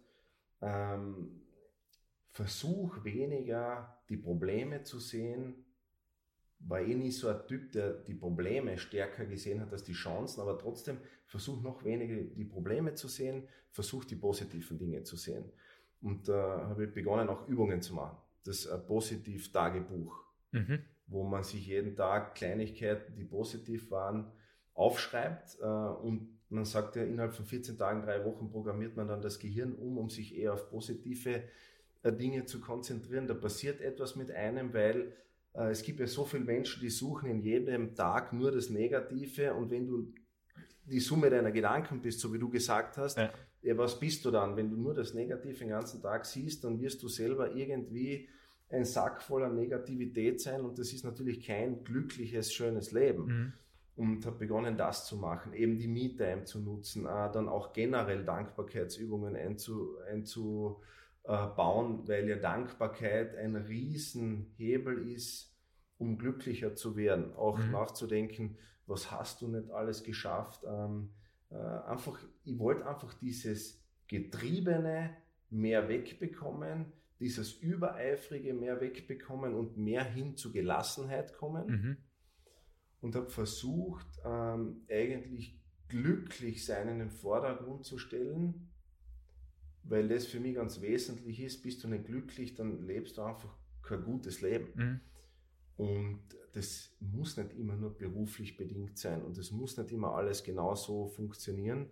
ähm, 0.62 1.42
versuch 2.30 3.04
weniger 3.04 4.02
die 4.08 4.18
Probleme 4.18 4.84
zu 4.84 5.00
sehen, 5.00 5.66
war 6.60 6.82
eh 6.82 6.96
nicht 6.96 7.18
so 7.18 7.30
ein 7.30 7.46
Typ, 7.48 7.72
der 7.72 7.94
die 7.94 8.14
Probleme 8.14 8.78
stärker 8.78 9.26
gesehen 9.26 9.62
hat 9.62 9.72
als 9.72 9.84
die 9.84 9.94
Chancen, 9.94 10.42
aber 10.42 10.58
trotzdem 10.58 10.98
versuch 11.26 11.62
noch 11.62 11.84
weniger 11.84 12.16
die 12.16 12.46
Probleme 12.46 12.94
zu 12.96 13.08
sehen, 13.08 13.48
versuch 13.72 14.06
die 14.06 14.16
positiven 14.16 14.78
Dinge 14.78 15.04
zu 15.04 15.16
sehen. 15.16 15.46
Und 16.02 16.28
da 16.28 16.58
äh, 16.58 16.66
habe 16.66 16.86
ich 16.86 16.94
begonnen, 16.94 17.30
auch 17.30 17.48
Übungen 17.48 17.82
zu 17.82 17.94
machen. 17.94 18.18
Das 18.44 18.66
äh, 18.66 18.78
Positiv-Tagebuch, 18.78 20.24
mhm. 20.52 20.80
wo 21.08 21.24
man 21.24 21.44
sich 21.44 21.68
jeden 21.68 21.96
Tag 21.96 22.36
Kleinigkeiten, 22.36 23.16
die 23.16 23.26
positiv 23.26 23.92
waren, 23.92 24.32
aufschreibt 24.74 25.58
äh, 25.62 25.66
und 25.66 26.40
man 26.50 26.66
sagt 26.66 26.96
ja, 26.96 27.04
innerhalb 27.04 27.34
von 27.34 27.46
14 27.46 27.78
Tagen, 27.78 28.02
drei 28.02 28.26
Wochen 28.26 28.50
programmiert 28.50 28.96
man 28.96 29.08
dann 29.08 29.22
das 29.22 29.40
Gehirn 29.40 29.76
um, 29.76 29.98
um 29.98 30.10
sich 30.10 30.36
eher 30.36 30.54
auf 30.54 30.70
positive 30.70 31.44
äh, 32.02 32.12
Dinge 32.12 32.46
zu 32.46 32.60
konzentrieren. 32.60 33.28
Da 33.28 33.36
passiert 33.36 33.82
etwas 33.82 34.16
mit 34.16 34.32
einem, 34.32 34.74
weil 34.74 35.14
es 35.68 35.84
gibt 35.84 36.00
ja 36.00 36.08
so 36.08 36.26
viele 36.26 36.44
Menschen, 36.44 36.82
die 36.82 36.90
suchen 36.90 37.30
in 37.30 37.42
jedem 37.42 37.96
Tag 37.96 38.34
nur 38.34 38.52
das 38.52 38.70
Negative 38.70 39.54
und 39.54 39.72
wenn 39.72 39.88
du 39.88 40.14
die 40.86 41.00
Summe 41.00 41.30
deiner 41.30 41.52
Gedanken 41.52 42.02
bist, 42.02 42.20
so 42.20 42.34
wie 42.34 42.40
du 42.40 42.50
gesagt 42.50 42.98
hast, 42.98 43.18
ja. 43.18 43.32
ja 43.62 43.78
was 43.78 44.00
bist 44.00 44.26
du 44.26 44.32
dann? 44.32 44.56
Wenn 44.56 44.70
du 44.70 44.78
nur 44.78 44.94
das 44.94 45.14
Negative 45.14 45.60
den 45.60 45.70
ganzen 45.70 46.02
Tag 46.02 46.26
siehst, 46.26 46.64
dann 46.64 46.80
wirst 46.80 47.04
du 47.04 47.08
selber 47.08 47.56
irgendwie 47.56 48.28
ein 48.70 48.86
Sack 48.86 49.22
voller 49.22 49.50
Negativität 49.50 50.42
sein 50.42 50.62
und 50.62 50.80
das 50.80 50.94
ist 50.94 51.04
natürlich 51.04 51.46
kein 51.46 51.84
glückliches, 51.84 52.54
schönes 52.54 52.92
Leben. 52.92 53.26
Mhm 53.26 53.54
und 54.00 54.26
habe 54.26 54.38
begonnen, 54.38 54.78
das 54.78 55.06
zu 55.06 55.18
machen, 55.18 55.52
eben 55.52 55.78
die 55.78 55.90
Me-Time 55.90 56.46
zu 56.46 56.62
nutzen, 56.62 57.06
äh, 57.06 57.30
dann 57.34 57.50
auch 57.50 57.74
generell 57.74 58.24
Dankbarkeitsübungen 58.24 59.36
einzu, 59.36 59.98
einzubauen, 60.10 62.08
weil 62.08 62.30
ja 62.30 62.38
Dankbarkeit 62.38 63.36
ein 63.36 63.58
Riesenhebel 63.58 65.06
ist, 65.10 65.49
um 66.00 66.18
glücklicher 66.18 66.76
zu 66.76 66.96
werden. 66.96 67.34
Auch 67.36 67.60
mhm. 67.60 67.72
nachzudenken, 67.72 68.58
was 68.88 69.12
hast 69.12 69.42
du 69.42 69.48
nicht 69.48 69.70
alles 69.70 70.04
geschafft. 70.04 70.64
Ähm, 70.68 71.10
äh, 71.52 71.56
einfach, 71.56 72.18
ich 72.46 72.58
wollte 72.58 72.88
einfach 72.88 73.14
dieses 73.14 73.84
Getriebene 74.08 75.16
mehr 75.52 75.88
wegbekommen, 75.88 76.86
dieses 77.20 77.54
Übereifrige 77.54 78.54
mehr 78.54 78.82
wegbekommen 78.82 79.54
und 79.54 79.78
mehr 79.78 80.04
hin 80.04 80.36
zu 80.36 80.52
Gelassenheit 80.52 81.34
kommen. 81.34 81.68
Mhm. 81.68 81.98
Und 83.02 83.16
habe 83.16 83.30
versucht, 83.30 84.08
ähm, 84.26 84.82
eigentlich 84.90 85.60
glücklich 85.88 86.66
sein 86.66 86.88
in 86.88 87.00
den 87.00 87.12
Vordergrund 87.12 87.86
zu 87.86 87.98
stellen, 87.98 88.70
weil 89.84 90.08
das 90.08 90.28
für 90.28 90.40
mich 90.40 90.56
ganz 90.56 90.82
wesentlich 90.82 91.42
ist. 91.42 91.64
Bist 91.64 91.84
du 91.84 91.88
nicht 91.88 92.06
glücklich, 92.06 92.56
dann 92.56 92.86
lebst 92.86 93.18
du 93.18 93.22
einfach 93.22 93.56
kein 93.82 94.04
gutes 94.04 94.42
Leben. 94.42 94.68
Mhm. 94.76 95.00
Und 95.80 96.20
das 96.52 96.94
muss 97.00 97.38
nicht 97.38 97.54
immer 97.54 97.78
nur 97.78 97.98
beruflich 97.98 98.58
bedingt 98.58 98.98
sein 98.98 99.24
und 99.24 99.38
es 99.38 99.50
muss 99.52 99.78
nicht 99.78 99.94
immer 99.94 100.14
alles 100.14 100.44
genauso 100.44 101.08
funktionieren. 101.08 101.88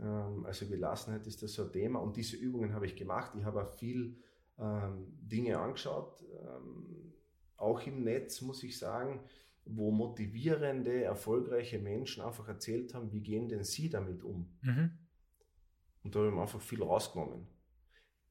Ähm, 0.00 0.46
also 0.46 0.66
Gelassenheit 0.66 1.26
ist 1.26 1.42
das 1.42 1.52
so 1.52 1.64
ein 1.64 1.72
Thema 1.72 1.98
und 2.00 2.16
diese 2.16 2.36
Übungen 2.36 2.72
habe 2.72 2.86
ich 2.86 2.96
gemacht. 2.96 3.32
Ich 3.38 3.44
habe 3.44 3.62
auch 3.62 3.68
viel 3.74 4.16
ähm, 4.58 5.06
Dinge 5.20 5.58
angeschaut, 5.58 6.24
ähm, 6.32 7.12
auch 7.58 7.86
im 7.86 8.04
Netz 8.04 8.40
muss 8.40 8.62
ich 8.62 8.78
sagen, 8.78 9.20
wo 9.66 9.90
motivierende, 9.90 11.04
erfolgreiche 11.04 11.78
Menschen 11.78 12.24
einfach 12.24 12.48
erzählt 12.48 12.94
haben, 12.94 13.12
wie 13.12 13.20
gehen 13.20 13.50
denn 13.50 13.64
sie 13.64 13.90
damit 13.90 14.24
um. 14.24 14.50
Mhm. 14.62 14.92
Und 16.04 16.14
da 16.14 16.20
habe 16.20 16.28
ich 16.30 16.34
mir 16.34 16.40
einfach 16.40 16.62
viel 16.62 16.82
rausgenommen 16.82 17.53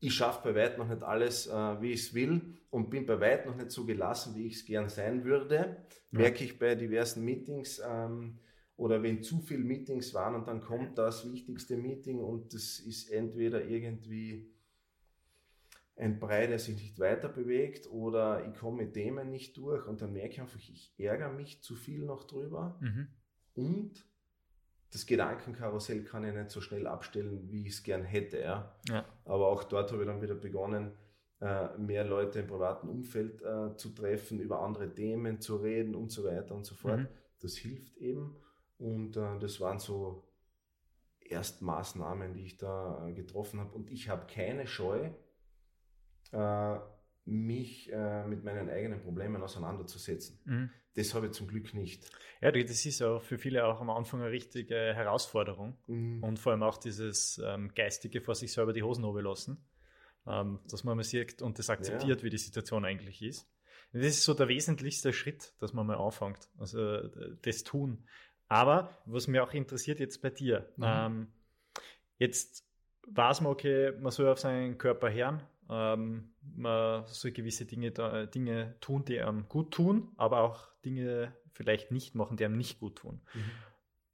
ich 0.04 0.14
schaffe 0.16 0.42
bei 0.44 0.56
weitem 0.56 0.80
noch 0.80 0.90
nicht 0.90 1.02
alles, 1.02 1.48
äh, 1.48 1.82
wie 1.82 1.92
ich 1.92 2.08
es 2.08 2.14
will 2.14 2.42
und 2.70 2.90
bin 2.90 3.06
bei 3.06 3.20
weitem 3.22 3.52
noch 3.52 3.58
nicht 3.58 3.72
so 3.72 3.86
gelassen, 3.86 4.36
wie 4.36 4.48
ich 4.48 4.56
es 4.56 4.66
gern 4.66 4.90
sein 4.90 5.24
würde. 5.24 5.56
Ja. 5.56 6.20
Merke 6.20 6.44
ich 6.44 6.60
bei 6.60 6.76
diversen 6.76 7.24
Meetings 7.24 7.82
ähm, 7.88 8.40
oder 8.76 9.02
wenn 9.02 9.24
zu 9.24 9.40
viele 9.40 9.64
Meetings 9.64 10.14
waren 10.14 10.36
und 10.36 10.48
dann 10.48 10.60
kommt 10.60 10.98
das 10.98 11.32
wichtigste 11.32 11.78
Meeting 11.78 12.20
und 12.20 12.54
das 12.54 12.80
ist 12.80 13.10
entweder 13.12 13.64
irgendwie 13.64 14.52
ein 15.96 16.20
Brei, 16.20 16.48
der 16.48 16.60
sich 16.60 16.76
nicht 16.76 17.00
weiter 17.00 17.30
bewegt 17.30 17.90
oder 17.90 18.46
ich 18.46 18.60
komme 18.60 18.84
mit 18.84 18.94
Themen 18.96 19.30
nicht 19.30 19.56
durch 19.56 19.88
und 19.88 20.02
dann 20.02 20.12
merke 20.12 20.34
ich 20.34 20.42
einfach, 20.42 20.60
ich 20.60 20.94
ärgere 20.98 21.32
mich 21.32 21.62
zu 21.62 21.76
viel 21.76 22.04
noch 22.04 22.26
drüber 22.26 22.78
mhm. 22.82 23.08
und 23.54 24.06
das 24.94 25.08
Gedankenkarussell 25.08 26.04
kann 26.04 26.24
ich 26.24 26.36
nicht 26.36 26.52
so 26.52 26.62
schnell 26.62 26.86
abstellen, 26.86 27.50
wie 27.50 27.64
ich 27.64 27.74
es 27.74 27.84
gern 27.84 28.04
hätte. 28.04 28.40
Ja. 28.40 28.76
ja. 28.88 29.04
Aber 29.26 29.48
auch 29.48 29.64
dort 29.64 29.92
habe 29.92 30.04
ich 30.04 30.08
dann 30.08 30.22
wieder 30.22 30.36
begonnen, 30.36 30.92
äh, 31.42 31.76
mehr 31.80 32.04
Leute 32.04 32.40
im 32.40 32.48
privaten 32.48 32.88
Umfeld 32.88 33.42
äh, 33.42 33.76
zu 33.76 33.90
treffen, 33.90 34.40
über 34.40 34.62
andere 34.62 34.94
Themen 34.94 35.42
zu 35.42 35.56
reden 35.56 35.96
und 35.96 36.12
so 36.12 36.24
weiter 36.26 36.54
und 36.54 36.66
so 36.66 36.76
fort. 36.76 37.00
Mhm. 37.00 37.08
Das 37.42 37.56
hilft 37.56 37.98
eben. 37.98 38.36
Und 38.78 39.18
äh, 39.18 39.40
das 39.40 39.60
waren 39.60 39.80
so 39.80 40.32
Erstmaßnahmen, 41.22 42.36
die 42.36 42.46
ich 42.46 42.58
da 42.58 43.10
getroffen 43.16 43.62
habe. 43.62 43.74
Und 43.74 43.90
ich 43.90 44.10
habe 44.10 44.28
keine 44.28 44.68
Scheu, 44.68 45.10
mich 47.26 47.92
mit 48.28 48.44
meinen 48.44 48.70
eigenen 48.70 49.02
Problemen 49.02 49.42
auseinanderzusetzen. 49.42 50.40
Mhm. 50.46 50.70
Das 50.96 51.16
habe 51.16 51.28
ich 51.28 51.32
zum 51.32 51.48
Glück 51.48 51.74
nicht. 51.74 52.10
Ja, 52.42 52.52
das 52.52 52.86
ist 52.86 53.02
auch 53.02 53.22
für 53.22 53.38
viele 53.38 53.66
auch 53.66 53.82
am 53.82 53.90
Anfang 53.90 54.22
eine 54.22 54.30
richtige 54.30 54.76
Herausforderung. 54.76 55.78
Mhm. 55.88 56.24
Und 56.24 56.38
vor 56.38 56.52
allem 56.52 56.64
auch 56.64 56.78
dieses 56.78 57.42
ähm, 57.44 57.72
Geistige 57.74 58.22
vor 58.22 58.36
sich 58.36 58.52
selber 58.52 58.74
die 58.74 58.84
Hosen 58.84 59.04
lassen. 59.04 59.58
Ähm, 60.26 60.60
dass 60.70 60.84
man 60.84 60.96
mal 60.96 61.04
sieht 61.04 61.42
und 61.42 61.60
das 61.60 61.70
akzeptiert, 61.70 62.20
ja. 62.20 62.24
wie 62.24 62.30
die 62.30 62.38
Situation 62.38 62.86
eigentlich 62.86 63.22
ist. 63.22 63.50
Das 63.92 64.06
ist 64.06 64.24
so 64.24 64.34
der 64.34 64.48
wesentlichste 64.48 65.14
Schritt, 65.14 65.54
dass 65.60 65.74
man 65.74 65.86
mal 65.86 65.98
anfängt. 65.98 66.50
Also 66.58 67.08
das 67.42 67.64
tun. 67.64 68.06
Aber 68.48 68.90
was 69.06 69.28
mich 69.28 69.40
auch 69.40 69.54
interessiert 69.54 70.00
jetzt 70.00 70.22
bei 70.22 70.30
dir, 70.30 70.72
mhm. 70.78 70.84
ähm, 70.86 71.28
jetzt 72.18 72.66
weiß 73.08 73.42
man, 73.42 73.52
okay, 73.52 73.92
man 74.00 74.12
soll 74.12 74.30
auf 74.30 74.40
seinen 74.40 74.78
Körper 74.78 75.12
hören, 75.12 75.44
ähm, 75.70 76.34
man 76.56 77.06
soll 77.08 77.32
gewisse 77.32 77.66
Dinge, 77.66 77.92
da, 77.92 78.26
Dinge 78.26 78.76
tun, 78.82 79.06
die 79.06 79.20
einem 79.20 79.48
gut 79.48 79.72
tun, 79.72 80.12
aber 80.18 80.42
auch 80.42 80.68
Dinge 80.86 81.34
vielleicht 81.54 81.92
nicht 81.92 82.16
machen, 82.16 82.38
die 82.38 82.46
einem 82.46 82.58
nicht 82.58 82.80
gut 82.80 82.98
tun. 82.98 83.22
Mhm. 83.34 83.52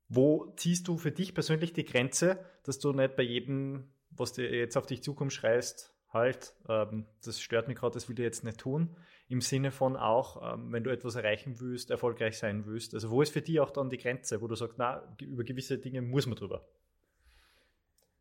Wo 0.09 0.53
ziehst 0.55 0.87
du 0.87 0.97
für 0.97 1.11
dich 1.11 1.33
persönlich 1.33 1.73
die 1.73 1.85
Grenze, 1.85 2.43
dass 2.63 2.79
du 2.79 2.91
nicht 2.93 3.15
bei 3.15 3.23
jedem, 3.23 3.91
was 4.09 4.33
dir 4.33 4.49
jetzt 4.51 4.75
auf 4.75 4.87
dich 4.87 5.03
zukommt, 5.03 5.33
schreist, 5.33 5.95
halt, 6.11 6.55
ähm, 6.67 7.05
das 7.23 7.39
stört 7.39 7.67
mich 7.67 7.77
gerade, 7.77 7.93
das 7.93 8.09
will 8.09 8.19
ich 8.19 8.23
jetzt 8.23 8.43
nicht 8.43 8.59
tun. 8.59 8.95
Im 9.27 9.41
Sinne 9.41 9.71
von 9.71 9.95
auch, 9.95 10.53
ähm, 10.53 10.71
wenn 10.71 10.83
du 10.83 10.89
etwas 10.89 11.15
erreichen 11.15 11.59
willst, 11.59 11.91
erfolgreich 11.91 12.37
sein 12.39 12.65
willst. 12.65 12.95
Also 12.95 13.11
wo 13.11 13.21
ist 13.21 13.31
für 13.31 13.41
dich 13.41 13.59
auch 13.59 13.69
dann 13.69 13.91
die 13.91 13.99
Grenze, 13.99 14.41
wo 14.41 14.47
du 14.47 14.55
sagst, 14.55 14.77
na, 14.79 15.03
über 15.21 15.43
gewisse 15.43 15.77
Dinge 15.77 16.01
muss 16.01 16.25
man 16.25 16.35
drüber? 16.35 16.67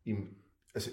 Im, 0.03 0.35
also 0.73 0.91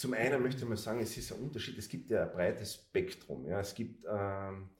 zum 0.00 0.14
einen 0.14 0.42
möchte 0.42 0.62
ich 0.62 0.68
mal 0.68 0.78
sagen, 0.78 1.00
es 1.00 1.14
ist 1.18 1.30
ein 1.30 1.42
Unterschied. 1.42 1.76
Es 1.76 1.86
gibt 1.86 2.08
ja 2.08 2.22
ein 2.22 2.32
breites 2.32 2.76
Spektrum. 2.76 3.44
Ja. 3.46 3.60
Es 3.60 3.74
gibt 3.74 4.06
ähm, 4.10 4.70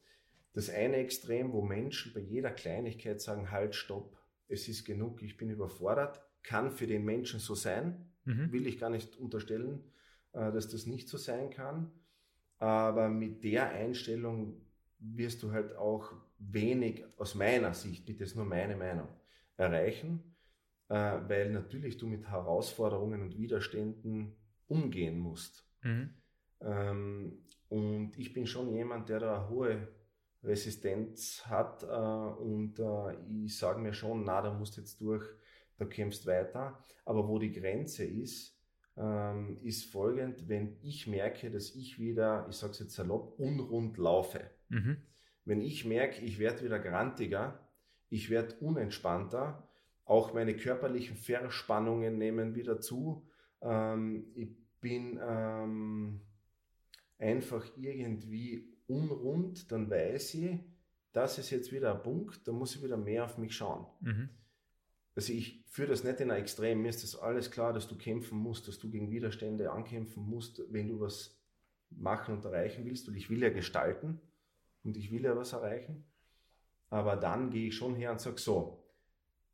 das 0.54 0.70
eine 0.70 0.96
Extrem, 0.96 1.52
wo 1.52 1.61
Menschen 1.61 2.14
bei 2.14 2.20
jeder 2.20 2.50
Kleinigkeit 2.50 3.20
sagen, 3.20 3.50
halt, 3.50 3.74
stopp, 3.74 4.16
es 4.48 4.66
ist 4.66 4.87
genug, 4.87 5.22
ich 5.22 5.37
bin 5.37 5.50
überfordert. 5.50 6.22
Kann 6.42 6.70
für 6.70 6.87
den 6.87 7.04
Menschen 7.04 7.38
so 7.38 7.54
sein, 7.54 8.11
mhm. 8.24 8.50
will 8.50 8.66
ich 8.66 8.78
gar 8.78 8.88
nicht 8.88 9.18
unterstellen, 9.18 9.85
äh, 10.33 10.50
dass 10.52 10.70
das 10.70 10.87
nicht 10.87 11.06
so 11.06 11.18
sein 11.18 11.50
kann. 11.50 11.92
Aber 12.56 13.11
mit 13.11 13.44
der 13.44 13.68
Einstellung 13.68 14.62
wirst 15.00 15.42
du 15.42 15.52
halt 15.52 15.76
auch 15.76 16.14
wenig, 16.38 17.04
aus 17.18 17.35
meiner 17.35 17.74
Sicht, 17.74 18.06
bitte 18.06 18.24
ist 18.24 18.37
nur 18.37 18.46
meine 18.46 18.74
Meinung, 18.74 19.09
erreichen, 19.59 20.35
äh, 20.88 20.94
weil 20.94 21.50
natürlich 21.50 21.98
du 21.98 22.06
mit 22.06 22.26
Herausforderungen 22.26 23.20
und 23.20 23.37
Widerständen 23.37 24.39
umgehen 24.70 25.18
musst. 25.18 25.66
Mhm. 25.83 26.11
Ähm, 26.61 27.38
und 27.68 28.18
ich 28.18 28.33
bin 28.33 28.46
schon 28.46 28.72
jemand, 28.72 29.09
der 29.09 29.20
da 29.20 29.38
eine 29.40 29.48
hohe 29.48 29.88
Resistenz 30.42 31.44
hat 31.46 31.83
äh, 31.83 31.87
und 31.87 32.78
äh, 32.78 33.44
ich 33.44 33.56
sage 33.59 33.80
mir 33.80 33.92
schon, 33.92 34.24
na, 34.24 34.40
da 34.40 34.52
musst 34.52 34.76
du 34.76 34.80
jetzt 34.80 35.00
durch, 35.00 35.24
da 35.76 35.85
kämpfst 35.85 36.26
weiter. 36.26 36.83
Aber 37.04 37.28
wo 37.28 37.38
die 37.38 37.52
Grenze 37.52 38.04
ist, 38.04 38.59
ähm, 38.96 39.59
ist 39.62 39.92
folgend, 39.92 40.48
wenn 40.48 40.76
ich 40.83 41.06
merke, 41.06 41.50
dass 41.50 41.74
ich 41.74 41.98
wieder, 41.98 42.46
ich 42.48 42.56
sage 42.56 42.72
es 42.72 42.80
jetzt 42.80 42.94
salopp, 42.94 43.38
unrund 43.38 43.98
laufe. 43.98 44.50
Mhm. 44.68 44.98
Wenn 45.44 45.61
ich 45.61 45.85
merke, 45.85 46.22
ich 46.22 46.38
werde 46.38 46.64
wieder 46.64 46.78
grantiger, 46.78 47.61
ich 48.09 48.30
werde 48.30 48.56
unentspannter, 48.56 49.68
auch 50.04 50.35
meine 50.35 50.56
körperlichen 50.56 51.16
Verspannungen 51.16 52.18
nehmen 52.18 52.54
wieder 52.54 52.80
zu, 52.80 53.26
ähm, 53.62 54.33
ich 54.35 54.60
bin 54.81 55.19
ähm, 55.23 56.21
einfach 57.19 57.66
irgendwie 57.77 58.73
unrund, 58.87 59.71
dann 59.71 59.90
weiß 59.90 60.35
ich, 60.35 60.59
das 61.12 61.38
ist 61.38 61.51
jetzt 61.51 61.73
wieder 61.73 61.95
ein 61.95 62.03
Punkt, 62.03 62.47
da 62.47 62.53
muss 62.53 62.77
ich 62.77 62.83
wieder 62.83 62.97
mehr 62.97 63.25
auf 63.25 63.38
mich 63.38 63.55
schauen. 63.55 63.87
Mhm. 64.01 64.29
Also 65.14 65.33
ich 65.33 65.64
führe 65.66 65.88
das 65.88 66.05
nicht 66.05 66.21
in 66.21 66.31
ein 66.31 66.40
Extrem, 66.40 66.83
mir 66.83 66.88
ist 66.88 67.03
das 67.03 67.16
alles 67.16 67.51
klar, 67.51 67.73
dass 67.73 67.88
du 67.88 67.97
kämpfen 67.97 68.38
musst, 68.38 68.69
dass 68.69 68.79
du 68.79 68.90
gegen 68.90 69.11
Widerstände 69.11 69.71
ankämpfen 69.71 70.23
musst, 70.23 70.62
wenn 70.71 70.88
du 70.88 71.01
was 71.01 71.37
machen 71.90 72.35
und 72.37 72.45
erreichen 72.45 72.85
willst, 72.85 73.09
und 73.09 73.16
ich 73.16 73.29
will 73.29 73.43
ja 73.43 73.51
gestalten 73.51 74.21
und 74.85 74.97
ich 74.97 75.11
will 75.11 75.25
ja 75.25 75.37
was 75.37 75.53
erreichen. 75.53 76.05
Aber 76.88 77.16
dann 77.16 77.51
gehe 77.51 77.69
ich 77.69 77.77
schon 77.77 77.95
her 77.97 78.12
und 78.12 78.21
sage 78.21 78.40
so, 78.40 78.85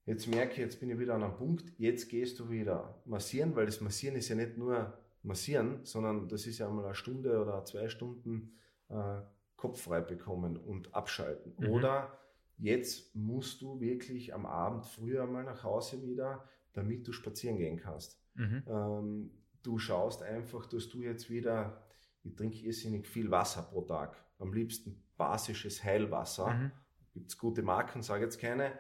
jetzt 0.05 0.27
merke 0.27 0.53
ich, 0.53 0.59
jetzt 0.59 0.81
bin 0.81 0.91
ich 0.91 0.99
wieder 0.99 1.15
an 1.15 1.23
einem 1.23 1.35
Punkt, 1.35 1.73
jetzt 1.79 2.09
gehst 2.09 2.39
du 2.39 2.51
wieder 2.51 3.03
massieren, 3.07 3.57
weil 3.57 3.67
das 3.67 3.81
Massieren 3.81 4.17
ist 4.17 4.29
ja 4.29 4.37
nicht 4.37 4.57
nur 4.57 4.97
massieren, 5.27 5.85
sondern 5.85 6.29
das 6.29 6.47
ist 6.47 6.59
ja 6.59 6.69
einmal 6.69 6.85
eine 6.85 6.95
Stunde 6.95 7.41
oder 7.41 7.65
zwei 7.65 7.89
Stunden 7.89 8.53
äh, 8.89 9.21
Kopf 9.57 9.83
frei 9.83 10.01
bekommen 10.01 10.57
und 10.57 10.95
abschalten. 10.95 11.55
Mhm. 11.59 11.71
Oder 11.71 12.19
jetzt 12.59 13.15
musst 13.15 13.61
du 13.61 13.81
wirklich 13.81 14.35
am 14.35 14.47
Abend 14.47 14.87
früher 14.87 15.27
mal 15.27 15.45
nach 15.45 15.65
Hause 15.65 16.03
wieder, 16.03 16.49
damit 16.73 17.07
du 17.07 17.13
spazieren 17.13 17.57
gehen 17.57 17.79
kannst. 17.79 18.21
Mhm. 18.35 18.63
Ähm, 18.69 19.31
du 19.63 19.79
schaust 19.79 20.23
einfach, 20.23 20.67
dass 20.67 20.89
du 20.89 21.03
jetzt 21.03 21.31
wieder, 21.31 21.83
ich 22.23 22.35
trinke 22.35 22.59
irrsinnig 22.59 23.07
viel 23.07 23.31
Wasser 23.31 23.63
pro 23.63 23.83
Tag, 23.83 24.17
am 24.39 24.53
liebsten 24.53 25.03
basisches 25.17 25.83
Heilwasser. 25.83 26.55
Mhm. 26.55 26.73
Gibt 27.15 27.31
es 27.31 27.39
gute 27.39 27.63
Marken, 27.63 28.03
sage 28.03 28.25
jetzt 28.25 28.39
keine, 28.39 28.73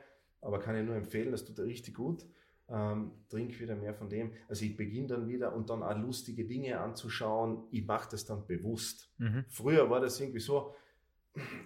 aber 0.42 0.58
kann 0.58 0.76
ich 0.76 0.84
nur 0.84 0.94
empfehlen, 0.94 1.32
das 1.32 1.44
tut 1.44 1.58
richtig 1.60 1.94
gut 1.94 2.26
ähm, 2.68 3.12
trink 3.28 3.58
wieder 3.60 3.76
mehr 3.76 3.94
von 3.94 4.08
dem. 4.08 4.32
Also 4.48 4.64
ich 4.64 4.76
beginne 4.76 5.08
dann 5.08 5.28
wieder 5.28 5.54
und 5.54 5.70
dann 5.70 5.82
auch 5.82 5.96
lustige 5.96 6.44
Dinge 6.44 6.80
anzuschauen. 6.80 7.64
Ich 7.70 7.84
mache 7.84 8.08
das 8.10 8.24
dann 8.24 8.46
bewusst. 8.46 9.10
Mhm. 9.18 9.44
Früher 9.48 9.88
war 9.88 10.00
das 10.00 10.20
irgendwie 10.20 10.40
so, 10.40 10.74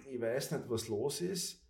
ich 0.09 0.19
weiß 0.19 0.51
nicht, 0.51 0.69
was 0.69 0.87
los 0.87 1.21
ist. 1.21 1.65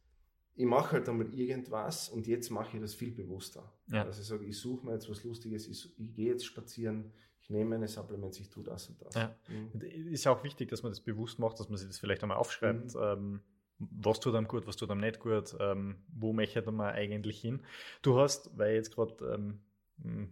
Ich 0.56 0.66
mache 0.66 0.98
halt 0.98 1.08
einmal 1.08 1.34
irgendwas 1.34 2.10
und 2.10 2.28
jetzt 2.28 2.50
mache 2.50 2.76
ich 2.76 2.82
das 2.82 2.94
viel 2.94 3.12
bewusster. 3.12 3.72
Ja. 3.88 4.04
Also 4.04 4.22
ich 4.22 4.28
sage, 4.28 4.46
ich 4.46 4.58
suche 4.58 4.86
mir 4.86 4.94
jetzt 4.94 5.10
was 5.10 5.24
Lustiges, 5.24 5.68
ich, 5.68 5.98
ich 5.98 6.14
gehe 6.14 6.32
jetzt 6.32 6.46
spazieren, 6.46 7.14
ich 7.40 7.50
nehme 7.50 7.72
meine 7.72 7.88
Supplements, 7.88 8.40
ich 8.40 8.50
tue 8.50 8.64
das 8.64 8.90
und 8.90 9.02
das. 9.02 9.16
Ja. 9.16 9.36
Mhm. 9.48 9.82
Ist 10.12 10.28
auch 10.28 10.44
wichtig, 10.44 10.70
dass 10.70 10.84
man 10.84 10.92
das 10.92 11.00
bewusst 11.00 11.40
macht, 11.40 11.60
dass 11.60 11.70
man 11.70 11.78
sich 11.78 11.88
das 11.88 12.00
vielleicht 12.00 12.22
einmal 12.22 12.38
aufschreibt. 12.38 12.96
Mhm. 12.96 13.02
Ähm, 13.02 13.42
was 13.90 14.20
tut 14.20 14.36
einem 14.36 14.48
gut, 14.48 14.68
was 14.68 14.78
tut 14.78 14.92
einem 14.92 15.02
nicht 15.02 15.20
gut, 15.20 15.56
ähm, 15.60 15.98
wo 16.14 16.34
möchte 16.34 16.62
man 16.72 16.94
eigentlich 16.94 17.40
hin. 17.40 17.62
Du 18.02 18.20
hast, 18.20 18.58
weil 18.58 18.76
jetzt 18.76 18.94
gerade, 18.94 19.16
ähm, 19.34 19.60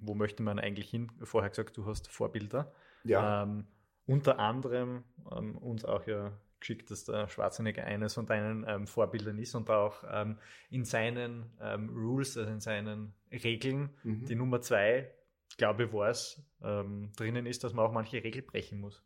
wo 0.02 0.16
möchte 0.16 0.44
man 0.44 0.60
eigentlich 0.60 0.90
hin, 0.90 1.12
vorher 1.24 1.50
gesagt, 1.50 1.78
du 1.78 1.86
hast 1.86 2.08
Vorbilder. 2.08 2.72
Ja. 3.04 3.44
Ähm, 3.44 3.66
unter 4.06 4.40
anderem 4.40 5.04
ähm, 5.32 5.58
uns 5.58 5.86
auch 5.86 6.06
ja 6.08 6.32
geschickt, 6.60 6.92
dass 6.92 7.06
der 7.06 7.30
Schwarzenegger 7.30 7.86
eines 7.86 8.16
von 8.16 8.26
deinen 8.26 8.66
ähm, 8.68 8.86
Vorbildern 8.86 9.38
ist 9.38 9.56
und 9.56 9.70
auch 9.70 10.04
ähm, 10.12 10.38
in 10.70 10.84
seinen 10.84 11.46
Rules, 11.62 12.38
also 12.38 12.52
in 12.52 12.60
seinen 12.60 13.14
Regeln, 13.32 13.92
mhm. 14.04 14.26
die 14.26 14.36
Nummer 14.36 14.60
zwei, 14.62 15.10
glaube 15.58 15.86
ich, 15.86 15.94
war 15.94 16.10
es, 16.10 16.44
drinnen 16.60 17.46
ist, 17.46 17.64
dass 17.64 17.74
man 17.74 17.86
auch 17.86 17.94
manche 17.94 18.24
Regeln 18.24 18.46
brechen 18.46 18.80
muss. 18.80 19.02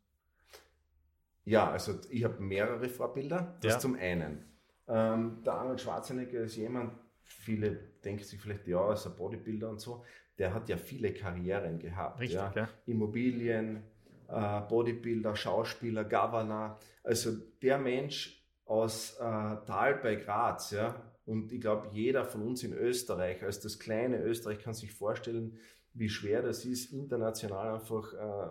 Ja, 1.46 1.70
also 1.70 1.96
ich 2.10 2.24
habe 2.24 2.42
mehrere 2.42 2.88
Vorbilder. 2.90 3.58
Das 3.62 3.74
ja. 3.74 3.80
zum 3.80 3.96
einen. 3.96 4.46
Ähm, 4.88 5.42
der 5.46 5.54
Arnold 5.54 5.82
Schwarzenegger 5.82 6.42
ist 6.42 6.56
jemand, 6.56 6.94
viele 7.24 7.72
denken 8.04 8.24
sich 8.24 8.40
vielleicht, 8.40 8.68
ja, 8.68 8.94
ist 8.94 9.06
ein 9.06 9.16
Bodybuilder 9.16 9.70
und 9.70 9.80
so, 9.80 10.04
der 10.38 10.54
hat 10.54 10.70
ja 10.70 10.78
viele 10.78 11.14
Karrieren 11.14 11.80
gehabt. 11.80 12.20
Richtig, 12.20 12.38
ja. 12.38 12.52
ja. 12.56 12.70
Immobilien, 12.86 13.84
äh, 14.28 14.62
Bodybuilder, 14.62 15.36
Schauspieler, 15.36 16.04
Governor. 16.04 16.80
Also 17.04 17.32
der 17.62 17.78
Mensch 17.78 18.44
aus 18.66 19.18
äh, 19.20 19.22
Tal 19.22 20.00
bei 20.02 20.16
Graz, 20.16 20.72
ja. 20.72 20.96
Und 21.26 21.52
ich 21.54 21.62
glaube, 21.62 21.88
jeder 21.92 22.26
von 22.26 22.42
uns 22.42 22.64
in 22.64 22.74
Österreich, 22.74 23.44
als 23.44 23.62
das 23.62 23.80
kleine 23.80 24.22
Österreich, 24.22 24.60
kann 24.60 24.74
sich 24.74 24.92
vorstellen, 24.92 25.58
wie 25.94 26.10
schwer 26.10 26.42
das 26.42 26.66
ist, 26.66 26.92
international 26.92 27.76
einfach 27.76 28.14
äh, 28.14 28.48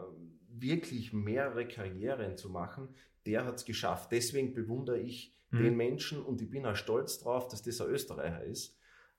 wirklich 0.63 1.13
mehrere 1.13 1.67
Karrieren 1.69 2.37
zu 2.37 2.49
machen. 2.49 2.89
Der 3.27 3.45
hat 3.45 3.57
es 3.57 3.65
geschafft. 3.65 4.13
Deswegen 4.13 4.55
bewundere 4.55 4.99
ich 4.99 5.37
mhm. 5.51 5.63
den 5.63 5.77
Menschen 5.77 6.23
und 6.23 6.41
ich 6.41 6.51
bin 6.51 6.65
auch 6.65 6.77
stolz 6.77 7.19
drauf, 7.19 7.49
dass 7.49 7.63
das 7.63 7.81
ein 7.81 7.89
Österreicher 7.89 8.45
ist. 8.45 8.79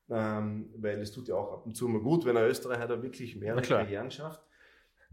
Ähm, 0.10 0.70
weil 0.78 1.00
es 1.00 1.12
tut 1.12 1.30
ja 1.30 1.36
auch 1.36 1.54
ab 1.54 1.66
und 1.66 1.78
zu 1.78 1.88
mal 1.88 2.02
gut, 2.02 2.26
wenn 2.26 2.36
ein 2.36 2.50
Österreicher 2.50 2.88
da 2.88 3.02
wirklich 3.02 3.36
mehrere 3.38 3.62
Karrieren 3.62 4.12
schafft 4.12 4.42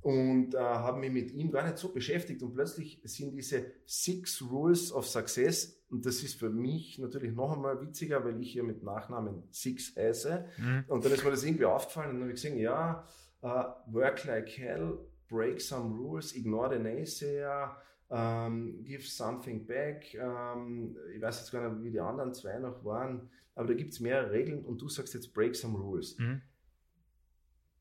und 0.02 0.54
äh, 0.54 0.58
habe 0.58 0.98
mich 0.98 1.10
mit 1.10 1.30
ihm 1.32 1.50
gar 1.50 1.64
nicht 1.64 1.78
so 1.78 1.92
beschäftigt 1.92 2.42
und 2.42 2.54
plötzlich 2.54 3.00
sind 3.04 3.32
diese 3.34 3.66
Six 3.86 4.42
Rules 4.42 4.92
of 4.92 5.06
Success 5.06 5.82
und 5.90 6.06
das 6.06 6.22
ist 6.22 6.38
für 6.38 6.50
mich 6.50 6.98
natürlich 6.98 7.32
noch 7.32 7.54
einmal 7.54 7.80
witziger, 7.82 8.24
weil 8.24 8.40
ich 8.40 8.52
hier 8.52 8.62
mit 8.62 8.82
Nachnamen 8.82 9.42
Six 9.50 9.94
heiße 9.96 10.46
mhm. 10.56 10.84
und 10.88 11.04
dann 11.04 11.12
ist 11.12 11.24
mir 11.24 11.30
das 11.30 11.44
irgendwie 11.44 11.66
aufgefallen 11.66 12.10
und 12.10 12.14
dann 12.14 12.22
habe 12.22 12.32
ich 12.32 12.42
gesehen, 12.42 12.58
ja, 12.58 13.06
uh, 13.42 13.92
work 13.92 14.24
like 14.24 14.48
hell, 14.56 14.98
break 15.30 15.60
some 15.60 15.96
rules, 15.96 16.34
ignore 16.34 16.68
the 16.68 16.78
naysayer, 16.78 17.76
um, 18.08 18.82
give 18.84 19.06
something 19.06 19.66
back, 19.66 20.16
um, 20.20 20.96
ich 21.14 21.22
weiß 21.22 21.40
jetzt 21.40 21.52
gar 21.52 21.70
nicht, 21.70 21.84
wie 21.84 21.90
die 21.92 22.00
anderen 22.00 22.34
zwei 22.34 22.58
noch 22.58 22.84
waren, 22.84 23.30
aber 23.54 23.68
da 23.68 23.74
gibt 23.74 23.92
es 23.92 24.00
mehrere 24.00 24.32
Regeln 24.32 24.64
und 24.64 24.80
du 24.80 24.88
sagst 24.88 25.14
jetzt 25.14 25.32
break 25.32 25.54
some 25.54 25.78
rules. 25.78 26.18
Mhm. 26.18 26.42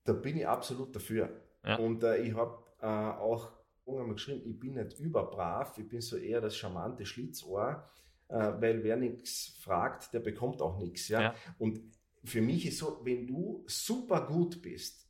Da 0.03 0.13
bin 0.13 0.37
ich 0.37 0.47
absolut 0.47 0.95
dafür. 0.95 1.29
Ja. 1.65 1.77
Und 1.77 2.03
äh, 2.03 2.17
ich 2.17 2.33
habe 2.35 2.63
äh, 2.81 2.85
auch 2.85 3.51
irgendwann 3.85 4.07
mal 4.07 4.13
geschrieben, 4.13 4.41
ich 4.45 4.59
bin 4.59 4.75
nicht 4.75 4.99
überbrav, 4.99 5.77
ich 5.77 5.87
bin 5.87 6.01
so 6.01 6.17
eher 6.17 6.41
das 6.41 6.55
charmante 6.55 7.05
Schlitzohr, 7.05 7.89
äh, 8.27 8.35
weil 8.35 8.83
wer 8.83 8.97
nichts 8.97 9.57
fragt, 9.61 10.13
der 10.13 10.19
bekommt 10.19 10.61
auch 10.61 10.77
nichts. 10.77 11.07
Ja? 11.07 11.21
ja? 11.21 11.35
Und 11.57 11.81
für 12.23 12.41
mich 12.41 12.67
ist 12.67 12.77
so, 12.77 13.01
wenn 13.03 13.25
du 13.25 13.63
super 13.67 14.25
gut 14.27 14.61
bist, 14.61 15.07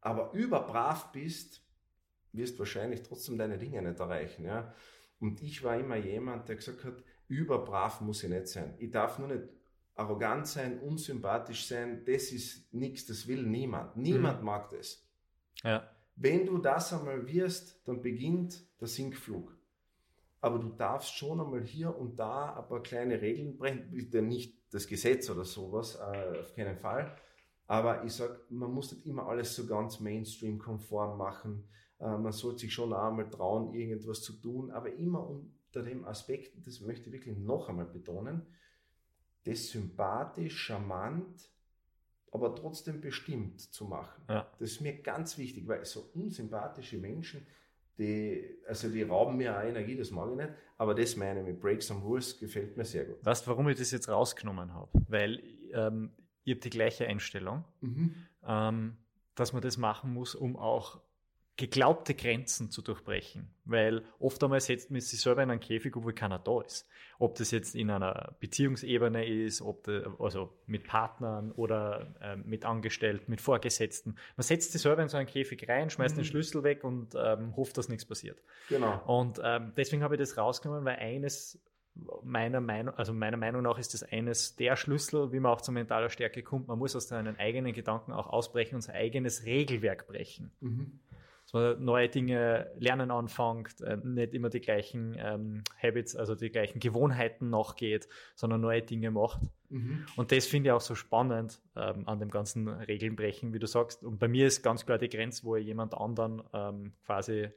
aber 0.00 0.32
überbrav 0.32 1.12
bist, 1.12 1.62
wirst 2.32 2.54
du 2.54 2.60
wahrscheinlich 2.60 3.02
trotzdem 3.02 3.38
deine 3.38 3.58
Dinge 3.58 3.82
nicht 3.82 4.00
erreichen. 4.00 4.44
Ja? 4.44 4.74
Und 5.18 5.42
ich 5.42 5.62
war 5.62 5.78
immer 5.78 5.96
jemand, 5.96 6.48
der 6.48 6.56
gesagt 6.56 6.84
hat, 6.84 7.02
überbrav 7.28 8.00
muss 8.00 8.24
ich 8.24 8.30
nicht 8.30 8.48
sein. 8.48 8.74
Ich 8.78 8.90
darf 8.90 9.18
nur 9.18 9.28
nicht 9.28 9.44
arrogant 9.94 10.46
sein, 10.46 10.80
unsympathisch 10.80 11.66
sein, 11.66 12.04
das 12.04 12.32
ist 12.32 12.72
nichts, 12.72 13.06
das 13.06 13.26
will 13.26 13.42
niemand. 13.42 13.96
Niemand 13.96 14.40
mhm. 14.40 14.46
mag 14.46 14.70
das. 14.70 15.06
Ja. 15.62 15.88
Wenn 16.16 16.46
du 16.46 16.58
das 16.58 16.92
einmal 16.92 17.26
wirst, 17.26 17.86
dann 17.86 18.00
beginnt 18.00 18.64
der 18.80 18.88
Sinkflug. 18.88 19.56
Aber 20.40 20.58
du 20.58 20.70
darfst 20.70 21.14
schon 21.14 21.40
einmal 21.40 21.62
hier 21.62 21.96
und 21.96 22.18
da 22.18 22.58
ein 22.58 22.66
paar 22.66 22.82
kleine 22.82 23.20
Regeln 23.20 23.58
brechen, 23.58 23.90
bitte 23.90 24.22
nicht 24.22 24.54
das 24.70 24.86
Gesetz 24.86 25.28
oder 25.28 25.44
sowas, 25.44 25.96
äh, 25.96 26.38
auf 26.38 26.54
keinen 26.54 26.78
Fall. 26.78 27.14
Aber 27.66 28.04
ich 28.04 28.14
sage, 28.14 28.40
man 28.48 28.72
muss 28.72 28.92
nicht 28.92 29.06
immer 29.06 29.28
alles 29.28 29.54
so 29.54 29.66
ganz 29.66 30.00
Mainstream-konform 30.00 31.18
machen. 31.18 31.68
Äh, 32.00 32.16
man 32.16 32.32
sollte 32.32 32.60
sich 32.60 32.72
schon 32.72 32.92
einmal 32.92 33.28
trauen, 33.28 33.74
irgendwas 33.74 34.22
zu 34.22 34.32
tun, 34.34 34.70
aber 34.70 34.92
immer 34.94 35.28
unter 35.28 35.82
dem 35.82 36.04
Aspekt, 36.04 36.66
das 36.66 36.80
möchte 36.80 37.06
ich 37.08 37.12
wirklich 37.12 37.36
noch 37.36 37.68
einmal 37.68 37.86
betonen, 37.86 38.42
das 39.44 39.68
sympathisch, 39.68 40.56
charmant, 40.58 41.50
aber 42.32 42.54
trotzdem 42.54 43.00
bestimmt 43.00 43.60
zu 43.60 43.84
machen. 43.86 44.22
Ja. 44.28 44.50
Das 44.58 44.72
ist 44.72 44.80
mir 44.80 45.00
ganz 45.02 45.36
wichtig, 45.38 45.66
weil 45.66 45.84
so 45.84 46.10
unsympathische 46.14 46.98
Menschen, 46.98 47.46
die, 47.98 48.58
also 48.66 48.88
die 48.88 49.02
rauben 49.02 49.36
mir 49.36 49.56
auch 49.56 49.62
Energie, 49.62 49.96
das 49.96 50.10
mag 50.10 50.30
ich 50.30 50.36
nicht, 50.36 50.50
aber 50.78 50.94
das 50.94 51.16
meine 51.16 51.40
ich 51.40 51.46
mit 51.46 51.60
Break 51.60 51.82
Some 51.82 52.02
Rules 52.02 52.38
gefällt 52.38 52.76
mir 52.76 52.84
sehr 52.84 53.04
gut. 53.04 53.24
Weißt 53.24 53.46
du, 53.46 53.50
warum 53.50 53.68
ich 53.68 53.78
das 53.78 53.90
jetzt 53.90 54.08
rausgenommen 54.08 54.72
habe? 54.72 54.90
Weil 55.08 55.42
ähm, 55.72 56.12
ihr 56.44 56.54
habt 56.54 56.64
die 56.64 56.70
gleiche 56.70 57.06
Einstellung, 57.06 57.64
mhm. 57.80 58.14
ähm, 58.46 58.96
dass 59.34 59.52
man 59.52 59.60
das 59.60 59.76
machen 59.76 60.14
muss, 60.14 60.34
um 60.34 60.56
auch 60.56 61.00
geglaubte 61.60 62.14
Grenzen 62.14 62.70
zu 62.70 62.80
durchbrechen. 62.80 63.54
Weil 63.66 64.02
oft 64.18 64.42
einmal 64.42 64.60
setzt 64.60 64.90
man 64.90 65.00
sich 65.02 65.20
selber 65.20 65.42
in 65.42 65.50
einen 65.50 65.60
Käfig, 65.60 65.94
obwohl 65.94 66.14
keiner 66.14 66.38
da 66.38 66.62
ist. 66.62 66.88
Ob 67.18 67.34
das 67.34 67.50
jetzt 67.50 67.74
in 67.74 67.90
einer 67.90 68.34
Beziehungsebene 68.40 69.26
ist, 69.26 69.60
ob 69.60 69.84
de, 69.84 70.06
also 70.18 70.54
mit 70.66 70.86
Partnern 70.86 71.52
oder 71.52 72.14
äh, 72.22 72.36
mit 72.36 72.64
Angestellten, 72.64 73.30
mit 73.30 73.42
Vorgesetzten. 73.42 74.16
Man 74.36 74.42
setzt 74.42 74.72
sich 74.72 74.80
selber 74.80 75.02
in 75.02 75.10
so 75.10 75.18
einen 75.18 75.26
Käfig 75.26 75.68
rein, 75.68 75.90
schmeißt 75.90 76.16
mhm. 76.16 76.20
den 76.20 76.24
Schlüssel 76.24 76.62
weg 76.62 76.82
und 76.82 77.14
ähm, 77.14 77.54
hofft, 77.56 77.76
dass 77.76 77.90
nichts 77.90 78.06
passiert. 78.06 78.42
Genau. 78.70 79.02
Und 79.04 79.38
ähm, 79.44 79.72
deswegen 79.76 80.02
habe 80.02 80.14
ich 80.14 80.18
das 80.18 80.38
rausgenommen, 80.38 80.86
weil 80.86 80.96
eines 80.96 81.62
meiner 82.22 82.62
Meinung, 82.62 82.94
also 82.94 83.12
meiner 83.12 83.36
Meinung 83.36 83.62
nach 83.62 83.76
ist 83.76 83.92
das 83.92 84.02
eines 84.02 84.56
der 84.56 84.76
Schlüssel, 84.76 85.32
wie 85.32 85.40
man 85.40 85.52
auch 85.52 85.60
zur 85.60 85.74
mentaler 85.74 86.08
Stärke 86.08 86.42
kommt. 86.42 86.68
Man 86.68 86.78
muss 86.78 86.96
aus 86.96 87.08
seinen 87.08 87.38
eigenen 87.38 87.74
Gedanken 87.74 88.12
auch 88.12 88.28
ausbrechen 88.28 88.76
und 88.76 88.80
sein 88.80 88.96
eigenes 88.96 89.44
Regelwerk 89.44 90.06
brechen. 90.06 90.52
Mhm 90.60 91.00
dass 91.50 91.54
man 91.54 91.84
neue 91.84 92.08
Dinge 92.08 92.70
lernen 92.78 93.10
anfängt, 93.10 93.80
äh, 93.80 93.96
nicht 93.96 94.34
immer 94.34 94.50
die 94.50 94.60
gleichen 94.60 95.16
ähm, 95.18 95.64
Habits, 95.82 96.14
also 96.14 96.34
die 96.34 96.50
gleichen 96.50 96.78
Gewohnheiten 96.78 97.50
nachgeht, 97.50 98.08
sondern 98.34 98.60
neue 98.60 98.82
Dinge 98.82 99.10
macht. 99.10 99.40
Mhm. 99.68 100.06
Und 100.16 100.32
das 100.32 100.46
finde 100.46 100.68
ich 100.68 100.72
auch 100.72 100.80
so 100.80 100.94
spannend 100.94 101.60
ähm, 101.76 102.06
an 102.06 102.20
dem 102.20 102.30
ganzen 102.30 102.68
Regelnbrechen, 102.68 103.52
wie 103.52 103.58
du 103.58 103.66
sagst. 103.66 104.04
Und 104.04 104.18
bei 104.18 104.28
mir 104.28 104.46
ist 104.46 104.62
ganz 104.62 104.86
klar 104.86 104.98
die 104.98 105.08
Grenze, 105.08 105.44
wo 105.44 105.56
ich 105.56 105.66
jemand 105.66 105.94
anderen 105.94 106.42
ähm, 106.52 106.92
quasi 107.04 107.48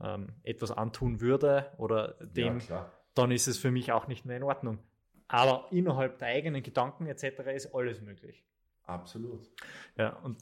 ähm, 0.00 0.28
etwas 0.44 0.70
antun 0.70 1.20
würde 1.20 1.72
oder 1.78 2.14
dem, 2.20 2.60
ja, 2.68 2.90
dann 3.14 3.30
ist 3.30 3.48
es 3.48 3.58
für 3.58 3.70
mich 3.70 3.92
auch 3.92 4.06
nicht 4.06 4.24
mehr 4.24 4.36
in 4.36 4.42
Ordnung. 4.44 4.78
Aber 5.26 5.66
innerhalb 5.70 6.18
der 6.18 6.28
eigenen 6.28 6.62
Gedanken 6.62 7.06
etc. 7.06 7.24
ist 7.54 7.74
alles 7.74 8.00
möglich. 8.00 8.44
Absolut. 8.84 9.50
Ja, 9.96 10.10
und 10.22 10.36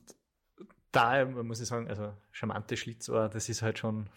da 0.92 1.24
muss 1.24 1.60
ich 1.60 1.68
sagen, 1.68 1.88
also 1.88 2.12
charmante 2.30 2.76
Schlitzohr, 2.76 3.28
das 3.28 3.48
ist 3.48 3.62
halt 3.62 3.78
schon. 3.78 4.08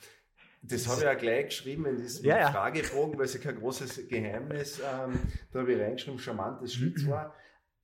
Das 0.62 0.88
habe 0.88 1.02
ich 1.02 1.08
auch 1.08 1.18
gleich 1.18 1.46
geschrieben 1.46 1.86
in 1.86 1.98
diesem 1.98 2.26
ja, 2.26 2.40
ja. 2.40 2.52
Fragebogen, 2.52 3.18
weil 3.18 3.26
es 3.26 3.34
ja 3.34 3.40
kein 3.40 3.56
großes 3.56 4.08
Geheimnis. 4.08 4.80
Ähm, 4.80 5.20
da 5.52 5.60
habe 5.60 5.74
ich 5.74 5.80
reingeschrieben, 5.80 6.20
charmantes 6.20 6.74
Schlitzohr. 6.74 7.34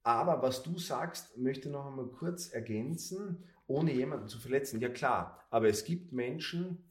Aber 0.04 0.42
was 0.42 0.64
du 0.64 0.78
sagst, 0.80 1.38
möchte 1.38 1.70
ich 1.70 1.74
noch 1.74 1.86
einmal 1.86 2.08
kurz 2.08 2.50
ergänzen, 2.50 3.44
ohne 3.68 3.94
jemanden 3.94 4.28
zu 4.28 4.40
verletzen. 4.40 4.80
Ja 4.82 4.90
klar, 4.90 5.46
aber 5.52 5.68
es 5.68 5.86
gibt 5.86 6.12
Menschen, 6.12 6.84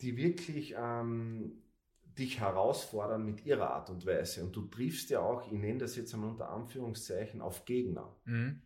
die 0.00 0.16
wirklich 0.16 0.74
ähm, 0.78 1.62
dich 2.18 2.40
herausfordern 2.40 3.24
mit 3.24 3.44
ihrer 3.44 3.70
Art 3.70 3.90
und 3.90 4.06
Weise. 4.06 4.42
Und 4.42 4.56
du 4.56 4.62
triffst 4.62 5.10
ja 5.10 5.20
auch, 5.20 5.46
ich 5.46 5.52
nenne 5.52 5.78
das 5.78 5.96
jetzt 5.96 6.14
einmal 6.14 6.30
unter 6.30 6.48
Anführungszeichen, 6.48 7.40
auf 7.40 7.64
Gegner. 7.64 8.16
Mhm. 8.24 8.62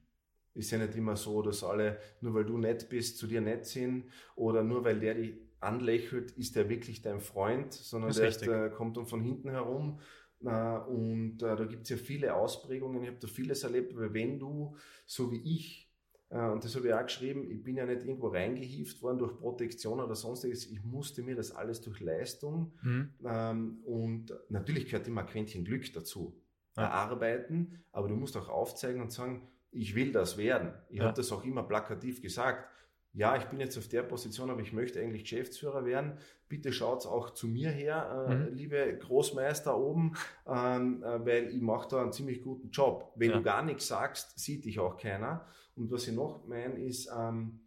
Ist 0.60 0.70
ja 0.70 0.78
nicht 0.78 0.94
immer 0.94 1.16
so, 1.16 1.42
dass 1.42 1.64
alle, 1.64 1.98
nur 2.20 2.34
weil 2.34 2.44
du 2.44 2.58
nett 2.58 2.88
bist, 2.88 3.18
zu 3.18 3.26
dir 3.26 3.40
nett 3.40 3.66
sind 3.66 4.04
oder 4.36 4.62
nur 4.62 4.84
weil 4.84 5.00
der 5.00 5.14
dich 5.14 5.34
anlächelt, 5.60 6.32
ist 6.32 6.56
der 6.56 6.68
wirklich 6.68 7.02
dein 7.02 7.20
Freund, 7.20 7.72
sondern 7.72 8.12
der 8.12 8.28
ist, 8.28 8.46
äh, 8.46 8.70
kommt 8.70 8.96
dann 8.96 9.06
von 9.06 9.20
hinten 9.20 9.50
herum. 9.50 10.00
Äh, 10.44 10.78
und 10.78 11.42
äh, 11.42 11.56
da 11.56 11.64
gibt 11.64 11.84
es 11.84 11.90
ja 11.90 11.96
viele 11.96 12.34
Ausprägungen. 12.34 13.02
Ich 13.02 13.08
habe 13.08 13.18
da 13.20 13.28
vieles 13.28 13.62
erlebt, 13.62 13.96
weil 13.96 14.12
wenn 14.14 14.38
du, 14.38 14.76
so 15.06 15.30
wie 15.32 15.42
ich, 15.42 15.90
äh, 16.30 16.46
und 16.46 16.64
das 16.64 16.74
habe 16.76 16.88
ich 16.88 16.94
auch 16.94 17.02
geschrieben, 17.02 17.50
ich 17.50 17.62
bin 17.62 17.76
ja 17.76 17.84
nicht 17.84 18.02
irgendwo 18.02 18.28
reingehieft 18.28 19.02
worden 19.02 19.18
durch 19.18 19.36
Protektion 19.36 20.00
oder 20.00 20.14
sonstiges. 20.14 20.70
Ich 20.70 20.82
musste 20.82 21.22
mir 21.22 21.36
das 21.36 21.52
alles 21.52 21.80
durch 21.80 22.00
Leistung 22.00 22.72
mhm. 22.82 23.10
ähm, 23.24 23.78
und 23.84 24.32
natürlich 24.48 24.86
gehört 24.86 25.06
immer 25.08 25.22
ein 25.22 25.26
Quäntchen 25.26 25.64
Glück 25.64 25.92
dazu. 25.92 26.40
Ja. 26.76 26.84
Erarbeiten, 26.84 27.84
aber 27.90 28.08
du 28.08 28.14
musst 28.14 28.36
auch 28.36 28.48
aufzeigen 28.48 29.02
und 29.02 29.10
sagen, 29.10 29.48
ich 29.72 29.94
will 29.94 30.12
das 30.12 30.36
werden. 30.36 30.72
Ich 30.88 30.98
ja. 30.98 31.04
habe 31.04 31.16
das 31.16 31.30
auch 31.32 31.44
immer 31.44 31.62
plakativ 31.62 32.22
gesagt. 32.22 32.68
ja, 33.12 33.36
ich 33.36 33.44
bin 33.44 33.58
jetzt 33.58 33.76
auf 33.76 33.88
der 33.88 34.02
Position, 34.02 34.50
aber 34.50 34.60
ich 34.60 34.72
möchte 34.72 35.00
eigentlich 35.00 35.24
Geschäftsführer 35.24 35.84
werden. 35.84 36.18
Bitte 36.48 36.72
schaut 36.72 37.06
auch 37.06 37.30
zu 37.30 37.48
mir 37.48 37.70
her, 37.70 38.26
äh, 38.28 38.34
mhm. 38.34 38.54
liebe 38.54 38.98
Großmeister 38.98 39.76
oben, 39.76 40.14
ähm, 40.46 41.02
äh, 41.02 41.24
weil 41.24 41.48
ich 41.48 41.60
mache 41.60 41.88
da 41.88 42.02
einen 42.02 42.12
ziemlich 42.12 42.40
guten 42.40 42.70
Job. 42.70 43.12
Wenn 43.16 43.30
ja. 43.30 43.36
du 43.38 43.42
gar 43.42 43.62
nichts 43.62 43.88
sagst, 43.88 44.38
sieht 44.38 44.64
dich 44.64 44.78
auch 44.78 44.96
keiner. 44.96 45.46
Und 45.76 45.90
was 45.90 46.06
ich 46.06 46.14
noch 46.14 46.46
meine, 46.46 46.78
ist, 46.78 47.10
ähm, 47.16 47.60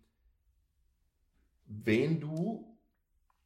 wenn 1.66 2.20
du 2.20 2.78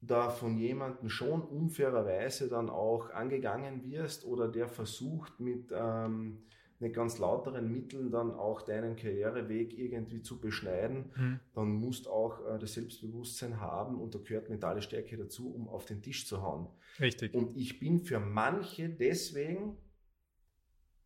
da 0.02 0.30
von 0.30 0.58
jemandem 0.58 1.10
schon 1.10 1.42
unfairerweise 1.42 2.50
dann 2.50 2.70
auch 2.70 3.10
angegangen 3.12 3.84
wirst 3.84 4.26
oder 4.26 4.48
der 4.48 4.68
versucht 4.68 5.40
mit 5.40 5.72
ähm, 5.74 6.44
nicht 6.80 6.96
ganz 6.96 7.18
lauteren 7.18 7.72
Mitteln 7.72 8.12
dann 8.12 8.32
auch 8.32 8.62
deinen 8.62 8.96
Karriereweg 8.96 9.78
irgendwie 9.78 10.22
zu 10.22 10.40
beschneiden, 10.40 11.12
mhm. 11.16 11.40
dann 11.54 11.70
musst 11.70 12.08
auch 12.08 12.46
äh, 12.46 12.60
das 12.60 12.74
Selbstbewusstsein 12.74 13.60
haben 13.60 14.00
und 14.00 14.14
da 14.14 14.20
gehört 14.20 14.50
mentale 14.50 14.82
Stärke 14.82 15.18
dazu, 15.18 15.54
um 15.54 15.68
auf 15.68 15.86
den 15.86 16.02
Tisch 16.02 16.28
zu 16.28 16.42
hauen. 16.44 16.68
Richtig. 17.00 17.34
Und 17.34 17.58
ich 17.58 17.80
bin 17.80 18.00
für 18.00 18.20
manche 18.20 18.90
deswegen 18.90 19.78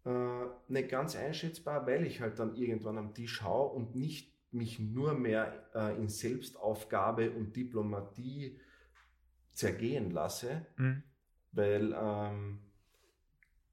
äh, 0.05 0.45
nicht 0.67 0.89
ganz 0.89 1.15
einschätzbar, 1.15 1.87
weil 1.87 2.05
ich 2.05 2.19
halt 2.19 2.37
dann 2.39 2.55
irgendwann 2.55 2.97
am 2.97 3.13
Tisch 3.13 3.41
hau 3.41 3.67
und 3.67 3.95
nicht 3.95 4.31
mich 4.51 4.79
nur 4.79 5.13
mehr 5.13 5.69
äh, 5.73 5.95
in 5.95 6.09
Selbstaufgabe 6.09 7.31
und 7.31 7.55
Diplomatie 7.55 8.59
zergehen 9.53 10.11
lasse, 10.11 10.65
mhm. 10.77 11.03
weil 11.53 11.95
ähm, 11.97 12.59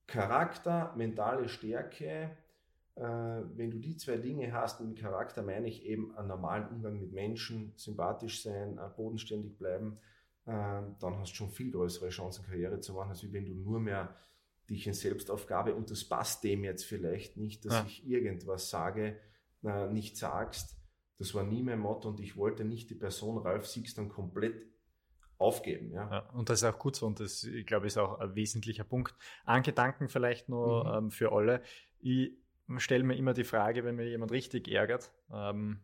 Charakter, 0.08 0.94
mentale 0.96 1.48
Stärke, 1.48 2.36
äh, 2.96 3.00
wenn 3.02 3.70
du 3.70 3.78
die 3.78 3.96
zwei 3.96 4.16
Dinge 4.16 4.52
hast, 4.52 4.80
und 4.80 4.88
mit 4.88 4.98
Charakter 4.98 5.42
meine 5.42 5.68
ich 5.68 5.84
eben 5.84 6.16
einen 6.16 6.28
normalen 6.28 6.66
Umgang 6.68 6.98
mit 6.98 7.12
Menschen, 7.12 7.72
sympathisch 7.76 8.42
sein, 8.42 8.78
äh, 8.78 8.88
bodenständig 8.96 9.56
bleiben, 9.58 9.98
äh, 10.46 10.50
dann 10.50 11.18
hast 11.18 11.32
du 11.32 11.36
schon 11.36 11.50
viel 11.50 11.70
größere 11.70 12.08
Chancen, 12.08 12.44
Karriere 12.44 12.80
zu 12.80 12.94
machen, 12.94 13.10
als 13.10 13.32
wenn 13.32 13.44
du 13.44 13.54
nur 13.54 13.78
mehr 13.78 14.16
dich 14.68 14.86
in 14.86 14.94
Selbstaufgabe, 14.94 15.74
und 15.74 15.90
das 15.90 16.04
passt 16.04 16.42
dem 16.42 16.64
jetzt 16.64 16.84
vielleicht 16.84 17.36
nicht, 17.36 17.64
dass 17.66 17.74
ja. 17.74 17.84
ich 17.86 18.06
irgendwas 18.06 18.70
sage, 18.70 19.16
nicht 19.90 20.16
sagst. 20.16 20.76
Das 21.18 21.34
war 21.34 21.42
nie 21.42 21.64
mein 21.64 21.80
Motto 21.80 22.10
und 22.10 22.20
ich 22.20 22.36
wollte 22.36 22.64
nicht 22.64 22.90
die 22.90 22.94
Person 22.94 23.38
Ralf 23.38 23.66
Siegs 23.66 23.94
dann 23.94 24.08
komplett 24.08 24.66
aufgeben. 25.38 25.92
Ja. 25.92 26.10
ja. 26.10 26.18
und 26.34 26.50
das 26.50 26.62
ist 26.62 26.64
auch 26.64 26.78
gut 26.78 26.96
so 26.96 27.06
und 27.06 27.20
das, 27.20 27.44
ich 27.44 27.66
glaube, 27.66 27.86
ist 27.86 27.96
auch 27.96 28.18
ein 28.18 28.34
wesentlicher 28.34 28.84
Punkt. 28.84 29.14
Ein 29.44 29.62
Gedanken 29.62 30.08
vielleicht 30.08 30.48
nur 30.48 30.84
mhm. 30.84 31.06
ähm, 31.06 31.10
für 31.10 31.32
alle. 31.32 31.62
Ich 32.00 32.32
stelle 32.78 33.04
mir 33.04 33.16
immer 33.16 33.34
die 33.34 33.44
Frage, 33.44 33.84
wenn 33.84 33.96
mir 33.96 34.08
jemand 34.08 34.32
richtig 34.32 34.68
ärgert, 34.68 35.12
ähm, 35.32 35.80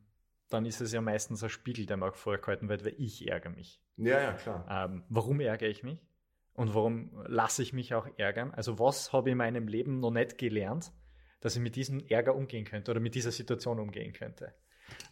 dann 0.50 0.66
ist 0.66 0.80
es 0.80 0.92
ja 0.92 1.00
meistens 1.00 1.42
ein 1.42 1.50
Spiegel, 1.50 1.86
der 1.86 1.96
mir 1.96 2.08
auch 2.08 2.14
vorgehalten 2.14 2.68
wird, 2.68 2.84
weil 2.84 2.94
ich 2.98 3.26
ärgere 3.26 3.50
mich. 3.50 3.80
Ja, 3.96 4.20
ja, 4.20 4.32
klar. 4.34 4.66
Ähm, 4.68 5.04
warum 5.08 5.40
ärgere 5.40 5.68
ich 5.68 5.82
mich? 5.82 6.04
Und 6.52 6.74
warum 6.74 7.10
lasse 7.26 7.62
ich 7.62 7.72
mich 7.72 7.94
auch 7.94 8.06
ärgern? 8.16 8.52
Also 8.52 8.78
was 8.78 9.12
habe 9.12 9.30
ich 9.30 9.32
in 9.32 9.38
meinem 9.38 9.66
Leben 9.66 9.98
noch 10.00 10.12
nicht 10.12 10.38
gelernt, 10.38 10.92
dass 11.40 11.56
ich 11.56 11.62
mit 11.62 11.74
diesem 11.74 12.00
Ärger 12.06 12.34
umgehen 12.34 12.64
könnte 12.64 12.90
oder 12.90 13.00
mit 13.00 13.14
dieser 13.14 13.32
Situation 13.32 13.80
umgehen 13.80 14.12
könnte? 14.12 14.54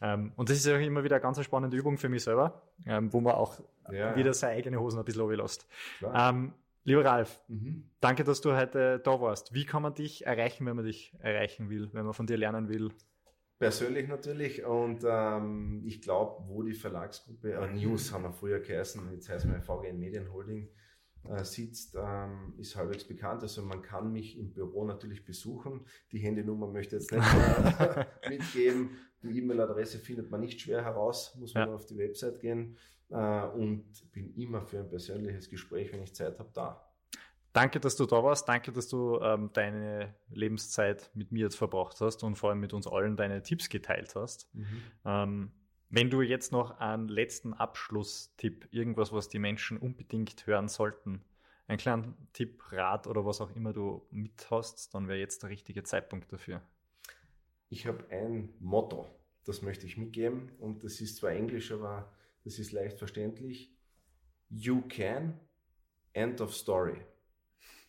Ähm, 0.00 0.32
und 0.36 0.48
das 0.48 0.58
ist 0.58 0.66
ja 0.66 0.76
immer 0.78 1.04
wieder 1.04 1.16
eine 1.16 1.22
ganz 1.22 1.42
spannende 1.42 1.76
Übung 1.76 1.98
für 1.98 2.08
mich 2.08 2.24
selber, 2.24 2.62
ähm, 2.86 3.12
wo 3.12 3.20
man 3.20 3.34
auch 3.34 3.60
ja, 3.90 4.16
wieder 4.16 4.32
seine 4.34 4.54
eigene 4.54 4.80
Hosen 4.80 4.98
ein 4.98 5.04
bisschen 5.04 5.28
lässt. 5.30 5.66
Ähm, 6.14 6.52
lieber 6.84 7.04
Ralf, 7.04 7.40
mhm. 7.48 7.84
danke, 8.00 8.24
dass 8.24 8.40
du 8.40 8.54
heute 8.54 9.00
da 9.00 9.20
warst. 9.20 9.54
Wie 9.54 9.64
kann 9.64 9.82
man 9.82 9.94
dich 9.94 10.26
erreichen, 10.26 10.66
wenn 10.66 10.76
man 10.76 10.84
dich 10.84 11.14
erreichen 11.20 11.70
will, 11.70 11.88
wenn 11.92 12.04
man 12.04 12.14
von 12.14 12.26
dir 12.26 12.36
lernen 12.36 12.68
will? 12.68 12.90
Persönlich 13.58 14.08
natürlich 14.08 14.64
und 14.64 15.04
ähm, 15.08 15.84
ich 15.86 16.02
glaube, 16.02 16.42
wo 16.48 16.64
die 16.64 16.74
Verlagsgruppe, 16.74 17.52
äh, 17.52 17.72
News 17.72 18.12
haben 18.12 18.24
wir 18.24 18.32
früher 18.32 18.58
geheißen, 18.58 19.00
jetzt 19.12 19.28
heißt 19.28 19.46
wir 19.46 19.60
VGN 19.60 20.00
Medien 20.00 20.32
Holding, 20.32 20.68
äh, 21.28 21.44
sitzt, 21.44 21.96
ähm, 21.96 22.54
ist 22.58 22.76
halbwegs 22.76 23.04
bekannt. 23.04 23.42
Also 23.42 23.62
man 23.62 23.82
kann 23.82 24.12
mich 24.12 24.38
im 24.38 24.52
Büro 24.52 24.84
natürlich 24.84 25.24
besuchen. 25.24 25.86
Die 26.10 26.18
Handynummer 26.18 26.66
möchte 26.66 26.96
ich 26.96 27.02
jetzt 27.02 27.12
nicht 27.12 28.06
mitgeben. 28.28 28.90
Die 29.22 29.38
E-Mail-Adresse 29.38 29.98
findet 29.98 30.30
man 30.30 30.40
nicht 30.40 30.60
schwer 30.60 30.84
heraus, 30.84 31.34
muss 31.38 31.54
man 31.54 31.68
ja. 31.68 31.74
auf 31.74 31.86
die 31.86 31.96
Website 31.96 32.40
gehen 32.40 32.76
äh, 33.10 33.44
und 33.46 33.84
bin 34.12 34.34
immer 34.34 34.62
für 34.62 34.80
ein 34.80 34.88
persönliches 34.88 35.48
Gespräch, 35.48 35.92
wenn 35.92 36.02
ich 36.02 36.14
Zeit 36.14 36.38
habe, 36.38 36.50
da. 36.52 36.88
Danke, 37.52 37.80
dass 37.80 37.96
du 37.96 38.06
da 38.06 38.24
warst. 38.24 38.48
Danke, 38.48 38.72
dass 38.72 38.88
du 38.88 39.20
ähm, 39.20 39.50
deine 39.52 40.14
Lebenszeit 40.30 41.10
mit 41.14 41.32
mir 41.32 41.44
jetzt 41.44 41.56
verbracht 41.56 42.00
hast 42.00 42.24
und 42.24 42.36
vor 42.36 42.50
allem 42.50 42.60
mit 42.60 42.72
uns 42.72 42.86
allen 42.86 43.16
deine 43.16 43.42
Tipps 43.42 43.68
geteilt 43.68 44.14
hast. 44.14 44.52
Mhm. 44.54 44.82
Ähm, 45.04 45.52
wenn 45.92 46.08
du 46.08 46.22
jetzt 46.22 46.52
noch 46.52 46.80
einen 46.80 47.08
letzten 47.08 47.52
Abschlusstipp, 47.52 48.66
irgendwas, 48.70 49.12
was 49.12 49.28
die 49.28 49.38
Menschen 49.38 49.76
unbedingt 49.76 50.46
hören 50.46 50.68
sollten, 50.68 51.22
einen 51.66 51.76
kleinen 51.76 52.28
Tipp, 52.32 52.72
Rat 52.72 53.06
oder 53.06 53.26
was 53.26 53.42
auch 53.42 53.54
immer 53.54 53.74
du 53.74 54.06
mit 54.10 54.50
hast, 54.50 54.94
dann 54.94 55.06
wäre 55.06 55.18
jetzt 55.18 55.42
der 55.42 55.50
richtige 55.50 55.82
Zeitpunkt 55.82 56.32
dafür. 56.32 56.62
Ich 57.68 57.86
habe 57.86 58.08
ein 58.08 58.54
Motto, 58.58 59.06
das 59.44 59.60
möchte 59.60 59.84
ich 59.84 59.98
mitgeben 59.98 60.50
und 60.58 60.82
das 60.82 61.02
ist 61.02 61.16
zwar 61.16 61.32
Englisch, 61.32 61.70
aber 61.70 62.10
das 62.42 62.58
ist 62.58 62.72
leicht 62.72 62.98
verständlich. 62.98 63.76
You 64.48 64.80
can, 64.88 65.38
end 66.14 66.40
of 66.40 66.54
story. 66.54 67.04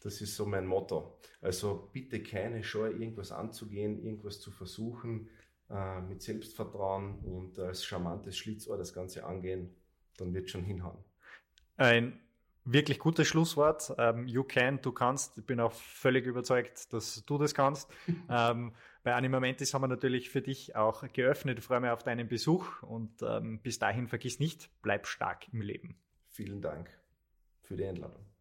Das 0.02 0.20
ist 0.20 0.36
so 0.36 0.46
mein 0.46 0.68
Motto. 0.68 1.18
Also 1.40 1.90
bitte 1.94 2.22
keine 2.22 2.66
Scheu, 2.66 2.92
irgendwas 2.92 3.32
anzugehen, 3.32 4.04
irgendwas 4.04 4.42
zu 4.42 4.52
versuchen 4.52 5.30
äh, 5.70 6.02
mit 6.02 6.22
Selbstvertrauen 6.22 7.20
und 7.20 7.60
als 7.60 7.86
charmantes 7.86 8.38
Schlitzohr 8.38 8.78
das 8.78 8.94
Ganze 8.94 9.26
angehen, 9.26 9.76
dann 10.18 10.34
wird 10.34 10.50
schon 10.50 10.64
hinhauen. 10.64 10.98
Ein 11.78 12.20
wirklich 12.66 13.00
gutes 13.00 13.28
Schlusswort. 13.28 13.94
Ähm, 13.98 14.28
you 14.28 14.44
can, 14.44 14.82
du 14.82 14.92
kannst. 14.92 15.38
Ich 15.38 15.46
bin 15.46 15.60
auch 15.60 15.74
völlig 15.74 16.26
überzeugt, 16.26 16.94
dass 16.94 17.24
du 17.26 17.38
das 17.38 17.54
kannst. 17.54 17.90
ähm, 18.30 18.74
bei 19.04 19.16
Animamentis 19.16 19.74
haben 19.74 19.82
wir 19.82 19.88
natürlich 19.88 20.30
für 20.30 20.42
dich 20.42 20.76
auch 20.76 21.04
geöffnet. 21.12 21.60
Ich 21.60 21.66
freue 21.66 21.82
mich 21.82 21.90
auf 21.90 22.04
deinen 22.04 22.28
Besuch 22.28 22.82
und 22.84 23.22
ähm, 23.22 23.60
bis 23.62 23.80
dahin 23.80 24.08
vergiss 24.08 24.40
nicht, 24.40 24.70
bleib 24.82 25.08
stark 25.08 25.52
im 25.52 25.62
Leben. 25.62 25.98
Vielen 26.30 26.62
Dank 26.62 26.90
für 27.62 27.76
die 27.76 27.86
Einladung. 27.86 28.33